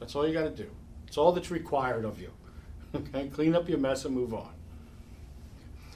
[0.00, 0.70] That's all you got to do.
[1.06, 2.30] It's all that's required of you.
[2.94, 3.28] Okay?
[3.28, 4.55] Clean up your mess and move on.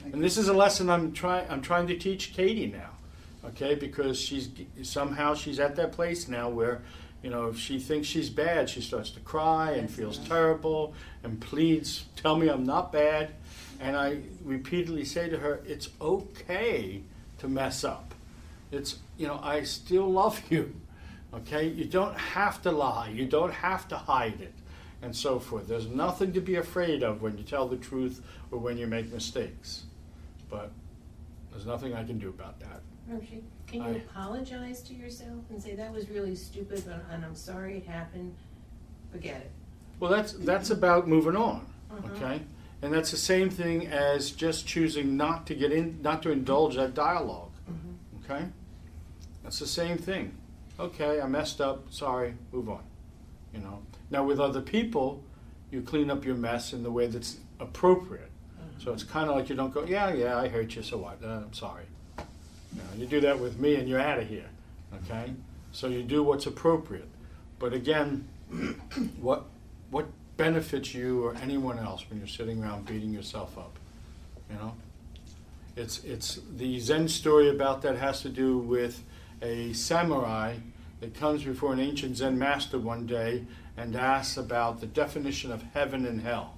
[0.05, 2.89] And this is a lesson I'm trying I'm trying to teach Katie now.
[3.49, 3.75] okay?
[3.75, 4.49] Because she's
[4.83, 6.81] somehow she's at that place now where,
[7.23, 11.39] you know, if she thinks she's bad, she starts to cry and feels terrible and
[11.39, 13.31] pleads, "Tell me I'm not bad."
[13.79, 17.01] And I repeatedly say to her, "It's okay
[17.39, 18.13] to mess up.
[18.71, 20.73] It's you know, I still love you."
[21.33, 21.67] Okay?
[21.67, 23.09] You don't have to lie.
[23.09, 24.53] You don't have to hide it.
[25.03, 25.67] And so forth.
[25.67, 28.21] There's nothing to be afraid of when you tell the truth
[28.51, 29.83] or when you make mistakes.
[30.51, 30.71] But
[31.49, 32.81] there's nothing I can do about that.
[33.09, 37.25] Roshi, can you I- apologize to yourself and say that was really stupid but, and
[37.25, 38.35] I'm sorry it happened?
[39.11, 39.51] Forget it.
[39.99, 42.11] Well, that's that's about moving on, Mhm.
[42.11, 42.41] okay?
[42.83, 46.75] And that's the same thing as just choosing not to get in, not to indulge
[46.75, 48.23] that dialogue, Mhm.
[48.23, 48.45] okay?
[49.43, 50.35] That's the same thing.
[50.79, 51.91] Okay, I messed up.
[51.91, 52.83] Sorry, move on.
[53.53, 53.79] You know.
[54.09, 55.23] Now with other people,
[55.69, 58.30] you clean up your mess in the way that's appropriate.
[58.83, 61.19] So it's kind of like you don't go, yeah, yeah, I hurt you, so what?
[61.23, 61.83] Uh, I'm sorry.
[62.97, 64.49] You, do that with me, and you're out of here.
[65.03, 65.33] Okay.
[65.71, 67.07] So you do what's appropriate.
[67.59, 68.27] But again,
[69.21, 69.45] what
[69.91, 73.77] what benefits you or anyone else when you're sitting around beating yourself up?
[74.49, 74.73] You know,
[75.75, 79.03] it's it's the Zen story about that has to do with
[79.43, 80.55] a samurai
[81.01, 83.45] that comes before an ancient Zen master one day
[83.77, 86.57] and asks about the definition of heaven and hell,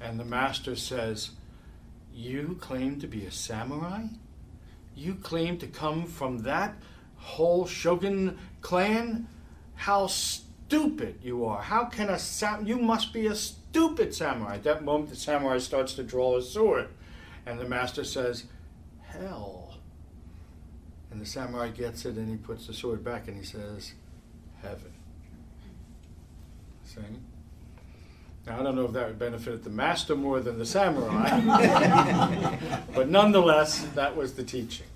[0.00, 1.30] and the master says,
[2.14, 4.06] "You claim to be a samurai."
[4.94, 6.76] You claim to come from that
[7.16, 9.28] whole shogun clan?
[9.74, 11.62] How stupid you are.
[11.62, 14.56] How can a sam- you must be a stupid samurai.
[14.56, 16.88] At that moment the samurai starts to draw his sword
[17.46, 18.44] and the master says,
[19.02, 19.78] "Hell."
[21.10, 23.94] And the samurai gets it and he puts the sword back and he says,
[24.62, 24.92] "Heaven."
[26.84, 27.00] See?
[28.46, 31.40] Now, I don't know if that would benefit the master more than the samurai,
[32.94, 34.86] but nonetheless, that was the teaching.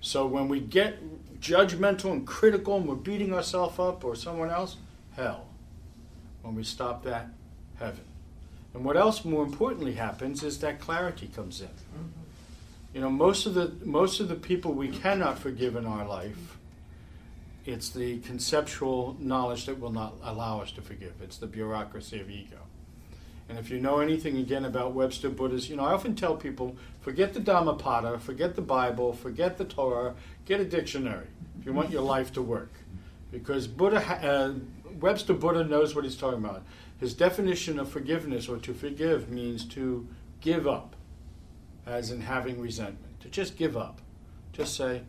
[0.00, 0.98] So when we get
[1.40, 4.76] judgmental and critical and we're beating ourselves up or someone else,
[5.16, 5.46] hell.
[6.42, 7.28] When we stop that,
[7.78, 8.04] heaven.
[8.74, 11.68] And what else, more importantly, happens is that clarity comes in.
[12.94, 16.58] You know, most of the most of the people we cannot forgive in our life,
[17.66, 21.12] it's the conceptual knowledge that will not allow us to forgive.
[21.22, 22.58] It's the bureaucracy of ego.
[23.48, 26.76] And if you know anything again about Webster Buddhist, you know, I often tell people
[27.00, 30.14] forget the Dhammapada, forget the Bible, forget the Torah,
[30.44, 31.26] get a dictionary
[31.58, 32.72] if you want your life to work.
[33.30, 34.54] Because Buddha, ha- uh,
[35.00, 36.62] Webster Buddha knows what he's talking about.
[37.00, 40.06] His definition of forgiveness or to forgive means to
[40.40, 40.96] give up,
[41.86, 44.00] as in having resentment, to just give up.
[44.52, 45.02] Just say,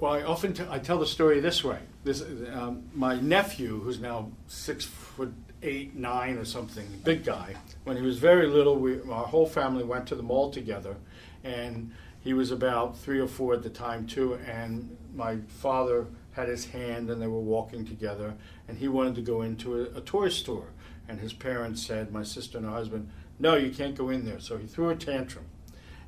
[0.00, 1.78] well, I often t- I tell the story this way.
[2.04, 2.22] This
[2.52, 7.54] um, my nephew, who's now six foot eight, nine, or something, big guy.
[7.84, 10.96] When he was very little, we our whole family went to the mall together,
[11.44, 14.34] and he was about three or four at the time too.
[14.46, 18.34] And my father had his hand, and they were walking together,
[18.68, 20.68] and he wanted to go into a, a toy store,
[21.08, 24.38] and his parents said, my sister and her husband, no, you can't go in there.
[24.38, 25.46] So he threw a tantrum.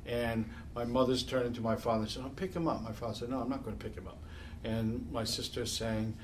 [0.05, 2.83] And my mother's turning to my father and said, "I'll oh, pick him up.
[2.83, 4.17] My father said, no, I'm not going to pick him up.
[4.63, 6.15] And my sister's saying,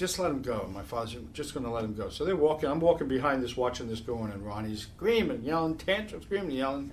[0.00, 0.68] just let him go.
[0.72, 2.08] My father's just going to let him go.
[2.08, 2.70] So they're walking.
[2.70, 6.90] I'm walking behind this, watching this going, and Ronnie's screaming, yelling, tantrum, screaming, yelling.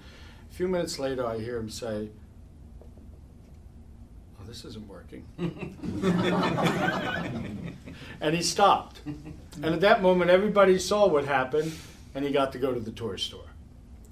[0.51, 2.09] A few minutes later, I hear him say,
[4.37, 5.25] oh, this isn't working.
[8.19, 8.99] and he stopped.
[9.05, 11.71] And at that moment, everybody saw what happened,
[12.13, 13.53] and he got to go to the toy store.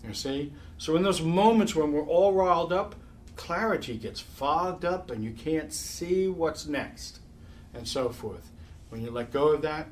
[0.08, 0.54] You see?
[0.78, 2.96] So in those moments when we're all riled up,
[3.36, 7.20] clarity gets fogged up and you can't see what's next,
[7.74, 8.52] and so forth.
[8.90, 9.88] When you let go of that,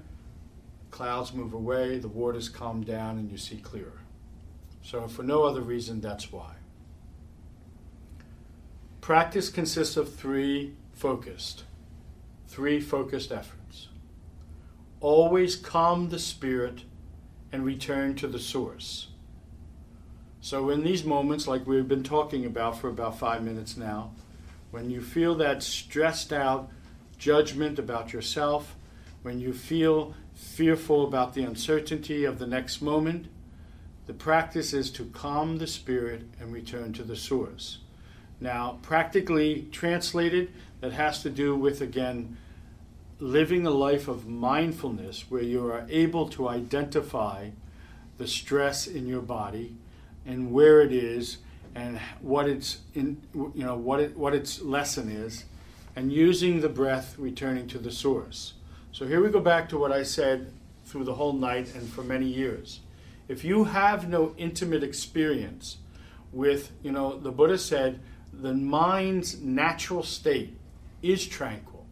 [0.92, 4.02] clouds move away, the waters calm down, and you see clearer.
[4.82, 6.56] So, for no other reason, that's why.
[9.02, 11.64] Practice consists of three focused,
[12.48, 13.88] three focused efforts.
[15.02, 16.84] Always calm the spirit
[17.52, 19.08] and return to the source.
[20.42, 24.12] So, in these moments, like we've been talking about for about five minutes now,
[24.72, 26.70] when you feel that stressed out
[27.18, 28.76] judgment about yourself,
[29.24, 33.28] when you feel fearful about the uncertainty of the next moment,
[34.06, 37.80] the practice is to calm the spirit and return to the source.
[38.40, 40.52] Now, practically translated,
[40.84, 42.36] that has to do with, again,
[43.18, 47.52] living a life of mindfulness where you are able to identify
[48.18, 49.78] the stress in your body
[50.26, 51.38] and where it is
[51.74, 55.46] and what its in, you know what it, what its lesson is
[55.96, 58.56] and using the breath returning to the source
[58.94, 60.54] so here we go back to what i said
[60.86, 62.80] through the whole night and for many years
[63.28, 65.78] if you have no intimate experience
[66.32, 68.00] with you know the buddha said
[68.32, 70.58] the mind's natural state
[71.04, 71.86] is tranquil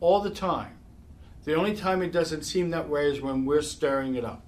[0.00, 0.76] all the time.
[1.44, 4.46] The only time it doesn't seem that way is when we're stirring it up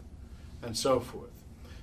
[0.63, 1.31] and so forth.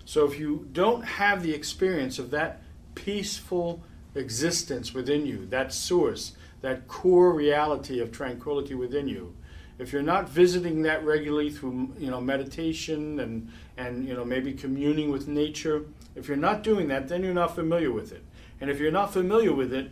[0.05, 2.61] So if you don't have the experience of that
[2.95, 3.83] peaceful
[4.15, 9.35] existence within you, that source, that core reality of tranquility within you,
[9.79, 14.53] if you're not visiting that regularly through you know meditation and and you know maybe
[14.53, 15.85] communing with nature,
[16.15, 18.23] if you're not doing that, then you're not familiar with it.
[18.61, 19.91] And if you're not familiar with it,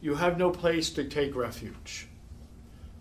[0.00, 2.08] you have no place to take refuge.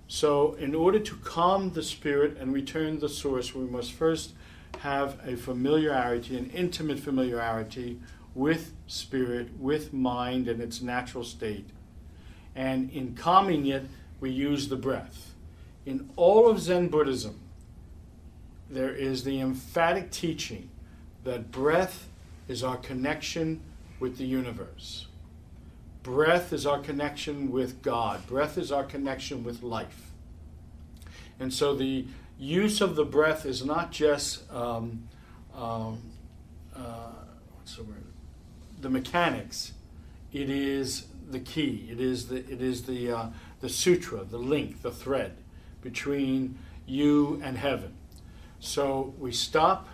[0.07, 4.33] So, in order to calm the spirit and return the source, we must first
[4.79, 7.99] have a familiarity, an intimate familiarity
[8.33, 11.69] with spirit, with mind and its natural state.
[12.53, 13.85] And in calming it,
[14.19, 15.34] we use the breath.
[15.85, 17.39] In all of Zen Buddhism,
[18.69, 20.69] there is the emphatic teaching
[21.23, 22.07] that breath
[22.47, 23.61] is our connection
[23.99, 25.07] with the universe.
[26.01, 28.25] Breath is our connection with God.
[28.27, 30.11] Breath is our connection with life.
[31.39, 32.05] And so the
[32.39, 35.07] use of the breath is not just um,
[35.55, 36.01] um,
[36.75, 37.11] uh,
[37.55, 38.03] what's the word?
[38.81, 39.73] The mechanics.
[40.33, 41.87] It is the key.
[41.89, 43.27] It is the it is the uh,
[43.61, 45.37] the sutra, the link, the thread
[45.85, 47.93] between you and heaven.
[48.59, 49.87] So we stop.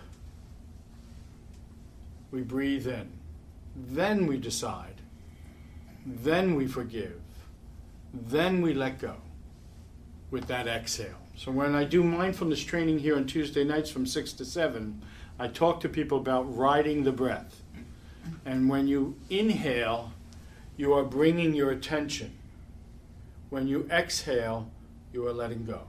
[2.32, 3.10] We breathe in.
[3.76, 5.02] Then we decide.
[6.04, 7.20] Then we forgive.
[8.12, 9.16] Then we let go
[10.30, 11.20] with that exhale.
[11.36, 15.02] So when I do mindfulness training here on Tuesday nights from 6 to 7,
[15.38, 17.62] I talk to people about riding the breath.
[18.46, 20.12] And when you inhale,
[20.76, 22.32] you are bringing your attention.
[23.50, 24.70] When you exhale,
[25.12, 25.82] you are letting go.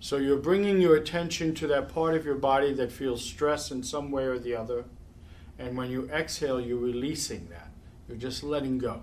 [0.00, 3.82] So you're bringing your attention to that part of your body that feels stress in
[3.82, 4.84] some way or the other.
[5.58, 7.68] And when you exhale, you're releasing that.
[8.08, 9.02] You're just letting go.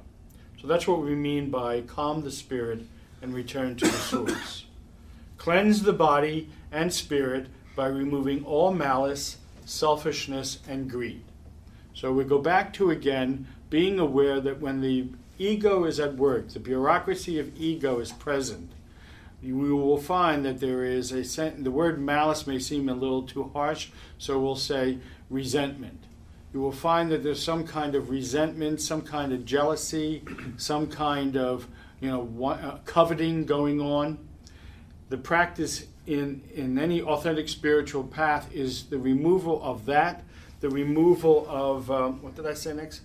[0.62, 2.82] So that's what we mean by calm the spirit
[3.22, 4.66] and return to the source.
[5.38, 11.24] Cleanse the body and spirit by removing all malice, selfishness, and greed.
[11.94, 15.08] So we go back to again being aware that when the
[15.38, 18.72] ego is at work, the bureaucracy of ego is present,
[19.42, 23.44] we will find that there is a the word malice may seem a little too
[23.54, 24.98] harsh, so we'll say
[25.30, 26.04] resentment.
[26.54, 30.24] You will find that there's some kind of resentment, some kind of jealousy,
[30.58, 31.68] some kind of
[32.02, 34.18] you know uh, coveting going on.
[35.10, 40.24] The practice in in any authentic spiritual path is the removal of that,
[40.60, 43.02] the removal of um, what did I say next?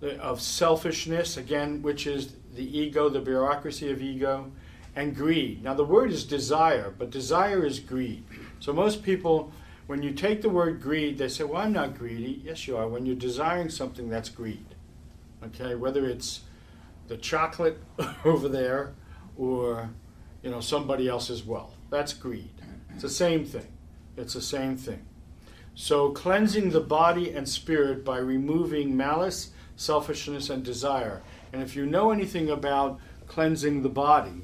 [0.00, 4.50] The, of selfishness again, which is the ego, the bureaucracy of ego
[4.94, 5.62] and greed.
[5.62, 8.24] Now, the word is desire, but desire is greed.
[8.60, 9.52] So, most people,
[9.86, 12.42] when you take the word greed, they say, Well, I'm not greedy.
[12.44, 12.88] Yes, you are.
[12.88, 14.66] When you're desiring something, that's greed.
[15.44, 16.42] Okay, whether it's
[17.08, 17.78] the chocolate
[18.24, 18.94] over there
[19.36, 19.90] or
[20.42, 21.76] you know somebody else's wealth.
[21.90, 22.50] That's greed.
[22.92, 23.66] It's the same thing.
[24.16, 25.04] It's the same thing.
[25.74, 31.22] So cleansing the body and spirit by removing malice, selfishness, and desire.
[31.52, 34.42] And if you know anything about cleansing the body,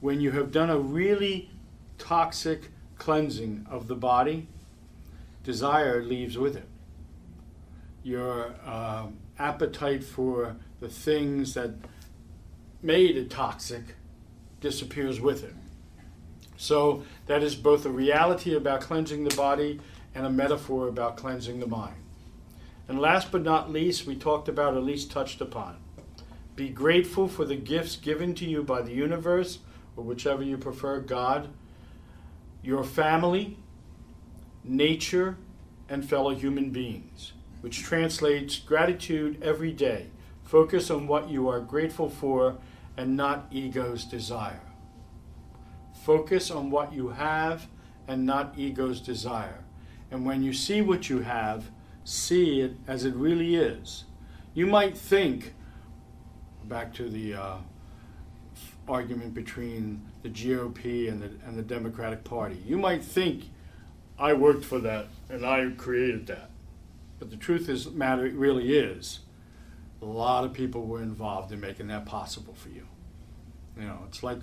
[0.00, 1.50] when you have done a really
[1.98, 4.48] toxic cleansing of the body,
[5.44, 6.68] desire leaves with it.
[8.02, 9.06] Your uh,
[9.38, 11.74] appetite for the things that
[12.82, 13.94] made it toxic
[14.60, 15.54] disappears with it.
[16.56, 19.80] So, that is both a reality about cleansing the body
[20.14, 21.96] and a metaphor about cleansing the mind.
[22.86, 25.78] And last but not least, we talked about, at least touched upon.
[26.56, 29.60] Be grateful for the gifts given to you by the universe
[30.00, 31.50] or whichever you prefer, God,
[32.62, 33.58] your family,
[34.64, 35.36] nature,
[35.90, 40.06] and fellow human beings, which translates gratitude every day.
[40.42, 42.56] Focus on what you are grateful for
[42.96, 44.62] and not ego's desire.
[46.02, 47.68] Focus on what you have
[48.08, 49.64] and not ego's desire.
[50.10, 51.70] And when you see what you have,
[52.04, 54.04] see it as it really is.
[54.54, 55.52] You might think,
[56.64, 57.56] back to the uh,
[58.90, 62.60] argument between the GOP and the, and the Democratic Party.
[62.66, 63.44] You might think
[64.18, 66.50] I worked for that and I created that.
[67.18, 69.20] But the truth is, matter really is,
[70.02, 72.86] a lot of people were involved in making that possible for you.
[73.78, 74.38] You know, it's like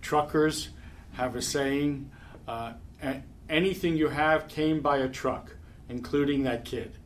[0.00, 0.70] truckers
[1.12, 2.10] have a saying
[2.48, 2.72] uh,
[3.48, 5.56] anything you have came by a truck,
[5.88, 6.96] including that kid.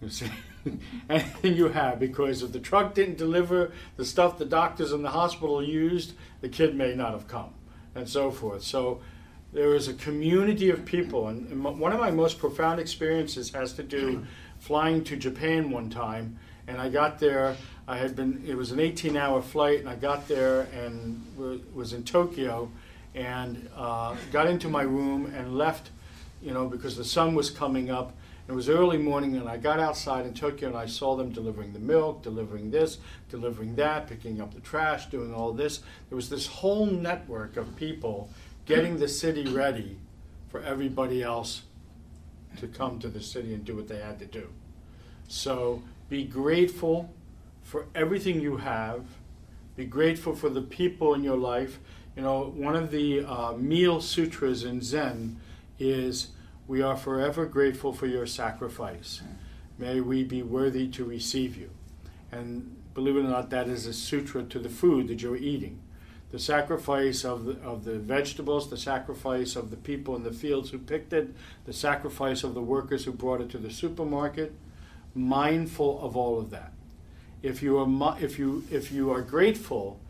[0.00, 0.30] You see?
[1.10, 5.10] anything you have because if the truck didn't deliver the stuff the doctors in the
[5.10, 7.52] hospital used, the kid may not have come,
[7.94, 8.62] and so forth.
[8.62, 9.00] So
[9.52, 13.72] there is a community of people, and, and one of my most profound experiences has
[13.74, 14.26] to do
[14.58, 17.56] flying to Japan one time, and I got there
[17.88, 21.56] I had been, it was an 18 hour flight, and I got there and wa-
[21.72, 22.70] was in Tokyo
[23.14, 25.88] and uh, got into my room and left,
[26.42, 28.14] you know, because the sun was coming up.
[28.48, 31.74] It was early morning, and I got outside in Tokyo and I saw them delivering
[31.74, 32.96] the milk, delivering this,
[33.28, 35.80] delivering that, picking up the trash, doing all this.
[36.08, 38.30] There was this whole network of people
[38.64, 39.98] getting the city ready
[40.48, 41.62] for everybody else
[42.56, 44.48] to come to the city and do what they had to do.
[45.28, 47.12] So be grateful
[47.62, 49.04] for everything you have.
[49.76, 51.78] Be grateful for the people in your life.
[52.16, 55.38] You know, one of the uh, meal sutras in Zen
[55.78, 56.28] is
[56.68, 59.22] we are forever grateful for your sacrifice.
[59.78, 61.70] May we be worthy to receive you.
[62.30, 65.80] And believe it or not, that is a sutra to the food that you're eating.
[66.30, 70.68] The sacrifice of the, of the vegetables, the sacrifice of the people in the fields
[70.70, 71.34] who picked it,
[71.64, 74.52] the sacrifice of the workers who brought it to the supermarket.
[75.14, 76.72] Mindful of all of that.
[77.42, 80.00] If you are, if you, if you are grateful,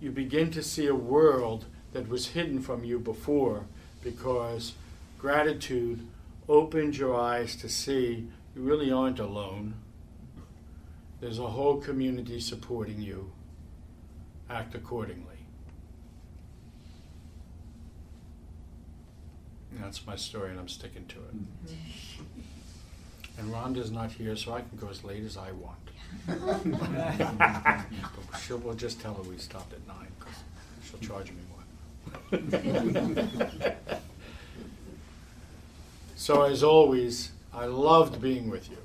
[0.00, 3.66] you begin to see a world that was hidden from you before
[4.02, 4.72] because
[5.20, 6.06] gratitude
[6.48, 8.26] opens your eyes to see
[8.56, 9.74] you really aren't alone.
[11.20, 13.30] There's a whole community supporting you.
[14.48, 15.26] Act accordingly.
[19.70, 21.36] And that's my story, and I'm sticking to it.
[21.36, 22.40] Mm-hmm.
[23.38, 25.76] And Rhonda's not here, so I can go as late as I want.
[28.30, 30.34] But she'll, we'll just tell her we stopped at nine, because
[30.84, 31.62] she'll charge me more.
[36.20, 38.76] So as always, I loved being with you,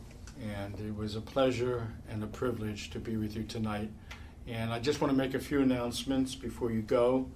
[0.41, 3.89] and it was a pleasure and a privilege to be with you tonight.
[4.47, 7.27] And I just want to make a few announcements before you go.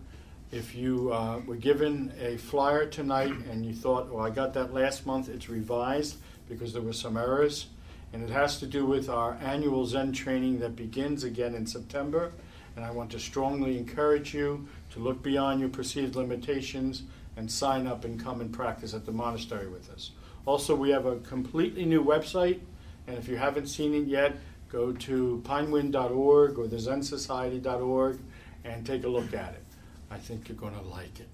[0.54, 4.74] If you uh, were given a flyer tonight and you thought, "Oh, I got that
[4.74, 6.16] last month," it's revised
[6.48, 7.68] because there were some errors,
[8.14, 12.32] and it has to do with our annual Zen training that begins again in September.
[12.78, 17.04] And I want to strongly encourage you to look beyond your perceived limitations
[17.40, 20.12] and sign up and come and practice at the monastery with us.
[20.46, 22.60] Also, we have a completely new website,
[23.08, 24.36] and if you haven't seen it yet,
[24.68, 28.20] go to pinewind.org or the thezensociety.org
[28.66, 29.64] and take a look at it.
[30.12, 31.30] I think you're going to like it.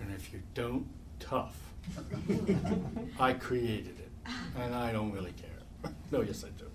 [0.00, 0.86] And if you don't,
[1.18, 1.58] tough.
[3.18, 5.92] I created it, and I don't really care.
[6.12, 6.66] no, yes, I do.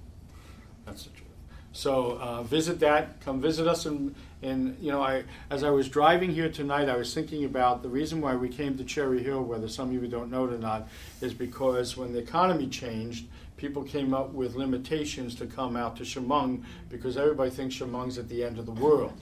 [0.86, 1.30] That's the truth.
[1.72, 3.22] So uh, visit that.
[3.22, 3.86] Come visit us.
[3.86, 4.16] And,
[4.46, 7.90] and you know, I as I was driving here tonight, I was thinking about the
[7.90, 9.44] reason why we came to Cherry Hill.
[9.44, 10.88] Whether some of you don't know it or not,
[11.22, 13.26] is because when the economy changed,
[13.58, 18.30] people came up with limitations to come out to Shamong because everybody thinks Shamong's at
[18.30, 19.14] the end of the world.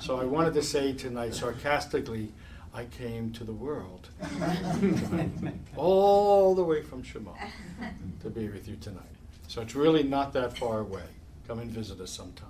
[0.00, 2.32] So I wanted to say tonight, sarcastically,
[2.72, 4.08] I came to the world,
[5.76, 7.38] all the way from Shamong,
[8.22, 9.02] to be with you tonight.
[9.46, 11.04] So it's really not that far away.
[11.46, 12.48] Come and visit us sometime.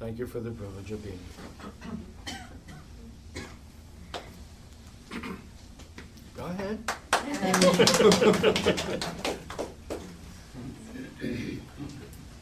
[0.00, 1.18] Thank you for the privilege of being
[5.12, 5.22] here.
[6.34, 6.78] Go ahead.